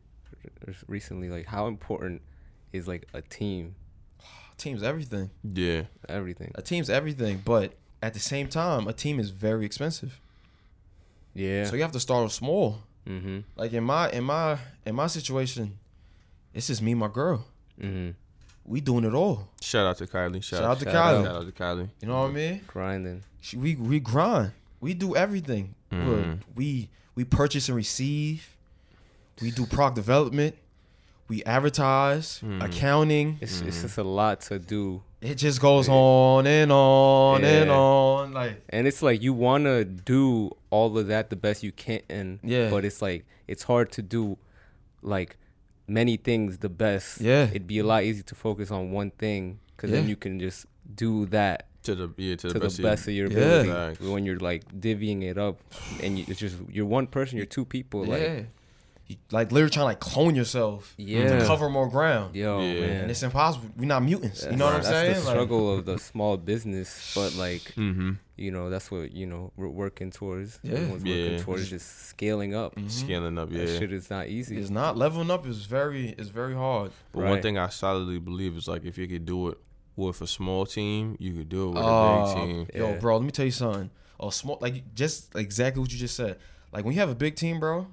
recently, 0.88 1.30
like 1.30 1.46
how 1.46 1.68
important 1.68 2.22
is 2.72 2.88
like 2.88 3.08
a 3.14 3.22
team, 3.22 3.76
team's 4.58 4.82
everything. 4.84 5.30
Yeah. 5.44 5.84
everything. 6.08 6.52
A 6.56 6.62
team's 6.62 6.90
everything, 6.90 7.42
but 7.44 7.74
at 8.02 8.14
the 8.14 8.20
same 8.20 8.48
time, 8.48 8.88
a 8.88 8.94
team 8.94 9.20
is 9.20 9.30
very 9.30 9.66
expensive. 9.66 10.20
Yeah. 11.34 11.66
So 11.66 11.76
you 11.76 11.82
have 11.82 11.92
to 11.94 12.00
start 12.00 12.32
small. 12.32 12.80
mm-hmm. 13.08 13.40
Like 13.56 13.74
in 13.74 13.84
my 13.84 14.10
in 14.12 14.24
my 14.24 14.58
in 14.86 14.96
my 14.96 15.08
situation, 15.08 15.80
it's 16.54 16.68
just 16.68 16.82
me 16.82 16.92
and 16.92 17.00
my 17.00 17.08
girl. 17.08 17.46
Mm-hmm. 17.82 18.12
We 18.66 18.80
doing 18.82 19.04
it 19.04 19.14
all. 19.14 19.50
Shout 19.62 19.86
out 19.86 19.98
to 19.98 20.08
Kylie. 20.08 20.42
Shout, 20.44 20.60
Shout 20.60 20.64
out 20.72 20.80
to 20.80 20.86
Shout 20.86 20.96
Kylie. 20.96 21.26
Shout 21.26 21.36
out 21.36 21.46
to 21.46 21.52
Kylie. 21.52 21.90
You 22.02 22.08
know 22.08 22.22
what 22.22 22.30
I 22.30 22.34
mean? 22.34 22.62
Grinding. 22.68 23.24
She, 23.42 23.58
we 23.58 23.76
we 23.76 24.00
grind. 24.00 24.52
We 24.80 24.94
do 24.94 25.16
everything. 25.16 25.76
We're- 25.92 26.40
We 26.56 26.90
we 27.16 27.24
purchase 27.26 27.68
and 27.70 27.76
receive, 27.76 28.58
we 29.42 29.52
do 29.52 29.66
product 29.68 29.96
development, 29.96 30.56
we 31.28 31.44
advertise, 31.44 32.40
Mm. 32.44 32.64
accounting. 32.64 33.38
It's 33.42 33.58
Mm-hmm. 33.60 33.68
it's 33.68 33.82
just 33.84 33.98
a 33.98 34.04
lot 34.04 34.42
to 34.42 34.58
do, 34.60 35.04
It 35.22 35.36
just 35.36 35.62
goes 35.62 35.88
on 35.90 36.48
and 36.48 36.72
on 36.72 37.44
and 37.44 37.70
on. 37.70 38.32
Like 38.34 38.64
and 38.70 38.88
it's 38.88 39.02
like 39.04 39.22
you 39.22 39.34
want 39.34 39.66
to 39.66 39.86
do 39.86 40.52
all 40.72 40.98
of 40.98 41.08
that 41.08 41.30
the 41.30 41.36
best 41.36 41.64
you 41.64 41.72
can. 41.72 42.02
and 42.10 42.40
Yeah. 42.44 42.70
But 42.70 42.84
it's 42.86 43.02
like 43.02 43.26
it's 43.48 43.64
hard 43.64 43.92
to 43.94 44.02
do, 44.02 44.38
like 45.02 45.38
many 45.88 46.18
things 46.18 46.58
the 46.60 46.70
best. 46.70 47.22
Yeah. 47.22 47.44
It'd 47.50 47.68
be 47.68 47.80
a 47.80 47.84
lot 47.84 48.04
easier 48.04 48.24
to 48.24 48.36
focus 48.36 48.72
on 48.72 48.92
one 48.92 49.12
thing 49.12 49.60
because 49.76 49.92
then 49.92 50.08
you 50.08 50.16
can 50.16 50.40
just 50.40 50.66
do 50.96 51.26
that 51.28 51.68
To 51.84 51.96
the 51.96 52.10
yeah 52.18 52.36
to 52.38 52.48
the 52.48 52.54
to 52.54 52.60
the 52.60 52.66
best, 52.66 52.82
best 52.82 53.08
of 53.08 53.14
your 53.14 53.28
Yeah. 53.30 53.38
ability. 53.38 53.70
Facts. 53.70 54.00
When 54.00 54.26
you're 54.26 54.40
like 54.40 54.64
divvying 54.80 55.24
it 55.24 55.38
up, 55.38 55.60
and 56.02 56.18
you, 56.20 56.26
it's 56.28 56.40
just 56.40 56.56
you're 56.70 56.86
one 56.86 57.08
person, 57.08 57.38
you're 57.38 57.46
two 57.58 57.66
people. 57.66 58.06
Like 58.06 58.22
yeah, 58.22 58.34
you, 58.38 58.48
like 59.32 59.52
literally 59.52 59.70
trying 59.72 59.84
to 59.84 59.86
like 59.86 60.00
clone 60.00 60.36
yourself 60.36 60.94
Yeah. 60.98 61.40
to 61.40 61.46
cover 61.46 61.70
more 61.70 61.90
ground. 61.90 62.36
yo, 62.36 62.60
Yeah. 62.60 62.80
man. 62.82 63.02
And 63.04 63.12
it's 63.12 63.24
impossible. 63.24 63.70
We're 63.78 63.86
not 63.86 64.04
mutants. 64.04 64.46
You 64.50 64.58
know 64.58 64.66
what 64.66 64.76
I'm 64.76 64.82
that's 64.84 64.88
saying? 64.90 65.14
the 65.16 65.20
Like, 65.22 65.30
struggle 65.30 65.78
of 65.78 65.86
the 65.86 65.98
small 66.00 66.38
business, 66.38 67.12
but 67.16 67.36
like 67.36 67.62
Mm-hmm. 67.76 68.12
you 68.38 68.52
know, 68.52 68.70
that's 68.70 68.90
what 68.92 69.12
you 69.12 69.26
know 69.26 69.52
we're 69.56 69.68
working 69.68 70.12
towards. 70.12 70.60
Yeah. 70.64 70.74
Everyone's 70.74 71.04
Yeah. 71.04 71.16
working 71.24 71.40
towards 71.40 71.70
just 71.70 72.08
scaling 72.08 72.56
up. 72.56 72.76
Mhm. 72.76 72.90
Scaling 72.92 73.38
up, 73.38 73.52
yeah. 73.52 73.66
That 73.66 73.80
shit 73.80 73.94
is 73.94 74.10
not 74.10 74.28
easy. 74.28 74.58
It's 74.58 74.70
not 74.70 74.98
leveling 74.98 75.32
up 75.32 75.46
is 75.48 75.66
very 75.66 76.10
is 76.18 76.30
very 76.30 76.54
hard. 76.56 76.92
But 77.12 77.24
one 77.26 77.42
thing 77.42 77.58
I 77.58 77.70
solidly 77.70 78.20
believe 78.20 78.56
is 78.58 78.68
like 78.68 78.86
if 78.86 78.98
you 78.98 79.08
could 79.08 79.26
do 79.26 79.50
it 79.50 79.58
with 79.96 80.22
a 80.22 80.28
small 80.28 80.66
team, 80.66 81.16
you 81.20 81.34
could 81.34 81.50
do 81.50 81.68
it 81.68 81.74
with 81.76 81.84
a 81.84 81.86
Uh, 81.86 82.26
big 82.26 82.36
team. 82.36 82.68
Yo, 82.74 82.90
Yeah. 82.90 83.00
bro, 83.00 83.18
let 83.18 83.26
me 83.26 83.32
tell 83.32 83.46
you 83.46 83.52
something. 83.52 83.90
A 84.20 84.32
small 84.32 84.58
like 84.62 84.96
just 84.96 85.36
exactly 85.36 85.82
what 85.82 85.92
you 85.92 85.98
just 86.00 86.16
said. 86.16 86.38
Like 86.72 86.84
when 86.86 86.94
you 86.96 87.00
have 87.02 87.10
a 87.10 87.16
big 87.16 87.36
team, 87.36 87.60
bro, 87.60 87.86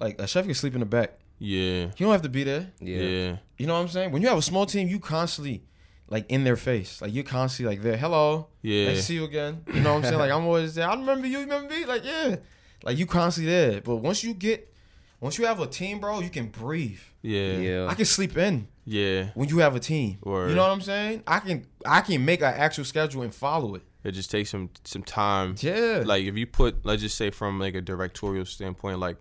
like 0.00 0.20
a 0.20 0.26
chef 0.26 0.44
can 0.44 0.54
sleep 0.54 0.74
in 0.74 0.80
the 0.80 0.86
back. 0.86 1.18
Yeah. 1.38 1.86
You 1.86 1.92
don't 2.06 2.12
have 2.12 2.22
to 2.22 2.28
be 2.28 2.44
there. 2.44 2.70
yeah. 2.80 2.98
Yeah. 3.00 3.36
You 3.58 3.66
know 3.66 3.74
what 3.74 3.80
I'm 3.80 3.88
saying? 3.88 4.12
When 4.12 4.22
you 4.22 4.28
have 4.28 4.38
a 4.38 4.42
small 4.42 4.66
team, 4.66 4.88
you 4.88 4.98
constantly 5.00 5.64
like 6.08 6.26
in 6.30 6.44
their 6.44 6.56
face. 6.56 7.00
Like 7.02 7.12
you're 7.14 7.24
constantly 7.24 7.74
like 7.74 7.82
there. 7.82 7.96
Hello. 7.96 8.48
Yeah. 8.60 8.88
Nice 8.88 8.98
to 8.98 9.02
see 9.02 9.14
you 9.14 9.24
again. 9.24 9.62
You 9.72 9.80
know 9.80 9.90
what 9.94 9.98
I'm 9.98 10.02
saying? 10.04 10.18
Like 10.18 10.30
I'm 10.30 10.44
always 10.44 10.74
there. 10.74 10.88
I 10.88 10.94
remember 10.94 11.26
you, 11.26 11.38
you 11.38 11.44
remember 11.44 11.72
me? 11.74 11.84
Like, 11.84 12.04
yeah. 12.04 12.36
Like 12.84 12.98
you 12.98 13.06
constantly 13.06 13.52
there. 13.52 13.80
But 13.80 13.96
once 13.96 14.22
you 14.24 14.34
get 14.34 14.72
once 15.20 15.38
you 15.38 15.46
have 15.46 15.60
a 15.60 15.66
team, 15.66 16.00
bro, 16.00 16.20
you 16.20 16.30
can 16.30 16.48
breathe. 16.48 17.00
Yeah. 17.22 17.56
Yeah. 17.58 17.86
I 17.88 17.94
can 17.94 18.04
sleep 18.04 18.36
in 18.36 18.66
Yeah. 18.84 19.30
when 19.34 19.48
you 19.48 19.58
have 19.58 19.76
a 19.76 19.80
team. 19.80 20.18
Word. 20.22 20.50
You 20.50 20.56
know 20.56 20.62
what 20.62 20.72
I'm 20.72 20.80
saying? 20.80 21.22
I 21.26 21.38
can 21.38 21.66
I 21.86 22.00
can 22.00 22.24
make 22.24 22.40
an 22.40 22.54
actual 22.54 22.84
schedule 22.84 23.22
and 23.22 23.34
follow 23.34 23.74
it. 23.76 23.82
It 24.04 24.12
just 24.12 24.30
takes 24.30 24.50
some 24.50 24.70
some 24.84 25.02
time. 25.04 25.54
Yeah. 25.60 26.02
Like 26.04 26.24
if 26.24 26.36
you 26.36 26.46
put 26.46 26.84
let's 26.84 27.02
just 27.02 27.16
say 27.16 27.30
from 27.30 27.60
like 27.60 27.74
a 27.76 27.80
directorial 27.80 28.44
standpoint, 28.44 28.98
like 28.98 29.16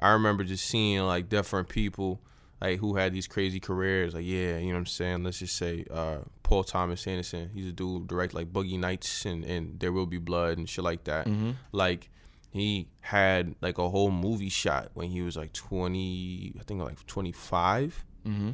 I 0.00 0.10
remember 0.12 0.44
just 0.44 0.64
seeing 0.66 1.00
like 1.00 1.28
different 1.28 1.68
people 1.68 2.20
like 2.60 2.78
who 2.80 2.96
had 2.96 3.12
these 3.12 3.26
crazy 3.26 3.60
careers. 3.60 4.14
Like 4.14 4.24
yeah, 4.26 4.58
you 4.58 4.66
know 4.68 4.72
what 4.74 4.78
I'm 4.80 4.86
saying. 4.86 5.24
Let's 5.24 5.38
just 5.38 5.56
say 5.56 5.84
uh, 5.90 6.18
Paul 6.42 6.64
Thomas 6.64 7.06
Anderson. 7.06 7.50
He's 7.54 7.68
a 7.68 7.72
dude 7.72 8.06
direct 8.08 8.34
like 8.34 8.52
Boogie 8.52 8.78
Nights 8.78 9.24
and 9.24 9.44
and 9.44 9.78
There 9.80 9.92
Will 9.92 10.06
Be 10.06 10.18
Blood 10.18 10.58
and 10.58 10.68
shit 10.68 10.84
like 10.84 11.04
that. 11.04 11.26
Mm-hmm. 11.26 11.52
Like 11.72 12.10
he 12.50 12.88
had 13.00 13.54
like 13.60 13.78
a 13.78 13.88
whole 13.88 14.10
movie 14.10 14.48
shot 14.48 14.90
when 14.94 15.08
he 15.10 15.20
was 15.22 15.36
like 15.36 15.52
20, 15.52 16.54
I 16.58 16.62
think 16.64 16.80
like 16.80 17.04
25. 17.06 18.04
mm-hmm. 18.26 18.50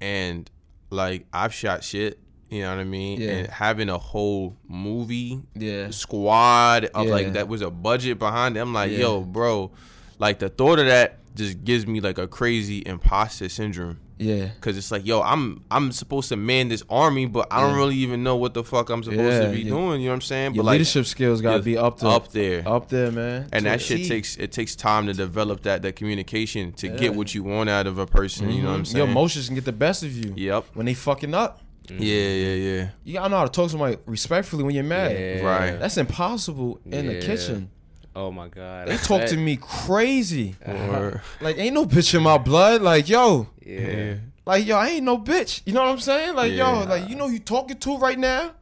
and 0.00 0.50
like 0.90 1.26
I've 1.32 1.54
shot 1.54 1.84
shit. 1.84 2.18
You 2.50 2.62
know 2.62 2.70
what 2.70 2.80
I 2.80 2.84
mean? 2.84 3.20
Yeah. 3.20 3.30
And 3.30 3.48
having 3.48 3.88
a 3.88 3.98
whole 3.98 4.56
movie 4.68 5.40
Yeah. 5.54 5.90
squad 5.90 6.84
of 6.86 7.06
Yeah. 7.06 7.12
like 7.12 7.32
that 7.32 7.48
was 7.48 7.62
a 7.62 7.70
budget 7.70 8.18
behind 8.18 8.56
it. 8.56 8.60
I'm 8.60 8.72
like, 8.72 8.92
yo, 8.92 9.22
bro, 9.22 9.72
like 10.18 10.38
the 10.38 10.48
thought 10.48 10.78
of 10.78 10.86
that 10.86 11.18
just 11.34 11.64
gives 11.64 11.86
me 11.86 12.00
like 12.00 12.18
a 12.18 12.28
crazy 12.28 12.82
imposter 12.86 13.48
syndrome. 13.48 13.98
Yeah. 14.16 14.50
Cause 14.60 14.76
it's 14.76 14.92
like, 14.92 15.04
yo, 15.04 15.20
I'm 15.20 15.64
I'm 15.72 15.90
supposed 15.90 16.28
to 16.28 16.36
man 16.36 16.68
this 16.68 16.84
army, 16.88 17.26
but 17.26 17.48
I 17.50 17.60
don't 17.60 17.70
Yeah. 17.72 17.76
really 17.78 17.96
even 17.96 18.22
know 18.22 18.36
what 18.36 18.54
the 18.54 18.62
fuck 18.62 18.88
I'm 18.88 19.02
supposed 19.02 19.20
Yeah, 19.20 19.46
to 19.46 19.50
be 19.50 19.62
your- 19.62 19.76
doing. 19.76 20.00
You 20.02 20.06
know 20.06 20.12
what 20.12 20.14
I'm 20.16 20.20
saying? 20.20 20.54
Your 20.54 20.62
but 20.62 20.66
like 20.68 20.72
leadership 20.74 21.06
skills 21.06 21.40
gotta 21.40 21.62
be 21.64 21.76
up 21.76 21.98
to 21.98 22.06
up 22.08 22.30
there. 22.30 22.62
up 22.66 22.88
there, 22.88 23.10
man. 23.10 23.48
and 23.52 23.64
To 23.64 23.70
that 23.70 23.80
shit 23.82 23.98
T. 24.02 24.08
takes 24.08 24.36
it 24.36 24.52
takes 24.52 24.76
time 24.76 25.06
to 25.08 25.12
develop 25.14 25.62
that 25.62 25.82
that 25.82 25.96
communication 25.96 26.72
to 26.74 26.86
Yeah. 26.86 26.96
get 26.96 27.14
what 27.16 27.34
you 27.34 27.42
want 27.42 27.68
out 27.68 27.88
of 27.88 27.98
a 27.98 28.06
person. 28.06 28.50
You 28.52 28.62
know 28.62 28.68
what 28.68 28.74
I'm 28.76 28.82
Mhm. 28.82 28.86
saying? 28.86 28.96
Your 28.98 29.08
emotions 29.08 29.46
can 29.46 29.56
get 29.56 29.64
the 29.64 29.72
best 29.72 30.04
of 30.04 30.12
you 30.16 30.32
Yep. 30.36 30.66
when 30.74 30.86
they 30.86 30.94
fucking 30.94 31.34
up. 31.34 31.60
Yeah, 31.90 31.98
yeah, 31.98 32.54
yeah. 32.54 32.88
You 33.02 33.14
gotta 33.14 33.28
know 33.30 33.38
how 33.38 33.44
to 33.46 33.50
talk 33.50 33.64
to 33.66 33.70
somebody 33.70 33.96
respectfully 34.06 34.62
when 34.62 34.76
you're 34.76 34.84
mad. 34.84 35.10
Yeah. 35.10 35.40
Right. 35.42 35.78
That's 35.78 35.96
impossible 35.98 36.78
in 36.90 37.08
the 37.08 37.20
kitchen. 37.20 37.68
Oh 38.16 38.30
my 38.30 38.48
god. 38.48 38.88
They 38.88 38.96
talk 38.96 39.26
to 39.26 39.36
me 39.36 39.56
crazy. 39.56 40.56
Or- 40.66 41.22
Like 41.40 41.58
ain't 41.58 41.74
no 41.74 41.84
bitch 41.86 42.14
in 42.14 42.22
my 42.22 42.38
blood. 42.38 42.80
Like 42.82 43.08
yo, 43.08 43.48
Yeah. 43.64 44.14
like 44.46 44.66
yo, 44.66 44.76
I 44.76 44.88
ain't 44.90 45.04
no 45.04 45.18
bitch. 45.18 45.62
You 45.66 45.72
know 45.72 45.82
what 45.82 45.90
I'm 45.90 45.98
saying? 46.00 46.34
Like 46.36 46.52
Yeah. 46.52 46.80
yo, 46.82 46.84
like 46.86 47.08
you 47.08 47.16
know 47.16 47.26
who 47.28 47.34
you 47.34 47.38
talking 47.40 47.76
to 47.78 47.98
right 47.98 48.18
now. 48.18 48.52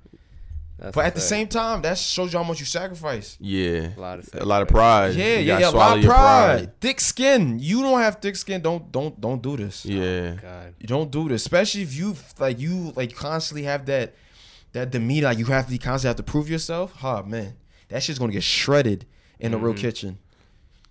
That's 0.79 0.95
But 0.97 1.05
a 1.05 1.07
at 1.07 1.15
the 1.15 1.21
same 1.21 1.47
time, 1.47 1.83
that 1.83 1.97
shows 1.97 2.33
you 2.33 2.39
how 2.41 2.45
much 2.45 2.59
you 2.59 2.67
sacrifice. 2.67 3.37
Yeah. 3.39 3.91
A 3.97 4.01
lot 4.01 4.19
of 4.19 4.29
A 4.35 4.45
lot 4.45 4.63
of 4.63 4.69
pride. 4.69 5.15
Yeah, 5.15 5.37
You 5.39 5.45
yeah, 5.47 5.59
yeah. 5.61 5.69
A 5.69 5.71
lot 5.71 5.97
of 5.99 6.03
your 6.03 6.13
pride. 6.13 6.81
Thick 6.81 6.99
skin. 6.99 7.59
You 7.61 7.83
don't 7.83 8.01
have 8.01 8.17
thick 8.17 8.35
skin. 8.37 8.61
Don't 8.63 8.91
don't 8.91 9.21
don't 9.21 9.41
do 9.41 9.57
this. 9.57 9.87
Oh 9.89 9.93
yeah. 9.93 10.31
God. 10.43 10.75
You 10.81 10.89
don't 10.89 11.11
do 11.11 11.29
this, 11.29 11.43
especially 11.43 11.83
if 11.83 11.95
you 11.95 12.17
like 12.41 12.59
you 12.59 12.93
like 12.97 13.15
constantly 13.15 13.63
have 13.65 13.87
that 13.87 14.15
that 14.73 14.91
demeanor. 14.91 15.27
Like 15.29 15.39
you 15.39 15.45
have 15.45 15.67
to 15.67 15.73
you 15.73 15.79
constantly 15.79 16.09
have 16.09 16.17
to 16.17 16.23
prove 16.33 16.49
yourself. 16.51 16.95
Huh, 16.97 17.23
man, 17.25 17.55
that 17.89 18.03
shit's 18.03 18.19
gonna 18.19 18.33
get 18.33 18.43
shredded 18.43 19.05
in 19.43 19.53
the 19.53 19.59
real 19.59 19.75
Mhm. 19.75 19.79
kitchen. 19.79 20.19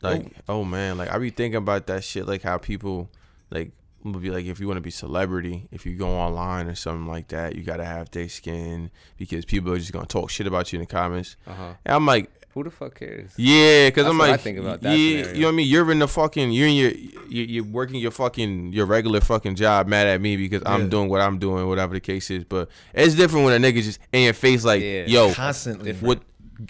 Like, 0.01 0.31
oh 0.49 0.63
man, 0.63 0.97
like 0.97 1.09
I 1.11 1.17
be 1.19 1.29
thinking 1.29 1.57
about 1.57 1.87
that 1.87 2.03
shit, 2.03 2.27
like 2.27 2.41
how 2.41 2.57
people 2.57 3.09
like 3.51 3.71
would 4.03 4.19
be 4.21 4.31
like 4.31 4.45
if 4.45 4.59
you 4.59 4.67
want 4.67 4.77
to 4.77 4.81
be 4.81 4.89
celebrity, 4.89 5.67
if 5.71 5.85
you 5.85 5.95
go 5.95 6.09
online 6.09 6.67
or 6.67 6.73
something 6.75 7.05
like 7.07 7.27
that, 7.27 7.55
you 7.55 7.61
gotta 7.63 7.85
have 7.85 8.09
thick 8.09 8.31
skin 8.31 8.89
because 9.17 9.45
people 9.45 9.71
are 9.71 9.77
just 9.77 9.93
gonna 9.93 10.07
talk 10.07 10.29
shit 10.31 10.47
about 10.47 10.73
you 10.73 10.77
in 10.77 10.81
the 10.81 10.87
comments. 10.87 11.35
Uh 11.45 11.53
huh. 11.53 11.73
And 11.85 11.95
I'm 11.95 12.05
like, 12.07 12.31
Who 12.55 12.63
the 12.63 12.71
fuck 12.71 12.95
cares? 12.97 13.31
yeah, 13.37 13.89
because 13.89 14.07
I'm 14.07 14.17
what 14.17 14.27
I 14.29 14.31
like, 14.31 14.41
think 14.41 14.57
about 14.57 14.81
that. 14.81 14.97
yeah, 14.97 15.21
that 15.23 15.35
you 15.35 15.41
know 15.41 15.47
what 15.49 15.53
I 15.53 15.55
mean. 15.57 15.67
You're 15.67 15.91
in 15.91 15.99
the 15.99 16.07
fucking, 16.07 16.51
you're 16.51 16.67
in 16.67 16.73
your, 16.73 16.91
you- 17.29 17.43
you're 17.43 17.63
working 17.63 17.97
your 18.01 18.09
fucking, 18.11 18.73
your 18.73 18.87
regular 18.87 19.21
fucking 19.21 19.53
job, 19.55 19.87
mad 19.87 20.07
at 20.07 20.19
me 20.19 20.35
because 20.35 20.63
Yeah. 20.65 20.73
I'm 20.73 20.89
doing 20.89 21.07
what 21.07 21.21
I'm 21.21 21.37
doing, 21.37 21.67
whatever 21.67 21.93
the 21.93 22.01
case 22.01 22.31
is. 22.31 22.43
But 22.43 22.69
it's 22.95 23.13
different 23.13 23.45
when 23.45 23.63
a 23.63 23.65
nigga 23.71 23.83
just 23.83 23.99
in 24.11 24.23
your 24.23 24.33
face 24.33 24.65
like, 24.65 24.81
Yeah. 24.81 25.03
yo, 25.05 25.31
Constantly. 25.33 25.93
what? 25.93 26.23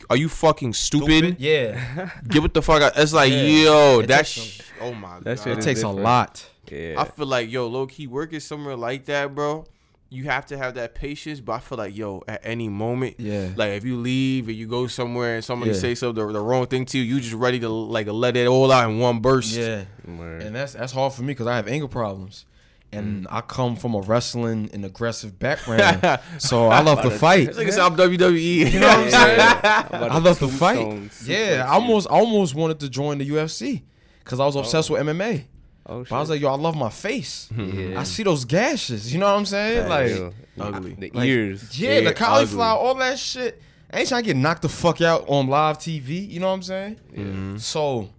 Are 0.10 0.18
you 0.18 0.30
fucking 0.30 0.74
stupid? 0.74 1.38
Yeah. 1.40 2.10
Get 2.28 2.42
what 2.42 2.54
the 2.54 2.62
fuck 2.62 2.82
out. 2.82 2.94
It's 2.96 3.14
like, 3.14 3.32
Yeah. 3.32 3.42
yo, 3.44 4.00
It 4.00 4.08
that 4.08 4.18
takes 4.20 4.30
sh- 4.30 4.62
Oh 4.80 4.94
my 4.94 5.20
That 5.20 5.38
god. 5.38 5.44
shit 5.44 5.54
It 5.54 5.60
is 5.60 5.66
takes 5.66 5.84
a 5.84 5.90
lot. 5.90 6.46
Yeah. 6.70 6.96
I 6.98 7.06
feel 7.06 7.26
like, 7.26 7.52
yo, 7.52 7.68
low 7.68 7.86
key 7.88 8.08
working 8.08 8.40
somewhere 8.40 8.76
like 8.76 9.06
that, 9.06 9.34
bro. 9.36 9.66
You 10.14 10.26
have 10.26 10.46
to 10.48 10.58
have 10.58 10.74
that 10.76 10.94
patience, 10.94 11.40
but 11.40 11.54
I 11.54 11.60
feel 11.60 11.78
like, 11.78 11.96
yo, 11.96 12.22
at 12.28 12.42
any 12.44 12.68
moment, 12.68 13.16
Yeah. 13.18 13.50
like 13.56 13.72
if 13.72 13.86
you 13.86 13.96
leave 13.98 14.48
and 14.50 14.58
you 14.58 14.68
go 14.68 14.88
somewhere 14.88 15.36
and 15.36 15.44
somebody 15.44 15.72
Yeah. 15.72 15.78
say 15.78 15.96
something 15.96 16.26
the, 16.28 16.34
the 16.34 16.42
wrong 16.42 16.66
thing 16.68 16.86
to 16.86 16.98
you, 16.98 17.04
you 17.16 17.22
just 17.22 17.34
ready 17.34 17.60
to 17.62 17.70
like 17.70 18.08
let 18.08 18.36
it 18.36 18.46
all 18.48 18.72
out 18.72 18.90
in 18.90 19.00
one 19.00 19.20
burst. 19.20 19.54
Yeah. 19.56 19.86
Word. 20.06 20.44
And 20.44 20.56
that's 20.56 20.74
that's 20.74 20.92
hard 20.94 21.14
for 21.14 21.22
me 21.22 21.28
because 21.28 21.48
I 21.48 21.56
have 21.56 21.68
anger 21.68 21.88
problems. 21.88 22.46
And 22.94 23.26
I 23.30 23.40
come 23.42 23.78
from 23.78 23.96
a 23.96 24.02
wrestling 24.02 24.70
and 24.74 24.84
aggressive 24.84 25.40
background. 25.46 26.20
so 26.40 26.68
I 26.68 26.82
love 26.82 27.02
to 27.04 27.10
fight. 27.12 27.48
It's 27.50 27.58
like 27.58 27.68
it's 27.68 27.78
I'm 27.78 27.96
WWE. 27.96 28.72
You 28.72 28.80
know 28.80 28.88
what 28.88 29.00
I'm 29.00 29.10
saying? 29.10 29.40
About 29.40 30.12
I 30.12 30.18
love 30.18 30.40
to 30.40 30.48
fight. 30.50 31.10
Yeah, 31.26 31.66
I 31.68 31.74
almost 31.76 32.08
I 32.10 32.14
almost 32.16 32.54
wanted 32.56 32.80
to 32.82 32.90
join 32.90 33.18
the 33.20 33.30
UFC 33.30 33.84
because 34.24 34.40
I 34.40 34.46
was 34.46 34.56
obsessed 34.58 34.90
with 34.90 35.02
MMA. 35.02 35.46
Oh 35.88 36.06
I 36.12 36.20
was 36.20 36.30
like, 36.30 36.40
yo, 36.42 36.50
I 36.50 36.56
love 36.58 36.76
my 36.76 36.90
face. 36.90 37.50
yeah. 37.58 38.00
I 38.00 38.04
see 38.04 38.24
those 38.24 38.46
gashes. 38.46 39.12
You 39.14 39.20
know 39.20 39.26
what 39.32 39.38
I'm 39.40 39.46
saying? 39.46 39.90
Like, 39.90 40.34
ugly. 40.60 40.94
The 40.94 41.12
like, 41.14 41.28
ears. 41.28 41.80
yeah, 41.80 42.02
the 42.02 42.14
cauliflower, 42.14 42.78
ugly. 42.78 42.88
all 42.88 42.96
that 42.96 43.18
shit. 43.18 43.62
I 43.92 44.00
ain't 44.00 44.08
trying 44.10 44.24
to 44.24 44.28
get 44.28 44.36
knocked 44.38 44.62
the 44.62 44.70
fuck 44.70 45.02
out 45.02 45.26
on 45.28 45.48
live 45.48 45.80
TV. 45.80 46.30
You 46.30 46.40
know 46.40 46.48
what 46.48 46.54
I'm 46.54 46.62
saying? 46.64 47.00
Mhm. 47.16 47.60
So, 47.60 48.10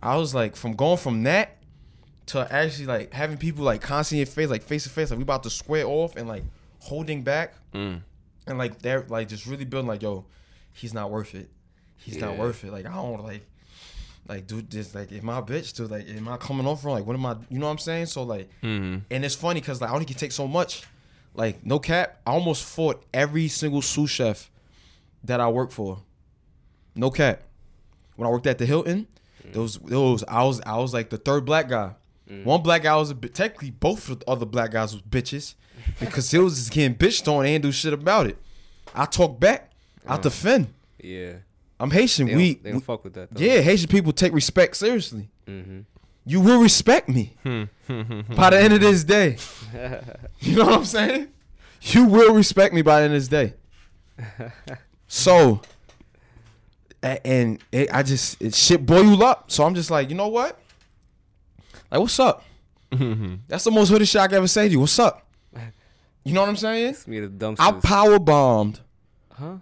I 0.00 0.16
was 0.16 0.34
like, 0.34 0.54
from 0.54 0.74
going 0.74 0.98
from 0.98 1.22
that 1.22 1.56
to 2.26 2.46
actually 2.52 2.86
like 2.86 3.12
having 3.12 3.36
people 3.36 3.64
like 3.64 3.80
constantly 3.82 4.22
in 4.22 4.26
your 4.26 4.32
face, 4.34 4.48
like 4.48 4.62
face 4.62 4.84
to 4.84 4.90
face, 4.90 5.10
like 5.10 5.18
we 5.18 5.22
about 5.22 5.42
to 5.42 5.50
square 5.50 5.86
off 5.86 6.16
and 6.16 6.28
like 6.28 6.44
holding 6.80 7.22
back 7.22 7.54
Mm. 7.74 8.00
and 8.46 8.58
like 8.58 8.80
they're 8.82 9.04
like 9.08 9.28
just 9.28 9.46
really 9.46 9.64
building 9.64 9.88
like, 9.88 10.02
yo, 10.02 10.24
he's 10.72 10.92
not 10.94 11.10
worth 11.10 11.34
it. 11.34 11.48
He's 11.96 12.18
not 12.18 12.36
worth 12.36 12.64
it. 12.64 12.72
Like 12.72 12.86
I 12.86 12.94
don't 12.94 13.22
like 13.24 13.46
like 14.28 14.46
dude 14.46 14.70
this 14.70 14.94
like 14.94 15.10
am 15.12 15.28
I 15.30 15.38
a 15.38 15.42
bitch 15.42 15.74
to 15.76 15.86
like 15.86 16.08
am 16.08 16.28
I 16.28 16.36
coming 16.36 16.66
off 16.66 16.84
wrong? 16.84 16.94
Like 16.96 17.06
what 17.06 17.14
am 17.16 17.26
I 17.26 17.36
you 17.50 17.58
know 17.58 17.66
what 17.66 17.72
I'm 17.72 17.78
saying? 17.78 18.06
So 18.06 18.22
like 18.22 18.48
Mhm. 18.62 19.02
and 19.10 19.24
it's 19.24 19.34
funny 19.34 19.60
because 19.60 19.80
like 19.80 19.90
I 19.90 19.92
only 19.94 20.04
can 20.06 20.16
take 20.16 20.32
so 20.32 20.46
much. 20.46 20.84
Like 21.34 21.64
no 21.64 21.78
cap, 21.78 22.20
I 22.26 22.32
almost 22.32 22.62
fought 22.64 23.04
every 23.14 23.48
single 23.48 23.80
sous 23.82 24.10
chef 24.10 24.50
that 25.24 25.40
I 25.40 25.48
worked 25.48 25.72
for. 25.72 25.98
No 26.94 27.10
cap. 27.10 27.42
When 28.16 28.28
I 28.28 28.30
worked 28.30 28.46
at 28.46 28.58
the 28.58 28.66
Hilton, 28.66 29.06
those 29.52 29.78
those 29.78 30.22
I 30.28 30.44
was 30.44 30.60
I 30.66 30.76
was 30.78 30.92
like 30.92 31.08
the 31.10 31.16
third 31.18 31.44
black 31.46 31.68
guy. 31.68 31.94
Mm. 32.30 32.44
One 32.44 32.62
black 32.62 32.82
guy 32.82 32.96
was 32.96 33.10
a 33.10 33.14
bit 33.14 33.34
technically 33.34 33.70
both 33.70 34.08
of 34.08 34.20
the 34.20 34.30
other 34.30 34.46
black 34.46 34.70
guys 34.70 34.92
was 34.92 35.02
bitches 35.02 35.54
because 36.00 36.30
he 36.30 36.38
was 36.38 36.56
just 36.56 36.72
getting 36.72 36.96
bitched 36.96 37.26
on 37.30 37.46
and 37.46 37.62
do 37.62 37.72
shit 37.72 37.92
about 37.92 38.26
it. 38.26 38.36
I 38.94 39.06
talk 39.06 39.40
back, 39.40 39.70
I 40.06 40.16
mm. 40.16 40.22
defend. 40.22 40.72
Yeah. 41.02 41.34
I'm 41.80 41.90
Haitian. 41.90 42.26
They 42.26 42.32
don't, 42.32 42.38
we, 42.38 42.54
they 42.54 42.70
don't 42.70 42.80
we- 42.80 42.84
fuck 42.84 43.04
with 43.04 43.14
that. 43.14 43.32
Though. 43.32 43.44
yeah, 43.44 43.60
Haitian 43.60 43.88
people 43.88 44.12
take 44.12 44.32
respect 44.32 44.76
seriously. 44.76 45.28
Mm-hmm. 45.46 45.80
You 46.24 46.40
will 46.40 46.62
respect 46.62 47.08
me 47.08 47.36
hmm. 47.42 47.64
Hmm, 47.88 48.02
hmm, 48.02 48.34
by 48.34 48.50
the 48.50 48.60
end 48.60 48.72
of 48.72 48.80
this 48.80 49.02
day. 49.02 49.38
You 50.40 50.56
know 50.56 50.66
what 50.66 50.74
I'm 50.74 50.84
saying? 50.84 51.28
You 51.82 52.04
will 52.04 52.34
respect 52.34 52.74
me 52.74 52.82
by 52.82 53.00
the 53.00 53.04
end 53.06 53.14
of 53.14 53.20
this 53.20 53.28
day. 53.28 53.54
So, 55.08 55.60
and 57.02 57.58
it, 57.70 57.92
I 57.92 58.02
just 58.02 58.40
it 58.40 58.54
shit 58.54 58.86
boil 58.86 59.04
you 59.04 59.22
up. 59.24 59.50
So 59.50 59.64
I'm 59.64 59.74
just 59.74 59.90
like, 59.90 60.08
you 60.08 60.16
know 60.16 60.28
what? 60.28 60.58
Like, 61.92 62.00
what's 62.00 62.18
up? 62.18 62.42
Mm-hmm. 62.90 63.34
That's 63.48 63.64
the 63.64 63.70
most 63.70 63.90
hooded 63.90 64.08
shit 64.08 64.20
I 64.20 64.26
can 64.26 64.38
ever 64.38 64.48
say 64.48 64.66
to 64.66 64.72
you. 64.72 64.80
What's 64.80 64.98
up? 64.98 65.26
You 66.24 66.32
know 66.34 66.40
what 66.42 66.50
I'm 66.50 66.56
saying? 66.56 66.90
It's 66.90 67.08
me 67.08 67.18
the 67.18 67.26
dumpsters. 67.26 67.56
I 67.58 67.72
power 67.80 68.20
bombed. 68.20 68.78
huh? 69.32 69.56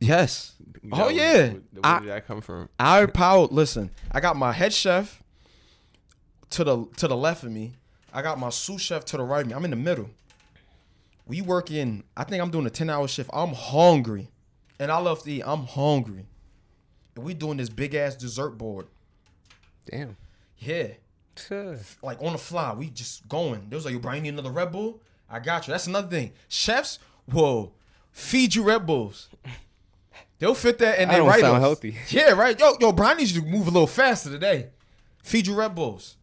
Yes. 0.00 0.54
Oh, 0.90 1.08
was- 1.08 1.14
yeah. 1.14 1.34
Where, 1.34 1.50
where 1.52 1.60
I- 1.84 1.98
did 2.00 2.08
that 2.08 2.26
come 2.26 2.40
from? 2.40 2.70
I 2.80 3.04
power. 3.04 3.46
Listen, 3.50 3.90
I 4.10 4.20
got 4.20 4.34
my 4.34 4.52
head 4.52 4.72
chef 4.72 5.22
to 6.50 6.64
the 6.64 6.86
to 6.96 7.06
the 7.06 7.16
left 7.16 7.42
of 7.44 7.52
me. 7.52 7.74
I 8.14 8.22
got 8.22 8.38
my 8.38 8.48
sous 8.48 8.80
chef 8.80 9.04
to 9.06 9.18
the 9.18 9.24
right 9.24 9.42
of 9.42 9.46
me. 9.48 9.52
I'm 9.52 9.66
in 9.66 9.70
the 9.70 9.76
middle. 9.76 10.08
We 11.26 11.42
working. 11.42 12.02
I 12.16 12.24
think 12.24 12.42
I'm 12.42 12.50
doing 12.50 12.64
a 12.64 12.70
ten 12.70 12.88
hour 12.88 13.06
shift. 13.08 13.28
I'm 13.34 13.52
hungry, 13.52 14.30
and 14.80 14.90
I 14.90 14.96
love 14.96 15.22
to 15.24 15.30
eat. 15.30 15.42
I'm 15.44 15.64
hungry, 15.66 16.24
and 17.14 17.24
we 17.26 17.34
doing 17.34 17.58
this 17.58 17.68
big 17.68 17.94
ass 17.94 18.16
dessert 18.16 18.52
board. 18.56 18.86
Damn. 19.90 20.16
Yeah. 20.60 20.88
Like 22.02 22.22
on 22.22 22.32
the 22.32 22.38
fly. 22.38 22.72
We 22.74 22.90
just 22.90 23.28
going. 23.28 23.68
They 23.68 23.76
was 23.76 23.84
like, 23.84 23.92
"You 23.92 24.00
Brian, 24.00 24.24
you 24.24 24.32
need 24.32 24.38
another 24.38 24.54
Red 24.54 24.72
Bull?" 24.72 25.02
I 25.28 25.40
got 25.40 25.66
you. 25.66 25.72
That's 25.72 25.86
another 25.86 26.08
thing. 26.08 26.32
Chefs 26.48 26.98
will 27.30 27.74
feed 28.12 28.54
you 28.54 28.62
Red 28.62 28.86
Bulls. 28.86 29.28
They'll 30.38 30.54
fit 30.54 30.78
that 30.78 30.98
and 30.98 31.10
I 31.10 31.14
they 31.14 31.18
don't 31.20 31.40
sound 31.40 31.60
healthy. 31.62 31.96
Yeah, 32.08 32.32
right. 32.32 32.58
Yo, 32.58 32.76
yo, 32.80 32.92
Brian 32.92 33.16
needs 33.16 33.34
you 33.34 33.40
to 33.42 33.46
move 33.46 33.66
a 33.66 33.70
little 33.70 33.86
faster 33.86 34.30
today. 34.30 34.68
Feed 35.22 35.46
you 35.46 35.54
Red 35.54 35.74
Bulls. 35.74 36.16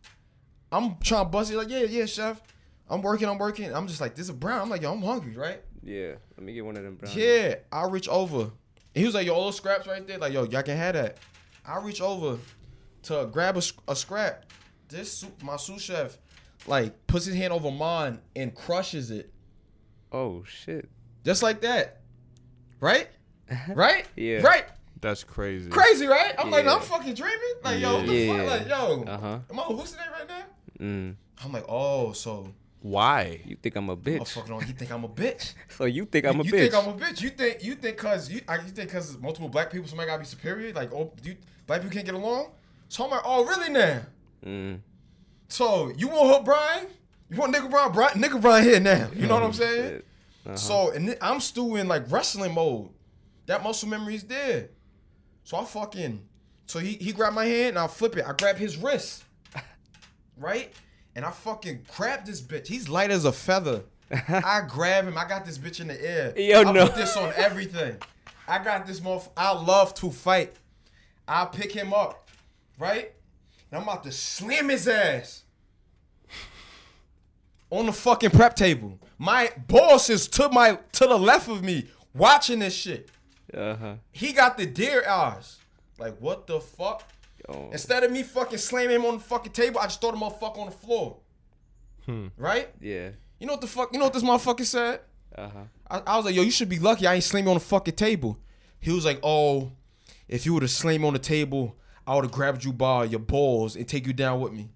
I'm 0.72 0.97
trying 0.99 1.26
to 1.26 1.30
bust 1.30 1.51
it. 1.51 1.57
Like, 1.57 1.70
yeah, 1.70 1.84
yeah, 1.84 2.05
chef. 2.05 2.41
I'm 2.89 3.01
working. 3.01 3.28
I'm 3.28 3.38
working. 3.38 3.74
I'm 3.74 3.88
just 3.88 3.99
like, 3.99 4.16
this 4.16 4.26
is 4.26 4.30
a 4.30 4.34
brown. 4.34 4.61
I'm 4.61 4.70
like, 4.70 4.82
yo, 4.82 4.93
I'm 4.93 5.01
hungry, 5.01 5.36
right? 5.36 5.61
Yeah. 5.82 6.14
Let 6.38 6.45
me 6.45 6.53
get 6.53 6.66
one 6.66 6.78
of 6.78 6.84
them. 6.84 6.95
Brownies. 6.95 7.18
Yeah. 7.18 7.55
I 7.72 7.88
reach 7.88 8.07
over. 8.07 8.41
And 8.41 8.51
he 8.93 9.05
was 9.05 9.16
like, 9.16 9.26
yo, 9.26 9.34
all 9.34 9.45
those 9.45 9.57
scraps 9.57 9.88
right 9.88 10.05
there. 10.07 10.20
Like, 10.20 10.34
yo, 10.34 10.43
y'all 10.45 10.64
can 10.64 10.78
have 10.78 10.93
that. 10.93 11.18
I 11.66 11.80
reach 11.80 12.01
over 12.01 12.39
to 13.03 13.28
grab 13.32 13.57
a, 13.57 13.61
a 13.88 13.95
scrap. 13.95 14.45
This 14.89 15.25
my 15.41 15.57
sous 15.57 15.81
chef, 15.81 16.17
like, 16.67 17.07
puts 17.07 17.25
his 17.25 17.36
hand 17.36 17.51
over 17.53 17.71
mine 17.71 18.19
and 18.36 18.53
crushes 18.53 19.11
it. 19.11 19.31
Oh 20.11 20.43
shit. 20.45 20.89
Just 21.23 21.41
like 21.43 21.61
that. 21.61 22.01
Right? 22.79 23.07
Right? 23.75 24.05
Yeah. 24.15 24.41
Right? 24.41 24.65
That's 25.01 25.23
crazy. 25.23 25.69
Crazy, 25.69 26.07
right? 26.07 26.34
I'm 26.39 26.49
like, 26.49 26.65
I'm 26.65 26.79
fucking 26.79 27.13
dreaming. 27.13 27.38
Like, 27.63 27.79
yo, 27.81 27.97
what 27.97 28.05
the 28.07 28.13
Yeah. 28.13 28.38
fuck? 28.38 28.59
Like, 28.59 28.69
yo, 28.69 29.03
Uh-huh. 29.03 29.39
am 29.49 29.59
I 29.59 29.63
hallucinating 29.63 30.11
right 30.11 30.27
now? 30.27 30.43
Mm. 30.79 31.15
I'm 31.43 31.51
like, 31.51 31.65
oh, 31.67 32.13
so 32.13 32.53
Why? 32.81 33.41
You 33.45 33.55
think 33.57 33.75
I'm 33.75 33.89
a 33.89 33.97
bitch? 33.97 34.19
motherfucker, 34.19 34.47
don't 34.47 34.67
you 34.67 34.73
think 34.73 34.91
I'm 34.91 35.03
a 35.03 35.09
bitch? 35.09 35.53
So 35.77 35.86
you 35.86 36.05
think 36.05 36.25
I'm 36.25 36.39
a 36.39 36.43
you 36.43 36.51
bitch? 36.53 36.55
You 36.63 36.69
think 36.69 36.73
I'm 36.75 36.89
a 36.89 36.93
bitch? 36.97 37.21
You 37.21 37.29
think 37.29 37.63
you 37.63 37.75
think 37.75 37.97
cause 37.97 38.29
you 38.29 38.41
I, 38.47 38.55
you 38.55 38.69
think 38.69 38.91
cause 38.91 39.17
multiple 39.19 39.49
black 39.49 39.71
people 39.71 39.88
somebody 39.88 40.07
gotta 40.07 40.19
be 40.19 40.25
superior? 40.25 40.73
Like, 40.73 40.93
oh, 40.93 41.11
you, 41.23 41.36
black 41.67 41.81
people 41.81 41.93
can't 41.93 42.05
get 42.05 42.15
along? 42.15 42.51
So 42.89 43.03
I'm 43.05 43.11
like, 43.11 43.21
oh, 43.25 43.45
really 43.45 43.71
now? 43.71 44.01
Mm. 44.45 44.79
So 45.47 45.91
you 45.97 46.07
want 46.07 46.29
hook 46.29 46.45
Brian? 46.45 46.87
You 47.29 47.37
want 47.37 47.53
nigga 47.53 47.69
Brian? 47.69 47.91
Brian 47.91 48.21
nigga 48.21 48.41
Brian 48.41 48.63
here 48.63 48.79
now. 48.79 49.09
You 49.15 49.27
know 49.27 49.35
what 49.35 49.43
I'm 49.43 49.53
saying? 49.65 50.01
Uh-huh. 50.45 50.55
So 50.55 50.91
and 50.91 51.17
I'm 51.21 51.39
still 51.39 51.75
in 51.75 51.87
like 51.87 52.11
wrestling 52.11 52.53
mode. 52.53 52.89
That 53.45 53.63
muscle 53.63 53.89
memory 53.89 54.15
is 54.15 54.23
there. 54.23 54.69
So 55.43 55.57
I 55.57 55.65
fucking 55.65 56.27
so 56.65 56.79
he 56.79 56.93
he 56.93 57.11
grabbed 57.11 57.35
my 57.35 57.45
hand 57.45 57.69
and 57.69 57.79
I 57.79 57.87
flip 57.87 58.17
it. 58.17 58.25
I 58.27 58.33
grab 58.33 58.57
his 58.57 58.77
wrist. 58.77 59.23
Right? 60.35 60.73
And 61.15 61.23
I 61.23 61.29
fucking 61.29 61.85
grab 61.95 62.25
this 62.25 62.41
bitch. 62.41 62.65
He's 62.65 62.89
light 62.89 63.11
as 63.11 63.23
a 63.23 63.31
feather. 63.31 63.83
I 64.27 64.61
grab 64.67 65.05
him. 65.05 65.15
I 65.15 65.27
got 65.27 65.45
this 65.45 65.59
bitch 65.59 65.79
in 65.79 65.87
the 65.87 66.05
air. 66.05 66.33
Yo, 66.35 66.61
I 66.61 66.71
no. 66.71 66.87
put 66.87 66.95
this 66.95 67.15
on 67.15 67.31
everything. 67.35 67.97
I 68.47 68.63
got 68.63 68.87
this 68.87 68.99
motherfucker. 68.99 69.29
I 69.37 69.51
love 69.51 69.93
to 69.95 70.09
fight. 70.09 70.55
I 71.27 71.45
pick 71.45 71.71
him 71.71 71.93
up, 71.93 72.29
right? 72.77 73.13
And 73.74 73.82
I'm 73.82 73.88
about 73.88 74.03
to 74.03 74.11
slam 74.11 74.69
his 74.69 74.88
ass 74.88 75.45
on 77.71 77.88
the 77.88 77.91
fucking 77.91 78.30
prep 78.30 78.55
table. 78.55 78.99
My 79.17 79.49
boss 79.67 80.11
is 80.11 80.28
to 80.28 80.47
my 80.49 80.78
to 80.91 81.07
the 81.07 81.17
left 81.17 81.49
of 81.49 81.63
me 81.63 81.88
watching 82.13 82.59
this 82.59 82.76
shit. 82.76 83.09
Uh-huh. 83.51 83.95
He 84.11 84.32
got 84.32 84.59
the 84.59 84.67
deer 84.67 85.03
eyes. 85.09 85.57
Like 85.97 86.15
what 86.19 86.45
the 86.45 86.59
fuck? 86.59 87.01
Oh. 87.49 87.69
Instead 87.71 88.03
of 88.03 88.11
me 88.11 88.21
fucking 88.21 88.59
slamming 88.59 88.97
him 88.97 89.05
on 89.05 89.15
the 89.15 89.24
fucking 89.24 89.53
table, 89.53 89.80
I 89.80 89.86
just 89.86 89.99
throw 89.99 90.11
the 90.11 90.17
motherfucker 90.17 90.59
on 90.59 90.65
the 90.67 90.71
floor. 90.71 91.17
Hmm. 92.05 92.28
Right? 92.38 92.69
Yeah. 92.80 93.09
You 93.39 93.47
know 93.47 93.53
what 93.53 93.61
the 93.61 93.67
fuck? 93.67 93.91
You 93.91 93.97
know 93.97 94.05
what 94.05 94.13
this 94.13 94.21
motherfucker 94.21 94.65
said? 94.65 94.99
Uh-huh. 95.36 95.63
I, 95.89 96.01
I 96.05 96.17
was 96.17 96.26
like, 96.26 96.36
yo, 96.36 96.43
you 96.43 96.51
should 96.51 96.69
be 96.69 96.78
lucky 96.78 97.07
I 97.07 97.15
ain't 97.15 97.24
slam 97.24 97.45
you 97.45 97.49
on 97.49 97.55
the 97.55 97.59
fucking 97.59 97.95
table. 97.95 98.38
He 98.80 98.91
was 98.91 99.03
like, 99.03 99.19
oh, 99.24 99.71
if 100.28 100.45
you 100.45 100.53
would 100.53 100.61
have 100.61 100.69
slammed 100.69 101.01
me 101.01 101.07
on 101.07 101.13
the 101.13 101.19
table, 101.19 101.76
I 102.05 102.15
would 102.15 102.25
have 102.25 102.31
grabbed 102.31 102.63
you 102.63 102.73
by 102.73 103.05
your 103.05 103.19
balls 103.19 103.75
and 103.75 103.87
take 103.87 104.05
you 104.05 104.13
down 104.13 104.41
with 104.41 104.53
me. 104.53 104.69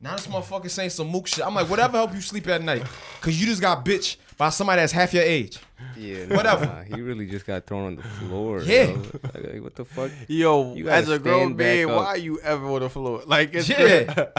Now 0.00 0.14
this 0.14 0.26
motherfucker 0.26 0.68
saying 0.68 0.90
some 0.90 1.08
mook 1.08 1.26
shit. 1.26 1.46
I'm 1.46 1.54
like, 1.54 1.70
whatever 1.70 1.96
help 1.96 2.14
you 2.14 2.20
sleep 2.20 2.46
at 2.48 2.62
night. 2.62 2.82
Cause 3.20 3.34
you 3.40 3.46
just 3.46 3.62
got 3.62 3.84
bitch 3.84 4.16
by 4.36 4.50
somebody 4.50 4.82
that's 4.82 4.92
half 4.92 5.14
your 5.14 5.22
age. 5.22 5.58
Yeah. 5.96 6.26
Whatever. 6.36 6.66
Nah, 6.66 6.82
he 6.82 7.00
really 7.00 7.26
just 7.26 7.46
got 7.46 7.66
thrown 7.66 7.86
on 7.86 7.96
the 7.96 8.02
floor. 8.02 8.60
Yeah. 8.62 8.88
yo. 8.88 9.02
Like, 9.22 9.44
like, 9.52 9.62
what 9.62 9.74
the 9.74 9.84
fuck? 9.86 10.10
Yo, 10.28 10.74
You 10.74 10.90
as 10.90 11.08
a 11.08 11.18
grown 11.18 11.56
man, 11.56 11.88
why 11.88 12.06
are 12.06 12.18
you 12.18 12.38
ever 12.40 12.66
on 12.66 12.80
the 12.80 12.90
floor? 12.90 13.22
Like, 13.26 13.54
it's 13.54 13.68
Yeah. 13.68 14.26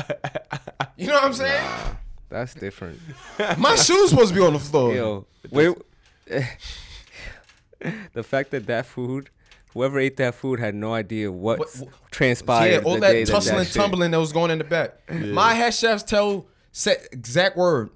You 0.99 1.07
know 1.07 1.13
what 1.13 1.25
I'm 1.25 1.33
saying? 1.33 1.63
Nah, 1.63 1.89
That's 2.29 2.55
different. 2.55 2.99
My 3.59 3.75
shoes 3.75 4.09
supposed 4.09 4.29
to 4.29 4.35
be 4.35 4.41
on 4.41 4.53
the 4.53 4.59
floor. 4.59 4.95
Yo, 4.95 5.27
wait. 5.51 5.77
the 8.13 8.23
fact 8.23 8.49
that 8.49 8.65
that 8.65 8.87
food, 8.87 9.29
whoever 9.77 9.99
ate 9.99 10.17
that 10.17 10.35
food, 10.35 10.59
had 10.59 10.75
no 10.75 10.93
idea 10.93 11.31
what, 11.31 11.59
What- 11.59 11.75
what- 11.77 11.89
transpired. 12.11 12.71
yeah, 12.71 12.77
all 12.79 12.95
the 12.95 12.99
that 13.01 13.11
day 13.11 13.25
tussling, 13.25 13.57
that 13.59 13.67
shit- 13.67 13.75
tumbling 13.75 14.11
that 14.11 14.19
was 14.19 14.31
going 14.33 14.51
in 14.51 14.57
the 14.57 14.63
back. 14.63 14.95
My 15.11 15.53
head 15.53 15.73
chefs 15.73 16.03
tell 16.03 16.47
set 16.71 17.07
exact 17.11 17.55
word. 17.57 17.89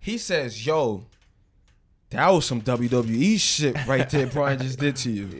He 0.00 0.18
says, 0.18 0.64
"Yo, 0.66 1.04
that 2.10 2.28
was 2.30 2.46
some 2.46 2.60
WWE 2.62 3.38
shit 3.38 3.76
right 3.86 4.08
there. 4.10 4.26
Brian 4.26 4.58
just 4.58 4.78
did 4.78 4.96
to 4.96 5.10
you. 5.10 5.26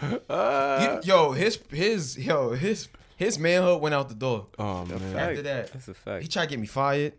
Yeah. 0.00 0.18
Uh. 0.28 0.98
You- 1.04 1.08
yo, 1.12 1.32
his 1.32 1.58
his 1.70 2.18
yo 2.18 2.50
his 2.52 2.88
his 3.16 3.38
manhood 3.38 3.80
went 3.80 3.94
out 3.94 4.08
the 4.08 4.14
door. 4.14 4.46
Oh 4.58 4.84
man. 4.84 4.92
After 4.94 5.12
Fact. 5.36 5.44
that, 5.44 5.72
That's 5.72 5.88
a 5.88 5.94
fact. 5.94 6.22
he 6.22 6.28
tried 6.28 6.44
to 6.44 6.50
get 6.50 6.58
me 6.60 6.66
fired. 6.66 7.14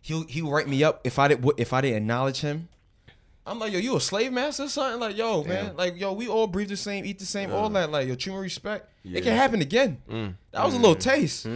He'll 0.00 0.26
he'll 0.26 0.50
write 0.50 0.68
me 0.68 0.82
up 0.84 1.00
if 1.04 1.18
I 1.18 1.28
did 1.28 1.44
if 1.58 1.72
I 1.72 1.80
didn't 1.80 1.98
acknowledge 1.98 2.40
him. 2.40 2.68
I'm 3.46 3.58
like, 3.58 3.72
yo, 3.72 3.78
you 3.80 3.96
a 3.96 4.00
slave 4.00 4.32
master 4.32 4.64
or 4.64 4.68
something? 4.68 5.00
Like, 5.00 5.16
yo, 5.16 5.42
man, 5.44 5.66
Damn. 5.66 5.76
like, 5.76 5.98
yo, 5.98 6.12
we 6.12 6.28
all 6.28 6.46
breathe 6.46 6.68
the 6.68 6.76
same, 6.76 7.04
eat 7.04 7.18
the 7.18 7.26
same, 7.26 7.52
all 7.52 7.68
that. 7.70 7.90
Like, 7.90 8.06
yo, 8.06 8.14
treat 8.14 8.32
me 8.34 8.38
respect. 8.38 8.88
It 9.04 9.22
can 9.22 9.24
Yeah. 9.24 9.34
happen 9.34 9.60
again. 9.60 10.00
Mm. 10.08 10.34
That 10.52 10.64
was 10.64 10.74
a 10.74 10.78
little 10.78 10.94
taste. 10.94 11.46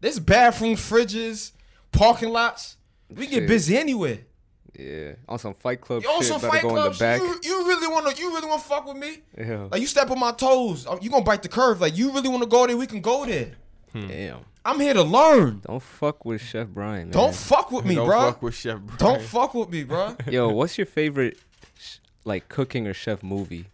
There's 0.00 0.18
bathroom, 0.18 0.74
fridges, 0.74 1.52
parking 1.92 2.30
lots. 2.30 2.76
We 3.08 3.26
get 3.26 3.46
busy 3.46 3.76
anywhere. 3.76 4.18
Yeah. 4.78 5.12
On 5.28 5.38
some 5.40 5.54
Fight 5.54 5.80
Club 5.80 6.02
You 6.04 6.08
on 6.08 6.18
shit, 6.22 6.28
some 6.28 6.40
fight 6.40 6.62
go 6.62 6.68
clubs? 6.70 7.00
You, 7.00 7.40
you 7.42 7.66
really 7.66 7.88
wanna 7.88 8.12
you 8.16 8.32
really 8.32 8.46
wanna 8.46 8.62
fuck 8.62 8.86
with 8.86 8.96
me? 8.96 9.18
Yeah. 9.36 9.66
Like 9.72 9.80
you 9.80 9.88
step 9.88 10.08
on 10.10 10.20
my 10.20 10.30
toes, 10.30 10.86
uh, 10.86 10.96
you 11.00 11.10
gonna 11.10 11.24
bite 11.24 11.42
the 11.42 11.48
curve. 11.48 11.80
Like 11.80 11.96
you 11.96 12.12
really 12.12 12.28
wanna 12.28 12.46
go 12.46 12.64
there? 12.64 12.76
We 12.76 12.86
can 12.86 13.00
go 13.00 13.24
there. 13.26 13.52
Damn. 13.92 14.40
I'm 14.64 14.80
here 14.80 14.94
to 14.94 15.02
learn. 15.02 15.62
Don't 15.66 15.82
fuck 15.82 16.24
with 16.24 16.40
Chef 16.42 16.68
Brian. 16.68 17.08
Man. 17.08 17.10
Don't 17.12 17.34
fuck 17.34 17.70
with 17.72 17.84
me, 17.84 17.94
Don't 17.94 18.06
bro. 18.06 18.20
fuck 18.20 18.42
with 18.42 18.54
Chef 18.54 18.78
Brian. 18.80 18.98
Don't 18.98 19.22
fuck 19.22 19.54
with 19.54 19.70
me, 19.70 19.84
bro. 19.84 20.16
Yo, 20.30 20.48
what's 20.50 20.76
your 20.76 20.86
favorite, 20.86 21.38
sh- 21.78 21.96
like 22.24 22.48
cooking 22.48 22.86
or 22.86 22.92
chef 22.94 23.22
movie? 23.22 23.66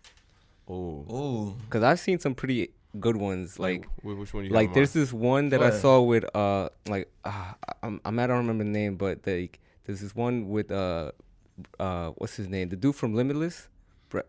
Oh, 0.68 1.05
Ooh. 1.11 1.57
Because 1.64 1.82
I've 1.82 1.99
seen 2.01 2.18
some 2.20 2.35
pretty 2.35 2.70
good 3.01 3.16
ones. 3.16 3.59
Like, 3.59 3.87
Wh- 4.03 4.18
which 4.18 4.32
one 4.32 4.45
you 4.45 4.51
like 4.51 4.72
there's 4.74 4.95
mind? 4.95 5.03
this 5.07 5.12
one 5.12 5.49
that 5.51 5.59
Go 5.59 5.64
I 5.64 5.68
ahead. 5.68 5.80
saw 5.80 6.01
with 6.01 6.24
uh, 6.37 6.68
like 6.89 7.11
uh, 7.24 7.53
I'm, 7.82 8.01
I'm 8.05 8.18
I 8.18 8.26
don't 8.26 8.39
remember 8.39 8.64
the 8.64 8.70
name, 8.70 8.97
but 8.97 9.18
like 9.26 9.59
there's 9.85 10.01
this 10.01 10.14
one 10.14 10.49
with 10.49 10.70
uh, 10.70 11.11
uh, 11.80 12.11
what's 12.16 12.37
his 12.37 12.49
name? 12.49 12.68
The 12.68 12.76
dude 12.76 12.95
from 12.95 13.14
Limitless. 13.14 13.68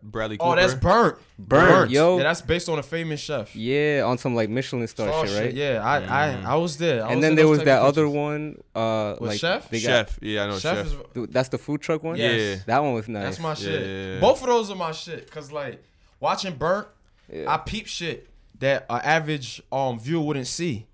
Bradley 0.02 0.36
Cooper. 0.38 0.50
Oh, 0.50 0.56
that's 0.56 0.74
burnt. 0.74 1.18
Burnt, 1.38 1.90
yo. 1.90 2.16
Yeah, 2.18 2.24
that's 2.24 2.40
based 2.42 2.68
on 2.68 2.78
a 2.78 2.82
famous 2.82 3.20
chef. 3.20 3.54
Yeah, 3.54 4.02
on 4.06 4.18
some 4.18 4.34
like 4.34 4.48
Michelin 4.50 4.86
star 4.88 5.08
Oh, 5.10 5.24
shit, 5.26 5.40
right? 5.40 5.54
Yeah, 5.54 5.82
I, 5.84 5.96
I, 6.32 6.42
I 6.52 6.54
was 6.56 6.76
there. 6.78 7.04
I 7.04 7.08
and 7.08 7.16
was 7.16 7.22
then 7.24 7.34
there 7.34 7.48
was 7.48 7.58
that 7.64 7.82
other 7.82 8.08
one. 8.08 8.60
Uh, 8.74 9.16
With 9.20 9.30
like 9.30 9.38
Chef? 9.40 9.68
they 9.70 9.80
got 9.80 10.08
Chef. 10.08 10.18
Yeah, 10.22 10.44
I 10.44 10.46
know 10.48 10.58
Chef, 10.58 10.76
Chef. 10.78 10.86
is 10.86 10.94
dude, 11.14 11.32
that's 11.32 11.48
the 11.50 11.58
food 11.58 11.80
truck 11.80 12.02
one. 12.02 12.16
Yes. 12.16 12.40
Yeah. 12.58 12.62
that 12.66 12.82
one 12.82 12.94
was 12.94 13.08
nice. 13.08 13.24
that's 13.24 13.40
my 13.40 13.54
shit. 13.54 13.86
yeah. 13.86 14.20
Both 14.20 14.40
of 14.42 14.48
those 14.48 14.70
are 14.70 14.76
my 14.76 14.92
shit. 14.92 15.30
Cause 15.30 15.52
like 15.52 15.82
watching 16.20 16.54
burnt, 16.54 16.88
Yeah. 17.32 17.52
I 17.52 17.58
peep 17.58 17.86
shit 17.86 18.28
that 18.58 18.86
an 18.88 19.00
average 19.04 19.62
um 19.70 19.98
viewer 19.98 20.24
wouldn't 20.24 20.46
see. 20.46 20.86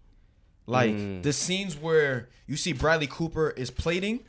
Like 0.66 0.90
Mm. 0.95 1.22
the 1.22 1.32
scenes 1.32 1.76
where 1.76 2.28
you 2.47 2.57
see 2.57 2.72
Bradley 2.72 3.07
Cooper 3.09 3.51
is 3.51 3.70
plating 3.70 4.20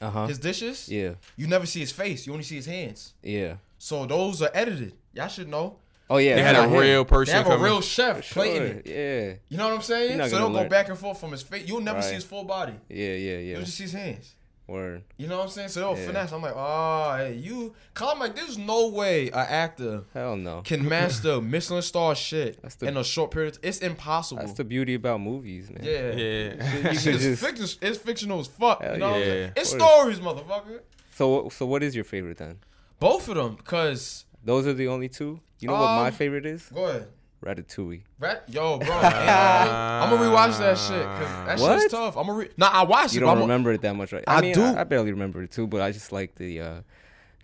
Uh 0.00 0.10
huh. 0.10 0.26
his 0.26 0.38
dishes. 0.38 0.88
Yeah, 0.88 1.14
You 1.36 1.46
never 1.46 1.66
see 1.66 1.80
his 1.80 1.92
face. 1.92 2.26
You 2.26 2.32
only 2.32 2.44
see 2.44 2.56
his 2.56 2.66
hands. 2.66 3.12
yeah. 3.22 3.56
So 3.82 4.04
those 4.04 4.42
are 4.42 4.50
edited. 4.52 4.92
Y'all 5.14 5.28
should 5.28 5.48
know. 5.48 5.78
Oh 6.10 6.18
yeah, 6.18 6.34
They 6.36 6.42
had 6.42 6.52
not 6.56 6.66
a 6.66 6.68
him. 6.68 6.80
real 6.80 7.04
They 7.04 7.08
person 7.08 7.34
have 7.36 7.46
a 7.48 7.56
real 7.56 7.80
chef 7.80 8.24
Sure, 8.24 8.42
plating 8.42 8.62
it. 8.78 8.86
Yeah, 8.86 9.34
You 9.48 9.56
know 9.56 9.68
what 9.68 9.74
I'm 9.76 9.82
saying? 9.82 10.28
So 10.28 10.36
they'll 10.36 10.50
go 10.52 10.68
back 10.68 10.88
and 10.88 10.98
forth 10.98 11.18
from 11.20 11.30
his 11.32 11.42
face. 11.42 11.66
You'll 11.66 11.80
never 11.80 12.02
see 12.02 12.14
his 12.14 12.24
full 12.24 12.44
body. 12.44 12.74
yeah, 12.88 13.06
yeah, 13.14 13.14
yeah. 13.14 13.38
You'll 13.54 13.60
just 13.60 13.76
see 13.76 13.84
his 13.84 13.92
hands. 13.92 14.34
Word. 14.66 15.02
You 15.16 15.26
know 15.28 15.38
what 15.38 15.44
I'm 15.44 15.50
saying? 15.50 15.68
So 15.70 15.80
they'll 15.80 15.98
Yeah. 15.98 16.06
finesse. 16.06 16.32
I'm 16.32 16.42
like, 16.42 16.52
oh, 16.54 17.14
hey, 17.16 17.34
you. 17.34 17.74
Cause 17.94 18.08
I'm 18.12 18.20
like, 18.20 18.36
there's 18.36 18.56
no 18.58 18.88
way 18.88 19.26
an 19.28 19.46
actor 19.48 20.04
Hell 20.14 20.36
no. 20.36 20.62
can 20.62 20.88
master 20.88 21.40
Michelin 21.54 21.82
star 21.82 22.14
shit 22.14 22.60
That's 22.62 22.74
the- 22.76 22.86
in 22.86 22.96
a 22.96 23.02
short 23.02 23.30
period. 23.32 23.58
It's 23.62 23.78
impossible. 23.78 24.42
That's 24.42 24.52
the 24.54 24.62
beauty 24.64 24.94
about 24.94 25.20
movies, 25.22 25.70
man. 25.70 25.80
yeah. 25.82 26.12
Yeah. 26.12 26.82
You 26.82 26.90
It's, 26.90 27.02
just- 27.04 27.40
fiction, 27.44 27.66
it's 27.82 27.98
fictional 27.98 28.38
as 28.40 28.46
fuck. 28.46 28.80
Hell 28.82 28.94
You 28.94 28.98
know 29.00 29.06
what 29.08 29.14
I'm 29.16 29.20
yeah. 29.22 29.26
saying? 29.26 29.52
It's 29.56 29.72
Word. 29.72 29.80
stories, 29.80 30.20
motherfucker. 30.20 30.80
So, 31.16 31.48
so 31.50 31.66
what 31.66 31.82
is 31.82 31.94
your 31.96 32.04
favorite 32.04 32.38
then? 32.38 32.58
Both 33.00 33.28
of 33.28 33.34
them, 33.34 33.56
cause 33.64 34.24
Those 34.44 34.66
are 34.66 34.72
the 34.74 34.86
only 34.88 35.08
two. 35.08 35.40
You 35.58 35.68
know 35.68 35.74
what 35.74 35.80
my 35.80 36.06
Um, 36.08 36.12
favorite 36.12 36.46
is? 36.46 36.62
go 36.72 36.84
ahead. 36.86 37.08
Ratatouille. 37.44 38.02
Rat, 38.18 38.44
yo, 38.48 38.78
bro, 38.78 38.94
I'm 38.94 40.10
gonna 40.10 40.22
rewatch 40.30 40.58
that 40.58 40.76
shit. 40.78 41.04
Cause 41.04 41.46
that 41.46 41.58
What? 41.58 41.80
shit's 41.80 41.92
tough. 41.92 42.16
I'm 42.16 42.26
gonna 42.26 42.38
re- 42.38 42.50
nah, 42.58 42.68
I 42.70 42.82
watched 42.84 43.14
You 43.14 43.20
it. 43.20 43.24
but 43.24 43.26
don't 43.28 43.38
I'm- 43.38 43.48
remember 43.48 43.72
it 43.72 43.80
that 43.82 43.96
much, 43.96 44.12
right? 44.12 44.24
I 44.26 44.40
mean, 44.42 44.54
do. 44.54 44.62
I, 44.62 44.82
I 44.82 44.84
barely 44.84 45.10
remember 45.12 45.42
it 45.42 45.50
too, 45.50 45.66
but 45.66 45.80
I 45.80 45.90
just 45.92 46.12
like 46.12 46.34
the, 46.36 46.60
uh 46.60 46.80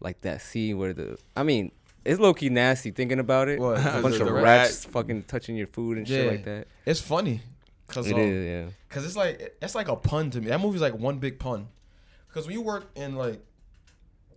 like 0.00 0.20
that 0.22 0.42
scene 0.42 0.76
where 0.76 0.92
the. 0.92 1.16
I 1.34 1.42
mean, 1.42 1.72
it's 2.04 2.20
low 2.20 2.34
key 2.34 2.50
nasty 2.50 2.90
thinking 2.90 3.18
about 3.18 3.48
it. 3.48 3.58
What? 3.58 3.78
A 3.78 4.02
bunch 4.02 4.16
of 4.20 4.28
rat- 4.30 4.42
rats 4.44 4.84
fucking 4.84 5.22
touching 5.24 5.56
your 5.56 5.66
food 5.66 5.96
and 5.96 6.06
shit 6.06 6.30
like 6.30 6.44
that. 6.44 6.66
It's 6.84 7.00
funny, 7.00 7.40
cause 7.88 8.06
It 8.06 8.14
um, 8.14 8.20
is, 8.20 8.46
yeah. 8.46 8.72
Cause 8.90 9.06
it's 9.06 9.16
like 9.16 9.56
it's 9.62 9.74
like 9.74 9.88
a 9.88 9.96
pun 9.96 10.30
to 10.32 10.40
me. 10.42 10.48
That 10.48 10.60
movie's 10.60 10.82
like 10.82 10.94
one 10.94 11.18
big 11.18 11.38
pun. 11.38 11.68
Cause 12.34 12.46
when 12.46 12.52
you 12.54 12.60
work 12.60 12.90
in 12.94 13.14
like, 13.16 13.40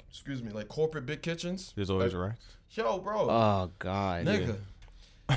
excuse 0.10 0.42
me, 0.44 0.52
like 0.52 0.68
corporate 0.68 1.06
big 1.06 1.22
kitchens, 1.22 1.74
There's 1.76 1.90
always 1.90 2.14
like, 2.14 2.30
right. 2.30 2.38
yo, 2.72 3.00
bro, 3.00 3.30
Oh 3.30 3.72
God. 3.80 4.26
nigga, 4.26 4.58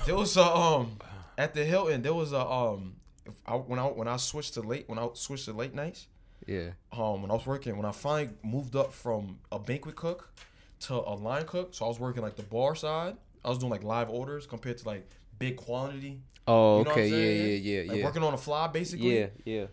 there 0.07 0.14
was 0.16 0.37
a 0.37 0.45
um 0.45 0.99
at 1.39 1.55
the 1.55 1.64
Hilton. 1.64 2.03
There 2.03 2.14
was 2.14 2.33
a 2.33 2.45
um 2.47 2.97
I, 3.47 3.55
when 3.55 3.79
I 3.79 3.85
when 3.85 4.09
I 4.09 4.16
switched 4.16 4.55
to 4.55 4.61
late 4.62 4.89
when 4.89 4.99
I 4.99 5.09
switched 5.14 5.45
to 5.47 5.53
late 5.53 5.75
nights. 5.75 6.09
Yeah. 6.47 6.70
Um, 6.91 7.23
when 7.23 7.31
I 7.31 7.35
was 7.35 7.47
working, 7.47 7.77
when 7.77 7.87
I 7.87 7.93
finally 7.93 8.31
moved 8.43 8.75
up 8.75 8.93
from 8.93 9.39
a 9.53 9.61
banquet 9.61 9.95
cook 9.95 10.33
to 10.81 10.95
a 10.95 11.14
line 11.14 11.45
cook, 11.45 11.73
so 11.73 11.85
I 11.85 11.89
was 11.89 12.01
working 12.01 12.20
like 12.23 12.35
the 12.35 12.43
bar 12.43 12.75
side. 12.75 13.16
I 13.45 13.49
was 13.49 13.59
doing 13.59 13.70
like 13.70 13.85
live 13.85 14.11
orders 14.11 14.47
compared 14.49 14.79
to 14.79 14.87
like 14.89 15.09
big 15.39 15.57
quantity. 15.57 16.20
Oh, 16.49 16.79
You 16.79 16.85
know 16.85 16.91
what 16.91 16.99
okay. 16.99 17.07
I'm 17.07 17.12
Yeah, 17.12 17.47
yeah, 17.47 17.83
yeah, 17.83 17.91
Like 17.93 17.99
yeah. 18.01 18.05
working 18.05 18.23
on 18.25 18.33
the 18.33 18.39
fly, 18.39 18.66
basically. 18.66 19.20
Yeah, 19.20 19.27
yeah. 19.45 19.66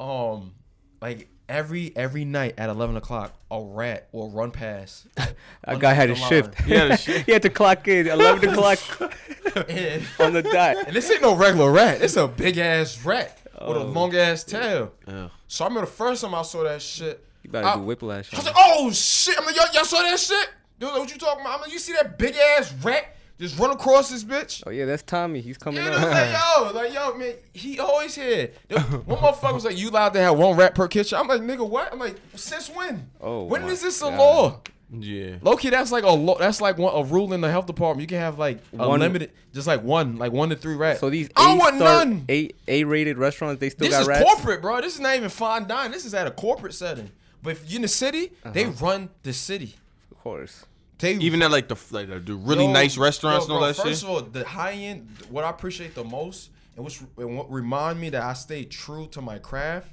um 0.00 0.52
like 1.00 1.28
every 1.48 1.92
every 1.96 2.24
night 2.24 2.54
at 2.58 2.68
11 2.68 2.96
o'clock 2.96 3.32
a 3.50 3.60
rat 3.60 4.08
will 4.12 4.30
run 4.30 4.50
past 4.50 5.06
a 5.64 5.76
guy 5.76 5.92
had 5.94 6.10
a 6.10 6.14
Underneath 6.14 6.28
the 6.28 6.52
shift. 6.56 6.62
He 6.62 6.72
had 6.74 6.90
a 6.90 6.96
shift. 6.98 7.26
he 7.26 7.32
had 7.32 7.42
to 7.42 7.50
clock 7.50 7.86
in 7.88 8.06
11 8.08 8.48
o'clock 8.50 8.78
on 9.00 10.32
the 10.32 10.42
dot. 10.52 10.86
and 10.86 10.94
this 10.96 11.10
ain't 11.10 11.22
no 11.22 11.34
regular 11.34 11.70
rat 11.70 12.02
it's 12.02 12.16
a 12.16 12.26
big 12.28 12.58
ass 12.58 13.04
rat 13.04 13.38
with 13.66 13.76
a 13.76 13.80
Oh. 13.80 13.84
long 13.84 14.14
ass 14.14 14.44
tail 14.44 14.92
Ugh. 15.06 15.30
so 15.48 15.64
i 15.64 15.68
remember 15.68 15.86
the 15.86 15.92
first 15.92 16.22
time 16.22 16.34
i 16.34 16.42
saw 16.42 16.62
that 16.64 16.82
shit 16.82 17.24
You 17.42 17.50
better 17.50 17.66
I- 17.66 17.74
do 17.76 17.82
whiplash. 17.82 18.32
i 18.32 18.36
was 18.36 18.46
like 18.46 18.54
oh 18.58 18.90
shit 18.92 19.38
i'm 19.38 19.44
like 19.46 19.56
y'all, 19.56 19.66
y'all 19.72 19.84
saw 19.84 20.02
that 20.02 20.18
shit 20.18 20.50
Dude, 20.78 20.90
what 20.90 21.10
you 21.10 21.18
talking 21.18 21.40
about 21.40 21.54
i'm 21.54 21.60
like 21.62 21.72
you 21.72 21.78
see 21.78 21.92
that 21.94 22.18
big 22.18 22.34
ass 22.36 22.72
rat 22.82 23.15
just 23.38 23.58
run 23.58 23.70
across 23.70 24.10
this 24.10 24.24
bitch 24.24 24.62
Oh 24.66 24.70
yeah, 24.70 24.84
that's 24.86 25.02
Tommy. 25.02 25.40
He's 25.40 25.58
coming 25.58 25.82
yeah, 25.84 25.90
up. 25.90 26.00
they 26.00 26.10
like, 26.10 26.32
yo, 26.32 26.72
like, 26.74 26.94
yo, 26.94 27.14
man, 27.18 27.34
he 27.52 27.78
always 27.78 28.14
here. 28.14 28.50
There- 28.68 28.80
One 28.80 29.18
motherfucker 29.18 29.54
was 29.54 29.64
like, 29.64 29.76
you 29.78 29.90
allowed 29.90 30.14
to 30.14 30.20
have 30.20 30.36
one 30.38 30.56
rat 30.56 30.74
per 30.74 30.88
kitchen. 30.88 31.18
I'm 31.18 31.26
like, 31.28 31.42
nigga, 31.42 31.68
what? 31.68 31.92
I'm 31.92 31.98
like, 31.98 32.16
since 32.34 32.68
when? 32.70 33.10
Oh, 33.20 33.44
when 33.44 33.64
is 33.64 33.82
this 33.82 34.00
a 34.00 34.04
God. 34.04 34.18
law? 34.18 34.60
Yeah. 34.90 35.36
Loki, 35.42 35.68
that's 35.70 35.90
like 35.90 36.04
a 36.04 36.10
lo- 36.10 36.36
that's 36.38 36.60
like 36.60 36.78
one, 36.78 36.94
a 36.94 37.02
rule 37.04 37.32
in 37.32 37.40
the 37.40 37.50
health 37.50 37.66
department. 37.66 38.02
You 38.02 38.06
can 38.06 38.18
have 38.18 38.38
like 38.38 38.58
a 38.72 38.88
One- 38.88 39.00
limited, 39.00 39.32
just 39.52 39.66
like 39.66 39.82
one, 39.82 40.16
like 40.16 40.30
one 40.32 40.48
to 40.50 40.56
three 40.56 40.76
rats. 40.76 41.00
So 41.00 41.10
these 41.10 41.28
I 41.36 41.54
A 41.54 41.58
want 41.58 41.74
star, 41.76 42.04
none. 42.04 42.24
A 42.28 42.50
A 42.68 42.84
rated 42.84 43.18
restaurants, 43.18 43.58
they 43.60 43.68
still 43.70 43.88
this 43.88 43.94
got 43.96 44.02
is 44.02 44.08
rats. 44.08 44.22
corporate, 44.24 44.62
bro. 44.62 44.80
This 44.80 44.94
is 44.94 45.00
not 45.00 45.16
even 45.16 45.28
fine 45.28 45.66
dining. 45.66 45.90
This 45.90 46.04
is 46.04 46.14
at 46.14 46.26
a 46.28 46.30
corporate 46.30 46.72
setting. 46.72 47.10
But 47.42 47.50
if 47.50 47.68
you're 47.70 47.76
in 47.78 47.82
the 47.82 47.88
city, 47.88 48.30
they 48.44 48.64
Uh-huh. 48.66 48.84
run 48.86 49.10
the 49.24 49.32
city. 49.32 49.74
Of 50.12 50.18
course. 50.18 50.64
They 50.98 51.14
Even 51.14 51.42
at 51.42 51.50
like 51.50 51.68
the 51.68 51.76
like 51.90 52.08
the, 52.08 52.34
really 52.34 52.64
Yo, 52.64 52.72
nice 52.72 52.96
restaurants 52.96 53.48
yo, 53.48 53.54
and 53.54 53.62
all 53.62 53.66
that 53.68 53.76
First 53.76 54.00
shit. 54.00 54.02
of 54.04 54.10
all, 54.10 54.22
the 54.22 54.44
high 54.44 54.72
end, 54.72 55.08
what 55.28 55.44
I 55.44 55.50
appreciate 55.50 55.94
the 55.94 56.04
most, 56.04 56.50
and 56.74 56.84
which 56.84 57.00
and 57.18 57.36
what 57.36 57.50
remind 57.50 58.00
me 58.00 58.08
that 58.10 58.22
I 58.22 58.32
stay 58.32 58.64
true 58.64 59.06
to 59.08 59.20
my 59.20 59.38
craft, 59.38 59.90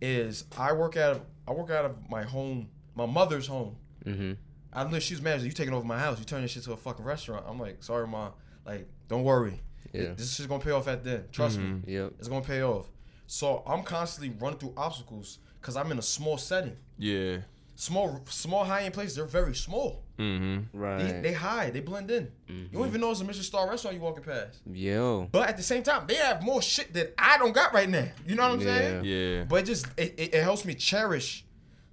is 0.00 0.44
I 0.56 0.72
work 0.72 0.96
out 0.96 1.16
of 1.16 1.22
I 1.48 1.52
work 1.52 1.70
out 1.70 1.84
of 1.84 2.08
my 2.08 2.22
home, 2.22 2.68
my 2.94 3.06
mother's 3.06 3.46
home. 3.46 3.76
Mm-hmm. 4.04 4.32
I 4.72 4.84
know 4.84 4.98
she's 4.98 5.20
mad. 5.20 5.40
You 5.42 5.50
taking 5.50 5.74
over 5.74 5.84
my 5.84 5.98
house? 5.98 6.18
You 6.18 6.24
turning 6.24 6.44
this 6.44 6.52
shit 6.52 6.62
to 6.64 6.72
a 6.72 6.76
fucking 6.76 7.04
restaurant? 7.04 7.44
I'm 7.48 7.58
like, 7.58 7.82
sorry, 7.82 8.06
ma. 8.06 8.30
Like, 8.64 8.86
don't 9.08 9.24
worry. 9.24 9.60
Yeah. 9.92 10.12
This 10.14 10.34
shit's 10.34 10.46
gonna 10.46 10.62
pay 10.62 10.70
off 10.70 10.86
at 10.86 11.02
the 11.02 11.10
end. 11.10 11.32
Trust 11.32 11.58
me. 11.58 11.80
Yep. 11.86 12.12
It's 12.18 12.28
gonna 12.28 12.44
pay 12.44 12.62
off. 12.62 12.86
So 13.26 13.62
I'm 13.66 13.82
constantly 13.82 14.36
running 14.38 14.58
through 14.58 14.74
obstacles 14.76 15.38
because 15.60 15.76
I'm 15.76 15.90
in 15.90 15.98
a 15.98 16.02
small 16.02 16.38
setting. 16.38 16.76
Yeah. 16.98 17.38
Small, 17.80 18.22
small 18.28 18.64
high 18.64 18.82
end 18.82 18.92
places. 18.94 19.14
They're 19.14 19.24
very 19.24 19.54
small. 19.54 20.02
Mm-hmm. 20.18 20.76
Right. 20.76 20.98
They, 20.98 21.20
they 21.20 21.32
hide. 21.32 21.74
They 21.74 21.78
blend 21.78 22.10
in. 22.10 22.28
You 22.48 22.66
don't 22.72 22.88
even 22.88 23.00
know 23.00 23.12
it's 23.12 23.20
a 23.20 23.24
Michelin 23.24 23.44
star 23.44 23.70
restaurant 23.70 23.96
you 23.96 24.02
walking 24.02 24.24
past. 24.24 24.58
Yo. 24.68 25.28
But 25.30 25.48
at 25.48 25.56
the 25.56 25.62
same 25.62 25.84
time, 25.84 26.02
they 26.08 26.16
have 26.16 26.42
more 26.42 26.60
shit 26.60 26.92
that 26.94 27.14
I 27.16 27.38
don't 27.38 27.54
got 27.54 27.72
right 27.72 27.88
now. 27.88 28.08
You 28.26 28.34
know 28.34 28.42
what 28.42 28.54
I'm 28.54 28.62
saying? 28.62 29.04
Yeah. 29.04 29.44
But 29.44 29.60
it 29.62 29.66
just 29.66 29.86
it, 29.96 30.12
it, 30.18 30.34
it 30.34 30.42
helps 30.42 30.64
me 30.64 30.74
cherish, 30.74 31.44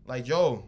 like 0.07 0.27
yo, 0.27 0.67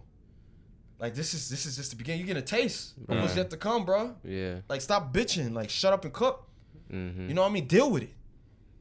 like 1.00 1.16
this 1.16 1.34
is 1.34 1.50
this 1.50 1.66
is 1.66 1.78
just 1.78 1.90
the 1.90 1.96
beginning. 1.96 2.22
You 2.22 2.28
get 2.28 2.38
a 2.38 2.42
taste 2.44 2.94
of 3.10 3.20
what's 3.20 3.36
yet 3.36 3.50
to 3.50 3.58
come, 3.58 3.86
bro. 3.86 4.14
Yeah. 4.24 4.58
Like 4.70 4.82
stop 4.82 5.12
bitching. 5.12 5.52
Like 5.52 5.72
shut 5.72 5.94
up 5.94 6.06
and 6.06 6.14
cook. 6.14 6.48
Mm-hmm. 6.94 7.30
You 7.30 7.34
know 7.34 7.42
what 7.42 7.50
I 7.50 7.54
mean? 7.54 7.66
Deal 7.66 7.90
with 7.90 8.04
it. 8.04 8.14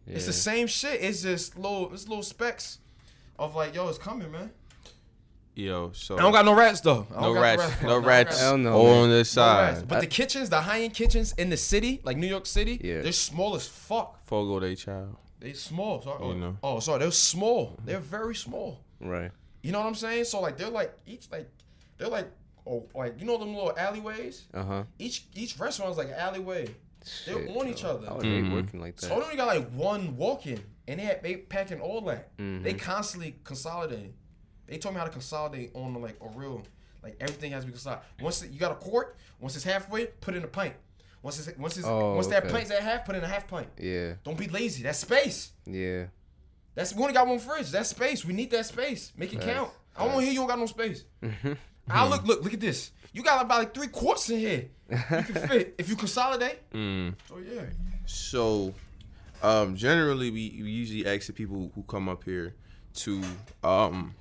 yeah. 0.06 0.16
It's 0.16 0.26
the 0.26 0.34
same 0.34 0.66
shit. 0.66 1.00
It's 1.02 1.22
just 1.22 1.56
little 1.56 1.94
it's 1.94 2.06
little 2.06 2.22
specks 2.22 2.80
of 3.38 3.56
like 3.56 3.74
yo, 3.74 3.88
it's 3.88 3.96
coming, 3.96 4.30
man. 4.30 4.50
Yo, 5.56 5.90
so 5.94 6.18
I 6.18 6.20
don't 6.20 6.32
got 6.32 6.44
no 6.44 6.54
rats 6.54 6.80
though. 6.82 7.06
I 7.10 7.14
no 7.14 7.22
don't 7.28 7.34
got 7.36 7.40
rats, 7.40 7.82
no 7.82 7.98
rats 7.98 8.38
Hell 8.40 8.58
no, 8.58 8.72
all 8.74 8.84
man. 8.84 9.02
on 9.04 9.08
this 9.10 9.34
No 9.36 9.42
rats. 9.46 9.78
side. 9.80 9.88
But 9.88 10.00
the 10.00 10.06
kitchens, 10.06 10.50
the 10.50 10.60
high 10.60 10.82
end 10.82 10.92
kitchens 10.92 11.32
in 11.38 11.48
the 11.48 11.56
city, 11.56 12.00
like 12.04 12.18
New 12.18 12.26
York 12.26 12.44
City, 12.44 12.78
Yeah. 12.84 13.00
they're 13.00 13.12
small 13.12 13.56
as 13.56 13.66
fuck. 13.66 14.22
Fogo 14.26 14.60
they 14.60 14.74
child. 14.74 15.16
They 15.40 15.54
small. 15.54 16.02
Sorry. 16.02 16.18
Oh, 16.20 16.32
You 16.32 16.38
know. 16.40 16.56
oh, 16.62 16.80
sorry. 16.80 16.98
They're 17.00 17.10
small. 17.10 17.78
They're 17.86 18.00
very 18.00 18.34
small. 18.34 18.82
Right. 19.00 19.30
You 19.62 19.72
know 19.72 19.78
what 19.80 19.86
I'm 19.86 19.94
saying? 19.94 20.24
So 20.24 20.40
like 20.40 20.58
they're 20.58 20.68
like 20.68 20.94
each 21.06 21.26
like 21.32 21.48
they're 21.96 22.08
like 22.08 22.30
oh 22.66 22.86
like 22.94 23.18
you 23.18 23.24
know 23.24 23.38
them 23.38 23.54
little 23.54 23.72
alleyways. 23.78 24.44
Uh 24.52 24.62
huh. 24.64 24.82
Each 24.98 25.24
each 25.34 25.58
restaurant's 25.58 25.96
like 25.96 26.08
an 26.08 26.14
alleyway. 26.18 26.68
They're 27.24 27.48
on 27.58 27.66
each 27.68 27.82
other. 27.84 28.10
I 28.10 28.12
would 28.12 28.26
Mhm. 28.26 28.52
working 28.52 28.80
like 28.80 28.96
that. 28.96 29.02
So 29.06 29.08
that. 29.08 29.14
they 29.20 29.24
only 29.24 29.36
got 29.36 29.46
like 29.46 29.70
one 29.70 30.16
walk 30.16 30.46
in, 30.46 30.60
and 30.86 31.00
they 31.00 31.04
had, 31.04 31.22
they 31.22 31.36
packing 31.36 31.80
all 31.80 32.00
that. 32.02 32.36
Mhm. 32.36 32.62
They 32.62 32.74
constantly 32.74 33.36
consolidating. 33.44 34.12
They 34.66 34.78
told 34.78 34.94
me 34.94 34.98
how 34.98 35.06
to 35.06 35.12
consolidate 35.12 35.70
on 35.74 36.00
like 36.00 36.16
a 36.20 36.28
real 36.38 36.62
like 37.02 37.16
everything 37.20 37.52
has 37.52 37.62
to 37.62 37.66
be 37.66 37.72
consolidated. 37.72 38.08
Once 38.20 38.42
it, 38.42 38.50
you 38.50 38.58
got 38.58 38.72
a 38.72 38.76
quart, 38.76 39.16
once 39.40 39.54
it's 39.54 39.64
halfway, 39.64 40.06
put 40.06 40.34
in 40.34 40.42
a 40.42 40.48
pint. 40.48 40.74
Once 41.22 41.46
it's 41.46 41.58
once 41.58 41.76
it's 41.76 41.86
Oh, 41.86 42.14
once 42.14 42.26
that 42.28 42.48
pint's 42.48 42.70
at 42.70 42.82
half, 42.82 43.04
put 43.04 43.16
in 43.16 43.22
a 43.24 43.28
half 43.28 43.46
pint. 43.46 43.68
Yeah. 43.78 44.14
Don't 44.24 44.38
be 44.38 44.48
lazy. 44.48 44.82
That's 44.82 44.98
space. 44.98 45.52
Yeah. 45.66 46.06
That's 46.74 46.94
we 46.94 47.02
only 47.02 47.14
got 47.14 47.26
one 47.26 47.38
fridge. 47.38 47.70
That's 47.70 47.90
space. 47.90 48.24
We 48.24 48.32
need 48.34 48.50
that 48.50 48.66
space. 48.66 49.12
Make 49.16 49.32
it 49.32 49.36
Facts. 49.36 49.52
count. 49.52 49.70
I 49.96 50.04
don't 50.04 50.12
want 50.12 50.20
to 50.20 50.24
hear 50.26 50.32
you 50.34 50.40
don't 50.40 50.48
got 50.48 50.58
no 50.58 50.66
space. 50.66 51.04
I 51.88 52.06
look, 52.08 52.24
look, 52.26 52.44
look 52.44 52.52
at 52.52 52.60
this. 52.60 52.90
You 53.12 53.22
got 53.22 53.42
about 53.42 53.58
like 53.58 53.74
three 53.74 53.86
quarts 53.88 54.28
in 54.28 54.38
here. 54.38 54.68
You 54.90 54.96
can 54.98 55.24
fit 55.48 55.74
if 55.78 55.88
you 55.88 55.96
consolidate. 55.96 56.70
Mm. 56.70 57.14
So 57.28 57.38
yeah. 57.38 57.62
So, 58.04 58.74
um, 59.42 59.74
generally, 59.74 60.30
we, 60.30 60.60
we 60.62 60.70
usually 60.70 61.06
ask 61.06 61.26
the 61.26 61.32
people 61.32 61.72
who 61.74 61.82
come 61.84 62.08
up 62.08 62.24
here 62.24 62.54
to, 62.94 63.22
um, 63.64 64.14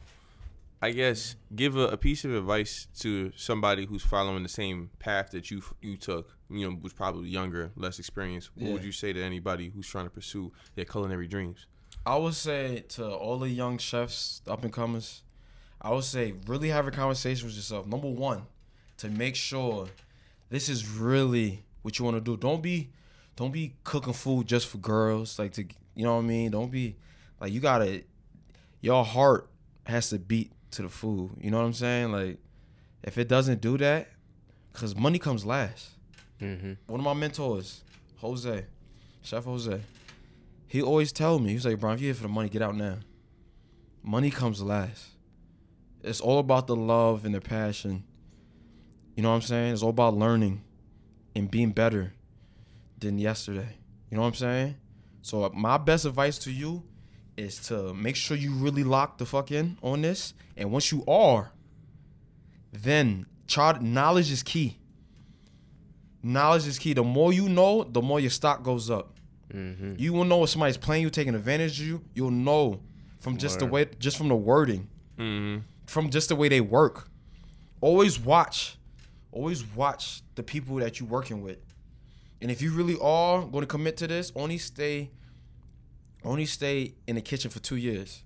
I 0.81 0.91
guess, 0.91 1.35
give 1.55 1.77
a, 1.77 1.87
a 1.87 1.97
piece 1.97 2.25
of 2.25 2.33
advice 2.33 2.87
to 2.99 3.31
somebody 3.35 3.85
who's 3.85 4.03
following 4.03 4.43
the 4.43 4.49
same 4.49 4.91
path 4.99 5.31
that 5.31 5.49
you 5.49 5.63
you 5.81 5.97
took. 5.97 6.35
You 6.49 6.69
know, 6.69 6.77
was 6.81 6.93
probably 6.93 7.29
younger, 7.29 7.71
less 7.75 7.97
experienced. 7.97 8.51
What 8.55 8.73
would 8.73 8.83
you 8.83 8.91
say 8.91 9.13
to 9.13 9.21
anybody 9.21 9.69
who's 9.69 9.87
trying 9.87 10.05
to 10.05 10.11
pursue 10.11 10.51
their 10.75 10.85
culinary 10.85 11.27
dreams? 11.27 11.65
I 12.05 12.17
would 12.17 12.35
say 12.35 12.83
to 12.89 13.09
all 13.09 13.39
the 13.39 13.49
young 13.49 13.79
chefs, 13.79 14.41
the 14.45 14.53
up 14.53 14.63
and 14.63 14.71
comers, 14.71 15.23
I 15.81 15.91
would 15.91 16.03
say 16.03 16.35
really 16.45 16.69
have 16.69 16.87
a 16.87 16.91
conversation 16.91 17.47
with 17.47 17.55
yourself. 17.55 17.87
Number 17.87 18.07
one, 18.09 18.43
to 18.97 19.09
make 19.09 19.35
sure 19.35 19.87
this 20.49 20.69
is 20.69 20.87
really 20.87 21.63
what 21.81 21.97
you 21.97 22.05
want 22.05 22.17
to 22.17 22.21
do. 22.21 22.37
Don't 22.37 22.61
be, 22.61 22.91
don't 23.35 23.51
be 23.51 23.73
cooking 23.83 24.13
food 24.13 24.47
just 24.47 24.67
for 24.67 24.77
girls. 24.77 25.39
Like 25.39 25.53
to, 25.53 25.65
you 25.95 26.03
know 26.03 26.15
what 26.15 26.23
I 26.23 26.27
mean. 26.27 26.51
Don't 26.51 26.71
be, 26.71 26.95
like 27.39 27.51
you 27.51 27.59
gotta, 27.59 28.03
your 28.81 29.03
heart 29.03 29.49
has 29.85 30.09
to 30.09 30.19
beat 30.19 30.51
to 30.75 30.83
the 30.83 30.89
food. 30.89 31.31
You 31.41 31.51
know 31.51 31.57
what 31.59 31.65
I'm 31.65 31.73
saying? 31.73 32.11
Like, 32.11 32.37
if 33.03 33.17
it 33.17 33.27
doesn't 33.27 33.61
do 33.61 33.77
that, 33.79 34.09
cause 34.73 34.95
money 34.95 35.19
comes 35.19 35.45
last. 35.45 35.89
Mm-hmm. 36.41 36.73
One 36.87 36.99
of 36.99 37.03
my 37.03 37.13
mentors, 37.13 37.81
Jose, 38.17 38.65
Chef 39.21 39.43
Jose, 39.45 39.81
he 40.67 40.81
always 40.81 41.11
tell 41.11 41.39
me, 41.39 41.51
he's 41.51 41.65
like, 41.65 41.79
Brian, 41.79 41.95
if 41.95 42.01
you're 42.01 42.07
here 42.07 42.15
for 42.15 42.23
the 42.23 42.29
money, 42.29 42.49
get 42.49 42.61
out 42.61 42.75
now. 42.75 42.97
Money 44.03 44.29
comes 44.31 44.61
last. 44.61 45.07
It's 46.03 46.21
all 46.21 46.39
about 46.39 46.67
the 46.67 46.75
love 46.75 47.25
and 47.25 47.33
the 47.33 47.41
passion. 47.41 48.03
You 49.15 49.23
know 49.23 49.29
what 49.29 49.35
I'm 49.35 49.41
saying? 49.41 49.73
It's 49.73 49.81
all 49.83 49.89
about 49.89 50.15
learning 50.15 50.61
and 51.35 51.49
being 51.49 51.71
better. 51.71 52.13
than 52.99 53.17
yesterday. 53.17 53.77
You 54.09 54.17
know 54.17 54.21
what 54.21 54.29
I'm 54.29 54.35
saying? 54.35 54.75
So 55.21 55.49
my 55.53 55.77
best 55.77 56.05
advice 56.05 56.37
to 56.39 56.51
you 56.51 56.83
is 57.37 57.59
to 57.67 57.93
make 57.93 58.15
sure 58.15 58.37
you 58.37 58.51
really 58.53 58.83
lock 58.83 59.17
the 59.17 59.25
fuck 59.25 59.51
in 59.51 59.77
on 59.83 60.01
this. 60.01 60.33
And 60.57 60.71
once 60.71 60.91
you 60.91 61.03
are, 61.07 61.51
then 62.71 63.25
try 63.47 63.73
to- 63.73 63.85
knowledge 63.85 64.31
is 64.31 64.43
key. 64.43 64.77
Knowledge 66.23 66.67
is 66.67 66.79
key. 66.79 66.93
The 66.93 67.03
more 67.03 67.31
you 67.33 67.47
know, 67.49 67.83
the 67.83 68.01
more 68.01 68.19
your 68.19 68.29
stock 68.31 68.63
goes 68.63 68.89
up. 68.89 69.13
Mm-hmm. 69.53 69.93
You 69.97 70.13
will 70.13 70.23
know 70.25 70.43
if 70.43 70.49
somebody's 70.49 70.77
playing 70.77 71.03
you, 71.03 71.09
taking 71.09 71.35
advantage 71.35 71.79
of 71.79 71.87
you. 71.87 72.03
You'll 72.13 72.31
know 72.31 72.81
from 73.19 73.37
just 73.37 73.59
the 73.59 73.65
way, 73.65 73.87
just 73.99 74.17
from 74.17 74.27
the 74.29 74.35
wording, 74.35 74.87
Mm-hmm. 75.17 75.61
from 75.85 76.09
just 76.09 76.29
the 76.29 76.35
way 76.35 76.49
they 76.49 76.61
work. 76.61 77.07
Always 77.79 78.19
watch, 78.19 78.77
always 79.31 79.63
watch 79.63 80.21
the 80.35 80.43
people 80.43 80.77
that 80.77 80.99
you're 80.99 81.07
working 81.09 81.41
with. 81.41 81.59
And 82.41 82.51
if 82.51 82.61
you 82.61 82.71
really 82.73 82.97
are 83.01 83.41
going 83.45 83.61
to 83.61 83.67
commit 83.67 83.95
to 83.97 84.07
this, 84.07 84.31
only 84.35 84.57
stay, 84.57 85.11
only 86.25 86.45
stay 86.45 86.95
in 87.07 87.15
the 87.15 87.21
kitchen 87.21 87.51
for 87.51 87.59
two 87.59 87.75
years. 87.75 88.23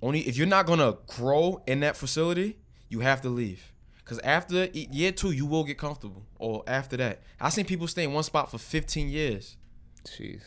Only 0.00 0.20
if 0.20 0.36
you're 0.36 0.46
not 0.46 0.66
gonna 0.66 0.96
grow 1.06 1.62
in 1.66 1.80
that 1.80 1.96
facility, 1.96 2.58
you 2.88 3.00
have 3.00 3.20
to 3.22 3.28
leave. 3.28 3.72
Cause 4.04 4.18
after 4.20 4.64
year 4.72 5.12
two, 5.12 5.32
you 5.32 5.44
will 5.44 5.64
get 5.64 5.76
comfortable. 5.76 6.24
Or 6.38 6.62
after 6.66 6.96
that, 6.96 7.20
I 7.38 7.50
seen 7.50 7.66
people 7.66 7.86
stay 7.86 8.04
in 8.04 8.14
one 8.14 8.22
spot 8.22 8.50
for 8.50 8.56
15 8.56 9.10
years 9.10 9.58
Jeez. 10.04 10.40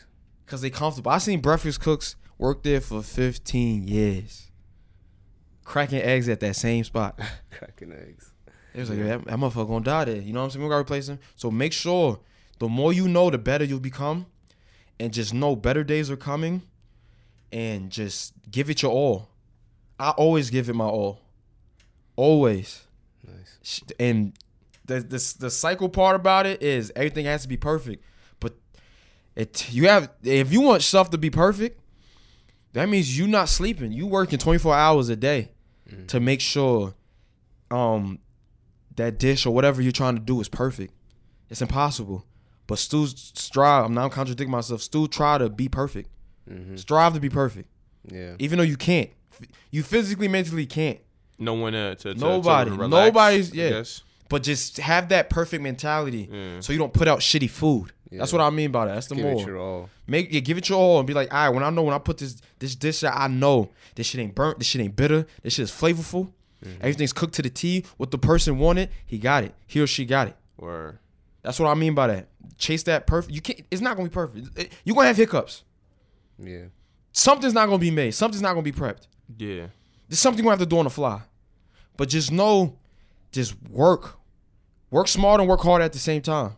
because 0.43 0.61
they 0.61 0.71
comfortable. 0.71 1.11
I 1.11 1.19
seen 1.19 1.41
breakfast 1.41 1.79
cooks 1.79 2.15
work 2.39 2.63
there 2.63 2.81
for 2.81 3.03
15 3.03 3.87
years, 3.87 4.49
cracking 5.63 6.01
eggs 6.01 6.27
at 6.27 6.39
that 6.39 6.55
same 6.55 6.83
spot. 6.83 7.19
Cracking 7.51 7.91
eggs. 7.91 8.31
It 8.73 8.79
was 8.79 8.89
like 8.89 8.99
that, 8.99 9.25
that 9.25 9.37
motherfucker 9.37 9.67
gonna 9.67 9.85
die 9.85 10.05
there. 10.05 10.15
You 10.15 10.33
know 10.33 10.39
what 10.39 10.45
I'm 10.45 10.51
saying? 10.51 10.63
We 10.63 10.69
gotta 10.69 10.81
replace 10.81 11.07
him. 11.09 11.19
So 11.35 11.51
make 11.51 11.73
sure 11.73 12.19
the 12.57 12.67
more 12.67 12.93
you 12.93 13.07
know, 13.07 13.29
the 13.29 13.37
better 13.37 13.63
you'll 13.63 13.79
become, 13.79 14.25
and 15.01 15.11
just 15.11 15.33
know 15.33 15.55
better 15.55 15.83
days 15.83 16.11
are 16.11 16.15
coming, 16.15 16.61
and 17.51 17.89
just 17.89 18.33
give 18.51 18.69
it 18.69 18.83
your 18.83 18.91
all. 18.91 19.29
I 19.99 20.11
always 20.11 20.51
give 20.51 20.69
it 20.69 20.75
my 20.75 20.85
all, 20.85 21.21
always. 22.15 22.85
Nice. 23.27 23.81
And 23.99 24.33
the 24.85 24.99
the 24.99 25.35
the 25.39 25.49
cycle 25.49 25.89
part 25.89 26.15
about 26.15 26.45
it 26.45 26.61
is 26.61 26.91
everything 26.95 27.25
has 27.25 27.41
to 27.41 27.47
be 27.47 27.57
perfect, 27.57 28.03
but 28.39 28.53
it 29.35 29.73
you 29.73 29.87
have 29.87 30.11
if 30.23 30.53
you 30.53 30.61
want 30.61 30.83
stuff 30.83 31.09
to 31.09 31.17
be 31.17 31.31
perfect, 31.31 31.81
that 32.73 32.87
means 32.87 33.17
you 33.17 33.25
not 33.25 33.49
sleeping. 33.49 33.91
You 33.91 34.05
working 34.05 34.37
24 34.37 34.75
hours 34.75 35.09
a 35.09 35.15
day 35.15 35.49
to 36.07 36.19
make 36.19 36.41
sure 36.41 36.93
um 37.71 38.19
that 38.97 39.17
dish 39.17 39.47
or 39.47 39.53
whatever 39.53 39.81
you're 39.81 39.91
trying 39.91 40.13
to 40.15 40.21
do 40.21 40.39
is 40.41 40.47
perfect. 40.47 40.93
It's 41.49 41.61
impossible. 41.61 42.23
But 42.71 42.79
still 42.79 43.05
strive. 43.05 43.83
I'm 43.83 43.93
not 43.93 44.11
contradicting 44.13 44.49
myself. 44.49 44.81
Still 44.81 45.07
try 45.07 45.37
to 45.37 45.49
be 45.49 45.67
perfect. 45.67 46.09
Mm-hmm. 46.49 46.77
Strive 46.77 47.13
to 47.15 47.19
be 47.19 47.29
perfect, 47.29 47.67
Yeah. 48.09 48.35
even 48.39 48.57
though 48.57 48.63
you 48.63 48.77
can't. 48.77 49.09
You 49.71 49.83
physically, 49.83 50.29
mentally 50.29 50.65
can't. 50.65 50.99
No 51.37 51.55
one 51.55 51.75
uh, 51.75 51.95
to, 51.95 52.13
to 52.13 52.17
Nobody. 52.17 52.69
To 52.71 52.77
relax, 52.77 53.05
Nobody's- 53.07 53.51
I 53.51 53.55
yeah. 53.55 53.83
But 54.29 54.43
just 54.43 54.77
have 54.77 55.09
that 55.09 55.29
perfect 55.29 55.61
mentality, 55.61 56.29
Yeah. 56.31 56.61
so 56.61 56.71
you 56.71 56.79
don't 56.79 56.93
put 56.93 57.09
out 57.09 57.19
shitty 57.19 57.49
food. 57.49 57.91
That's 58.09 58.31
what 58.31 58.41
I 58.41 58.49
mean 58.51 58.71
by 58.71 58.85
that. 58.85 58.93
That's 58.93 59.07
the 59.07 59.15
Give 59.15 59.25
more. 59.25 59.41
it 59.41 59.45
your 59.45 59.57
all. 59.57 59.89
Make 60.07 60.33
yeah, 60.33 60.39
give 60.39 60.57
it 60.57 60.69
your 60.69 60.79
all 60.79 60.99
and 60.99 61.05
be 61.07 61.13
like, 61.13 61.33
all 61.33 61.39
right, 61.47 61.49
when 61.53 61.63
I 61.63 61.69
know 61.71 61.83
when 61.83 61.93
I 61.93 61.97
put 61.97 62.19
this 62.19 62.37
this 62.59 62.73
dish 62.75 63.03
out, 63.03 63.17
I 63.17 63.27
know 63.27 63.71
this 63.95 64.07
shit 64.07 64.21
ain't 64.21 64.33
burnt, 64.33 64.59
this 64.59 64.67
shit 64.69 64.79
ain't 64.81 64.95
bitter, 64.95 65.25
this 65.43 65.53
shit 65.55 65.63
is 65.63 65.71
flavorful. 65.71 66.31
Everything's 66.79 67.11
cooked 67.11 67.33
to 67.35 67.41
the 67.41 67.49
T. 67.49 67.83
What 67.97 68.11
the 68.11 68.17
person 68.17 68.57
wanted, 68.59 68.89
he 69.05 69.17
got 69.17 69.43
it. 69.43 69.53
He 69.67 69.81
or 69.81 69.87
she 69.87 70.05
got 70.05 70.29
it. 70.29 70.35
Or 70.57 70.99
That's 71.43 71.59
what 71.59 71.69
I 71.69 71.73
mean 71.73 71.95
by 71.95 72.07
that. 72.07 72.27
Chase 72.57 72.83
that 72.83 73.07
perfect. 73.07 73.33
You 73.33 73.41
can't. 73.41 73.61
It's 73.71 73.81
not 73.81 73.97
gonna 73.97 74.09
be 74.09 74.13
perfect. 74.13 74.57
It- 74.57 74.71
You're 74.83 74.95
gonna 74.95 75.07
have 75.07 75.17
hiccups. 75.17 75.63
Yeah. 76.37 76.65
Something's 77.11 77.53
not 77.53 77.65
gonna 77.65 77.77
be 77.79 77.91
made. 77.91 78.11
Something's 78.11 78.41
not 78.41 78.53
gonna 78.53 78.61
be 78.63 78.71
prepped. 78.71 79.07
yeah, 79.37 79.67
There's 80.07 80.19
something 80.19 80.43
you're 80.43 80.51
gonna 80.51 80.59
have 80.61 80.67
to 80.67 80.73
do 80.73 80.77
on 80.79 80.85
the 80.85 80.89
fly. 80.89 81.21
But 81.97 82.09
just 82.09 82.31
know, 82.31 82.77
just 83.31 83.55
work, 83.69 84.15
work 84.89 85.07
smart 85.07 85.39
and 85.39 85.49
work 85.49 85.61
hard 85.61 85.81
at 85.81 85.93
the 85.93 85.99
same 85.99 86.21
time, 86.21 86.53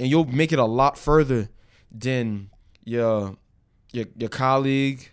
and 0.00 0.08
you'll 0.08 0.24
make 0.24 0.52
it 0.52 0.58
a 0.58 0.64
lot 0.64 0.96
further 0.98 1.48
than 1.90 2.50
your 2.84 3.36
your 3.92 4.06
your 4.16 4.28
colleague, 4.30 5.10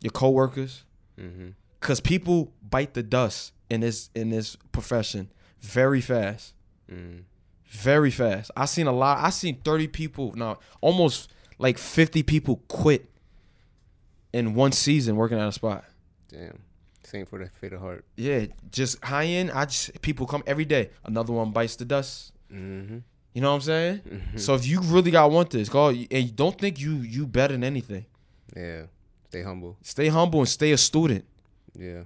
your 0.00 0.10
coworkers. 0.10 0.84
Mm-hmm. 1.18 1.50
Cause 1.80 2.00
people 2.00 2.52
bite 2.68 2.94
the 2.94 3.02
dust 3.02 3.52
in 3.68 3.80
this 3.80 4.08
in 4.14 4.30
this 4.30 4.56
profession 4.72 5.30
very 5.60 6.00
fast. 6.00 6.54
Mm. 6.90 7.24
Very 7.72 8.10
fast. 8.10 8.50
I 8.56 8.66
seen 8.66 8.86
a 8.86 8.92
lot. 8.92 9.18
I 9.18 9.30
seen 9.30 9.60
thirty 9.64 9.88
people, 9.88 10.32
no, 10.36 10.58
almost 10.80 11.32
like 11.58 11.78
fifty 11.78 12.22
people 12.22 12.62
quit 12.68 13.08
in 14.32 14.54
one 14.54 14.72
season 14.72 15.16
working 15.16 15.38
at 15.38 15.48
a 15.48 15.52
spot. 15.52 15.84
Damn. 16.28 16.60
Same 17.04 17.26
for 17.26 17.38
the 17.38 17.50
fate 17.60 17.72
of 17.72 17.80
heart. 17.80 18.04
Yeah, 18.16 18.46
just 18.70 19.02
high 19.04 19.26
end. 19.26 19.50
I 19.50 19.64
just 19.64 20.00
people 20.02 20.26
come 20.26 20.42
every 20.46 20.64
day. 20.64 20.90
Another 21.04 21.32
one 21.32 21.50
bites 21.50 21.76
the 21.76 21.84
dust. 21.84 22.32
Mm-hmm. 22.52 22.98
You 23.34 23.40
know 23.40 23.48
what 23.48 23.56
I'm 23.56 23.60
saying? 23.62 24.22
So 24.36 24.54
if 24.54 24.66
you 24.66 24.80
really 24.82 25.10
got 25.10 25.30
want 25.30 25.50
this, 25.50 25.68
go 25.68 25.88
and 25.88 26.36
don't 26.36 26.58
think 26.58 26.78
you 26.78 26.96
you 26.96 27.26
better 27.26 27.54
than 27.54 27.64
anything. 27.64 28.04
Yeah. 28.54 28.82
Stay 29.28 29.42
humble. 29.42 29.78
Stay 29.82 30.08
humble 30.08 30.40
and 30.40 30.48
stay 30.48 30.72
a 30.72 30.78
student. 30.78 31.24
Yeah. 31.74 32.02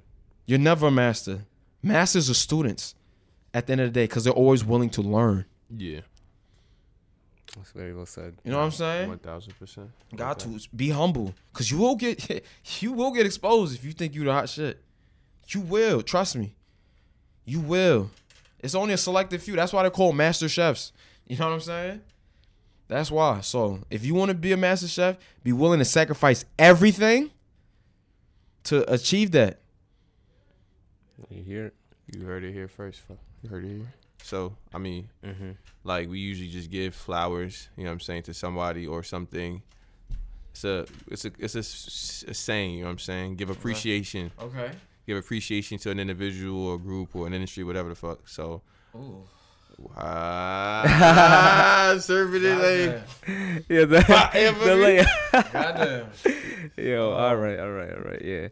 You're 0.46 0.60
never 0.60 0.86
a 0.86 0.90
master. 0.92 1.40
Masters 1.82 2.30
are 2.30 2.34
students 2.34 2.94
at 3.52 3.66
the 3.66 3.72
end 3.72 3.80
of 3.80 3.88
the 3.88 3.92
day 3.92 4.04
because 4.04 4.22
they're 4.22 4.32
always 4.32 4.64
willing 4.64 4.90
to 4.90 5.02
learn. 5.02 5.44
Yeah, 5.74 6.00
That's 7.56 7.72
very 7.72 7.94
well 7.94 8.06
said. 8.06 8.36
You 8.44 8.52
know 8.52 8.58
what 8.58 8.64
I'm 8.64 8.70
saying? 8.70 9.08
one 9.08 9.18
thousand 9.18 9.54
percent. 9.58 9.90
Got 10.14 10.38
to 10.40 10.58
be 10.74 10.90
humble, 10.90 11.34
cause 11.52 11.70
you 11.70 11.78
will 11.78 11.96
get 11.96 12.44
you 12.80 12.92
will 12.92 13.12
get 13.12 13.26
exposed 13.26 13.74
if 13.74 13.84
you 13.84 13.92
think 13.92 14.14
you 14.14 14.24
the 14.24 14.32
hot 14.32 14.48
shit. 14.48 14.82
You 15.48 15.60
will, 15.60 16.02
trust 16.02 16.36
me. 16.36 16.56
You 17.44 17.60
will. 17.60 18.10
It's 18.58 18.74
only 18.74 18.94
a 18.94 18.96
selective 18.96 19.42
few. 19.42 19.54
That's 19.54 19.72
why 19.72 19.82
they're 19.82 19.90
called 19.90 20.16
master 20.16 20.48
chefs. 20.48 20.92
You 21.28 21.36
know 21.36 21.46
what 21.46 21.54
I'm 21.54 21.60
saying? 21.60 22.00
That's 22.88 23.10
why. 23.10 23.40
So 23.40 23.80
if 23.90 24.04
you 24.04 24.14
want 24.14 24.30
to 24.30 24.34
be 24.34 24.52
a 24.52 24.56
master 24.56 24.88
chef, 24.88 25.16
be 25.42 25.52
willing 25.52 25.78
to 25.78 25.84
sacrifice 25.84 26.44
everything 26.58 27.30
to 28.64 28.90
achieve 28.92 29.32
that. 29.32 29.60
You 31.30 31.42
hear 31.42 31.66
it? 31.66 31.74
You 32.12 32.24
heard 32.24 32.44
it 32.44 32.52
here 32.52 32.68
first. 32.68 33.02
You 33.42 33.50
heard 33.50 33.64
it 33.64 33.68
here. 33.68 33.94
So 34.26 34.56
I 34.74 34.78
mean, 34.78 35.08
Mm-hmm. 35.24 35.50
like 35.84 36.08
we 36.08 36.18
usually 36.18 36.50
just 36.50 36.70
give 36.70 36.94
flowers. 36.94 37.68
You 37.76 37.84
know 37.84 37.90
what 37.90 37.94
I'm 37.94 38.00
saying 38.00 38.24
to 38.24 38.34
somebody 38.34 38.86
or 38.86 39.02
something. 39.02 39.62
It's 40.50 40.64
a 40.64 40.86
it's 41.08 41.24
a 41.24 41.30
it's 41.38 41.54
a, 41.54 42.30
a 42.30 42.34
saying. 42.34 42.74
You 42.74 42.80
know 42.80 42.86
what 42.86 42.92
I'm 42.92 42.98
saying. 42.98 43.36
Give 43.36 43.50
appreciation. 43.50 44.30
Okay. 44.40 44.70
Give 45.06 45.16
appreciation 45.18 45.78
to 45.78 45.90
an 45.90 46.00
individual 46.00 46.66
or 46.66 46.78
group 46.78 47.14
or 47.14 47.26
an 47.28 47.34
industry, 47.34 47.62
whatever 47.62 47.88
the 47.90 47.94
fuck. 47.94 48.26
So. 48.28 48.62
Ooh. 48.96 49.22
Ah, 49.98 51.94
serving 52.00 52.42
it 52.42 52.56
like 52.56 53.02
Yeah, 53.68 53.84
the, 53.84 54.00
the 54.64 54.74
lay- 54.74 55.06
Goddamn. 55.52 56.06
Yo, 56.78 57.10
all 57.12 57.36
right, 57.36 57.58
all 57.58 57.70
right, 57.70 57.92
all 57.92 58.00
right. 58.02 58.22
Yeah. 58.24 58.48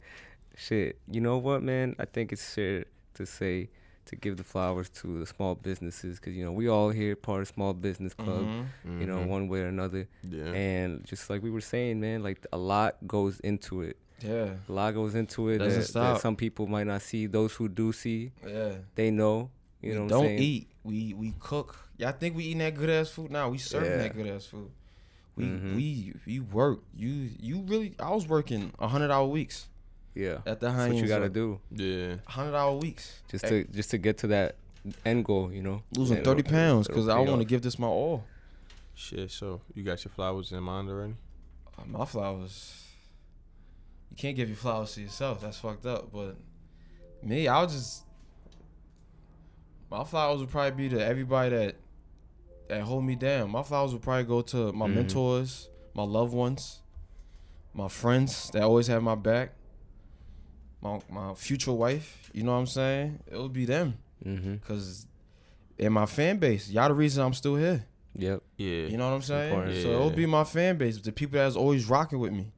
Shit. 0.56 0.98
You 1.10 1.20
know 1.22 1.38
what, 1.38 1.62
man? 1.62 1.96
I 1.98 2.04
think 2.04 2.32
it's 2.32 2.54
fair 2.54 2.84
to 3.14 3.24
say 3.26 3.70
to 4.06 4.16
give 4.16 4.36
the 4.36 4.44
flowers 4.44 4.88
to 4.90 5.18
the 5.20 5.26
small 5.26 5.54
businesses 5.54 6.18
because, 6.20 6.34
you 6.34 6.44
know, 6.44 6.52
we 6.52 6.68
all 6.68 6.90
here 6.90 7.16
part 7.16 7.42
of 7.42 7.48
small 7.48 7.72
business 7.72 8.12
club, 8.14 8.44
Mhm. 8.44 9.00
you 9.00 9.06
know, 9.06 9.18
Mhm. 9.18 9.26
one 9.28 9.48
way 9.48 9.60
or 9.60 9.66
another. 9.68 10.06
yeah. 10.22 10.44
And 10.52 11.04
just 11.06 11.30
like 11.30 11.42
we 11.42 11.50
were 11.50 11.60
saying, 11.62 12.00
man, 12.00 12.22
like 12.22 12.44
a 12.52 12.58
lot 12.58 12.96
goes 13.06 13.40
into 13.40 13.82
it. 13.82 13.96
Yeah. 14.20 14.54
A 14.68 14.72
lot 14.72 14.94
goes 14.94 15.14
into 15.14 15.48
it 15.48 15.58
that, 15.58 15.92
that 15.92 16.20
some 16.20 16.36
people 16.36 16.66
might 16.66 16.86
not 16.86 17.02
see. 17.02 17.26
Those 17.26 17.52
who 17.54 17.68
do 17.68 17.92
see, 17.92 18.32
Yeah. 18.46 18.76
they 18.94 19.10
know. 19.10 19.50
You 19.82 19.90
we 19.90 19.94
know 19.96 20.02
what 20.02 20.08
don't 20.10 20.20
I'm 20.22 20.28
saying? 20.28 20.38
eat. 20.38 20.68
We 20.82 21.14
we 21.14 21.34
cook. 21.40 21.76
Y'all 21.98 22.12
think 22.12 22.36
we 22.36 22.44
eating 22.44 22.58
that 22.58 22.74
good 22.74 22.88
ass 22.90 23.10
food? 23.10 23.30
Now 23.30 23.48
we 23.50 23.58
serving 23.58 23.90
Yeah. 23.90 23.96
that 23.98 24.14
good 24.14 24.26
ass 24.26 24.46
food. 24.46 24.70
We 25.36 25.44
Mhm. 25.44 25.74
we 25.74 26.14
we 26.26 26.40
work. 26.40 26.80
You 26.96 27.30
you 27.38 27.60
really? 27.66 27.94
I 27.98 28.10
was 28.14 28.26
working 28.28 28.72
hundred 28.78 29.10
hour 29.10 29.26
weeks 29.26 29.68
Yeah. 30.14 30.38
at 30.46 30.60
the 30.60 30.66
That's 30.66 30.74
Heinz. 30.76 30.94
what 30.94 31.02
you 31.02 31.08
gotta 31.08 31.28
do 31.28 31.60
yeah. 31.72 32.16
Hundred 32.26 32.54
hour 32.56 32.76
weeks. 32.76 33.20
just 33.30 33.46
to 33.48 33.64
just 33.64 33.90
to 33.90 33.98
get 33.98 34.18
to 34.18 34.26
that 34.28 34.56
end 35.04 35.24
goal. 35.24 35.52
You 35.52 35.62
know, 35.62 35.82
losing 35.96 36.22
thirty 36.22 36.40
it'll- 36.40 36.52
pounds 36.52 36.86
because 36.88 37.08
I 37.08 37.18
want 37.18 37.40
to 37.40 37.44
give 37.46 37.62
this 37.62 37.78
my 37.78 37.86
all. 37.88 38.24
Shit. 38.94 39.30
So 39.30 39.60
you 39.74 39.82
got 39.82 40.04
your 40.04 40.12
flowers 40.12 40.52
in 40.52 40.62
mind 40.62 40.88
already? 40.88 41.14
Uh, 41.76 41.82
My 41.86 42.04
flowers. 42.04 42.80
You 44.10 44.16
can't 44.16 44.36
give 44.36 44.48
your 44.48 44.56
flowers 44.56 44.94
to 44.94 45.00
yourself. 45.00 45.40
That's 45.40 45.58
fucked 45.58 45.84
up. 45.86 46.12
But 46.12 46.36
me, 47.22 47.48
I'll 47.48 47.66
just. 47.66 48.04
My 49.90 50.04
flowers 50.04 50.40
would 50.40 50.50
probably 50.50 50.88
be 50.88 50.96
to 50.96 51.04
everybody 51.04 51.50
that 51.56 51.76
that 52.68 52.82
hold 52.82 53.04
me 53.04 53.14
down. 53.16 53.50
My 53.50 53.62
flowers 53.62 53.92
would 53.92 54.02
probably 54.02 54.24
go 54.24 54.40
to 54.42 54.72
my 54.72 54.86
Mhm. 54.86 54.94
mentors, 54.94 55.68
my 55.94 56.02
loved 56.04 56.32
ones, 56.32 56.80
my 57.74 57.88
friends 57.88 58.50
that 58.50 58.62
always 58.62 58.86
have 58.86 59.02
my 59.02 59.14
back, 59.14 59.52
my 60.84 61.00
my 61.10 61.34
future 61.34 61.72
wife. 61.72 62.30
You 62.32 62.42
know 62.44 62.52
what 62.52 62.58
I'm 62.58 62.66
saying? 62.66 63.20
It 63.30 63.38
would 63.38 63.52
be 63.52 63.64
them, 63.64 63.94
Mm-hmm. 64.24 64.56
cause 64.66 65.06
in 65.78 65.92
my 65.92 66.06
fan 66.06 66.38
base, 66.38 66.70
y'all 66.70 66.88
the 66.88 66.94
reason 66.94 67.24
I'm 67.24 67.34
still 67.34 67.56
here. 67.56 67.84
Yep. 68.16 68.42
Yeah. 68.58 68.86
You 68.86 68.96
know 68.96 69.08
what 69.08 69.16
I'm 69.16 69.22
saying? 69.22 69.50
Important. 69.52 69.82
So 69.82 69.88
it'll 69.90 70.10
be 70.10 70.26
my 70.26 70.44
fan 70.44 70.76
base, 70.78 70.98
the 71.00 71.10
people 71.10 71.38
that's 71.38 71.56
always 71.56 71.86
rocking 71.86 72.20
with 72.20 72.32
me, 72.32 72.52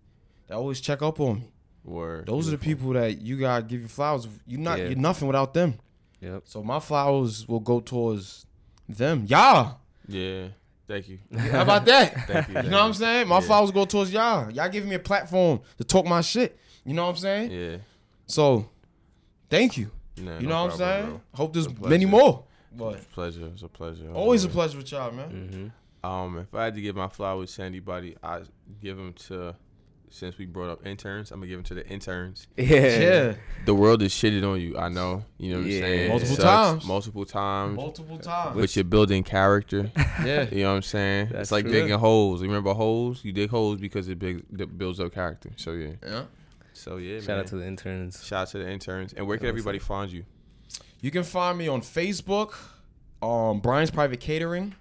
that 0.49 0.55
always 0.57 0.81
check 0.81 1.01
up 1.01 1.19
on 1.21 1.37
me. 1.37 1.49
Word. 1.83 2.27
Those 2.27 2.49
are 2.49 2.51
the 2.51 2.59
people 2.59 2.93
that 2.95 3.23
you 3.23 3.39
gotta 3.39 3.63
give 3.63 3.81
your 3.81 3.89
flowers. 3.89 4.29
You 4.47 4.59
not 4.59 4.79
Yeah. 4.79 4.89
you're 4.89 4.99
nothing 4.99 5.29
without 5.29 5.55
them. 5.55 5.75
Yep. 6.21 6.43
So 6.45 6.63
my 6.63 6.79
flowers 6.81 7.47
will 7.49 7.61
go 7.61 7.81
towards 7.81 8.45
them. 8.89 9.25
Y'all. 9.29 9.79
Yeah. 10.09 10.49
Thank 10.89 11.09
you. 11.09 11.19
How 11.39 11.63
about 11.63 11.85
that? 11.87 12.13
Thank 12.27 12.49
you. 12.49 12.55
You 12.55 12.61
thank 12.61 12.71
know 12.71 12.79
what 12.79 12.87
I'm 12.87 12.95
saying? 12.95 13.29
My 13.29 13.37
Yeah. 13.37 13.41
flowers 13.41 13.71
go 13.71 13.85
towards 13.87 14.13
y'all. 14.13 14.51
Y'all 14.51 14.69
giving 14.69 14.89
me 14.91 14.97
a 14.97 15.01
platform 15.01 15.61
to 15.79 15.85
talk 15.85 16.07
my 16.07 16.21
shit. 16.21 16.59
You 16.85 16.95
know 16.95 17.05
what 17.05 17.11
I'm 17.11 17.17
saying? 17.17 17.51
Yeah. 17.51 17.77
So, 18.27 18.69
thank 19.51 19.77
you. 19.77 19.91
Nah, 20.19 20.39
You 20.39 20.47
no 20.47 20.49
know 20.49 20.65
what 20.65 20.73
I'm 20.73 20.77
problem, 20.79 20.79
saying? 20.79 21.07
bro. 21.11 21.21
Hope 21.35 21.53
there's 21.53 21.79
many 21.81 22.05
more. 22.07 22.45
But 22.73 22.95
It's 22.97 23.05
a 23.05 23.09
pleasure. 23.09 23.51
It's 23.53 23.63
a 23.63 23.69
pleasure. 23.69 24.11
always 24.13 24.45
a 24.45 24.49
pleasure 24.49 24.77
with 24.79 24.91
y'all, 24.93 25.11
man. 25.13 25.73
Mm-hmm. 26.03 26.07
Um, 26.07 26.39
if 26.39 26.55
I 26.55 26.65
had 26.65 26.75
to 26.75 26.81
give 26.81 26.95
my 26.97 27.09
flowers 27.09 27.55
to 27.57 27.63
anybody, 27.63 28.17
I 28.23 28.43
give 28.83 28.97
them 28.97 29.13
to. 29.29 29.55
Since 30.09 30.39
we 30.39 30.47
brought 30.47 30.71
up 30.71 30.87
interns, 30.87 31.33
I'm 31.33 31.41
gonna 31.41 31.49
give 31.49 31.59
them 31.59 31.65
to 31.65 31.75
the 31.75 31.87
interns. 31.89 32.47
Yeah. 32.57 32.99
Yeah. 33.01 33.35
The 33.67 33.75
world 33.75 34.03
is 34.03 34.13
shitted 34.13 34.49
on 34.49 34.61
you. 34.61 34.79
I 34.79 34.89
know. 34.89 35.25
You 35.37 35.53
know 35.55 35.59
what 35.59 35.67
Yeah. 35.67 35.79
I'm 35.79 35.83
saying. 35.83 36.09
Multiple 36.11 36.37
times. 36.37 36.85
Multiple 36.87 37.25
times. 37.27 37.77
Multiple 37.77 38.19
times. 38.19 38.57
But 38.57 38.77
you're 38.77 38.85
building 38.85 39.25
character. 39.25 39.91
Yeah. 40.25 40.47
You 40.53 40.63
know 40.63 40.71
what 40.71 40.77
I'm 40.77 40.83
saying? 40.83 41.29
That's 41.33 41.43
it's 41.43 41.53
like 41.53 41.65
true. 41.65 41.73
digging 41.73 41.99
holes. 41.99 42.41
You 42.41 42.47
remember 42.47 42.73
holes? 42.73 43.25
You 43.25 43.33
dig 43.33 43.51
holes 43.51 43.81
because 43.81 44.09
it 44.09 44.19
big 44.21 44.45
it 44.57 44.79
builds 44.79 45.01
up 45.01 45.13
character. 45.13 45.51
So 45.57 45.73
yeah. 45.73 45.95
Yeah. 46.07 46.23
So 46.77 46.97
yeah. 46.99 47.19
Shout 47.21 47.29
man. 47.29 47.39
out 47.41 47.47
to 47.49 47.57
the 47.57 47.67
interns. 47.67 48.25
Shout 48.25 48.43
out 48.43 48.49
to 48.49 48.59
the 48.59 48.69
interns. 48.71 49.13
And 49.13 49.27
where 49.27 49.37
can 49.39 49.47
Awesome. 49.47 49.49
everybody 49.51 49.79
find 49.79 50.11
you? 50.11 50.25
You 51.01 51.11
can 51.11 51.23
find 51.25 51.57
me 51.59 51.69
on 51.69 51.81
Facebook, 51.83 52.55
um, 53.23 53.61
Brian's 53.61 53.91
Private 53.91 54.21
Catering, 54.21 54.75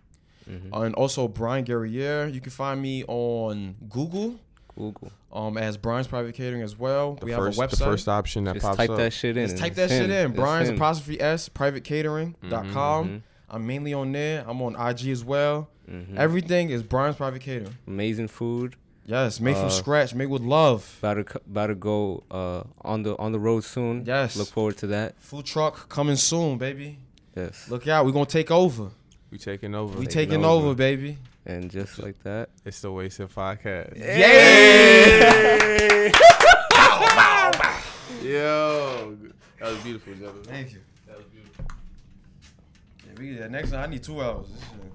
Mm-hmm. 0.49 0.73
and 0.75 0.93
also 0.95 1.27
Brian 1.27 1.65
Guerriere. 1.65 2.31
You 2.31 2.39
can 2.39 2.51
find 2.51 2.79
me 2.81 3.03
on 3.07 3.75
Google 3.89 4.39
Google. 4.77 5.11
um, 5.33 5.57
as 5.57 5.75
Brian's 5.77 6.05
Private 6.07 6.35
Catering 6.35 6.61
as 6.61 6.77
well. 6.77 7.15
The 7.15 7.25
we 7.25 7.33
first, 7.33 7.59
have 7.59 7.67
a 7.71 7.73
website. 7.73 7.79
the 7.79 7.83
first 7.85 8.07
option 8.07 8.43
that 8.43 8.53
pops 8.53 8.65
up. 8.65 8.69
Just 8.71 8.77
pops 8.77 8.77
type 8.77 8.89
up. 8.91 8.97
that 8.97 9.13
shit 9.13 9.37
in. 9.37 9.47
Just 9.49 9.57
type 9.57 9.67
it's 9.71 9.75
that 9.77 9.89
shit 9.89 10.09
in. 10.11 10.31
It's 10.31 10.35
Brian's 10.39 10.69
him. 10.69 10.75
apostrophe 10.75 11.19
S 11.19 11.49
privatecatering.com. 11.49 13.09
Mhm. 13.09 13.21
I'm 13.49 13.65
mainly 13.67 13.93
on 13.93 14.11
there. 14.11 14.43
I'm 14.47 14.61
on 14.61 14.75
IG 14.75 15.09
as 15.11 15.23
well. 15.23 15.69
Mhm. 15.89 16.15
Everything 16.17 16.69
is 16.69 16.83
Brian's 16.83 17.15
Private 17.15 17.41
Catering. 17.41 17.75
Amazing 17.87 18.27
food. 18.27 18.75
Yes, 19.07 19.39
made 19.39 19.55
from 19.55 19.67
Uh, 19.67 19.69
scratch, 19.69 20.15
made 20.15 20.25
with 20.27 20.41
love. 20.41 20.95
About 20.99 21.27
to 21.27 21.41
about 21.45 21.67
to 21.67 21.75
go 21.75 22.23
uh 22.31 22.63
on 22.81 23.03
the 23.03 23.15
on 23.17 23.31
the 23.33 23.39
road 23.39 23.63
soon. 23.63 24.03
Yes. 24.05 24.35
Look 24.35 24.47
forward 24.49 24.77
to 24.77 24.87
that. 24.87 25.21
Food 25.21 25.45
truck 25.45 25.89
coming 25.89 26.15
soon, 26.15 26.57
baby. 26.57 26.97
Yes. 27.35 27.69
Look 27.69 27.87
out, 27.87 28.05
we're 28.05 28.13
gonna 28.13 28.25
take 28.25 28.49
over. 28.49 28.89
We 29.31 29.37
taking 29.37 29.75
over. 29.75 29.97
We 29.99 30.05
Taking 30.07 30.29
taking 30.31 30.45
over. 30.45 30.67
over, 30.67 30.75
baby. 30.75 31.17
And 31.45 31.69
just 31.69 31.99
like 31.99 32.23
that. 32.23 32.49
It's 32.63 32.81
the 32.81 32.91
Wasted 32.91 33.29
Podcast. 33.29 33.95
Yay! 33.97 36.11
Yo, 38.23 39.15
that 39.59 39.71
was 39.71 39.77
beautiful, 39.83 40.13
gentlemen. 40.13 40.43
Thank 40.45 40.73
you. 40.73 40.79
That 41.05 41.17
was 41.17 41.25
beautiful. 41.27 41.65
Yeah, 43.05 43.11
we, 43.19 43.37
yeah, 43.39 43.47
next 43.47 43.69
time 43.71 43.83
I 43.83 43.87
need 43.87 44.03
two 44.03 44.21
hours. 44.21 44.47
This 44.47 44.61
shit. 44.61 44.91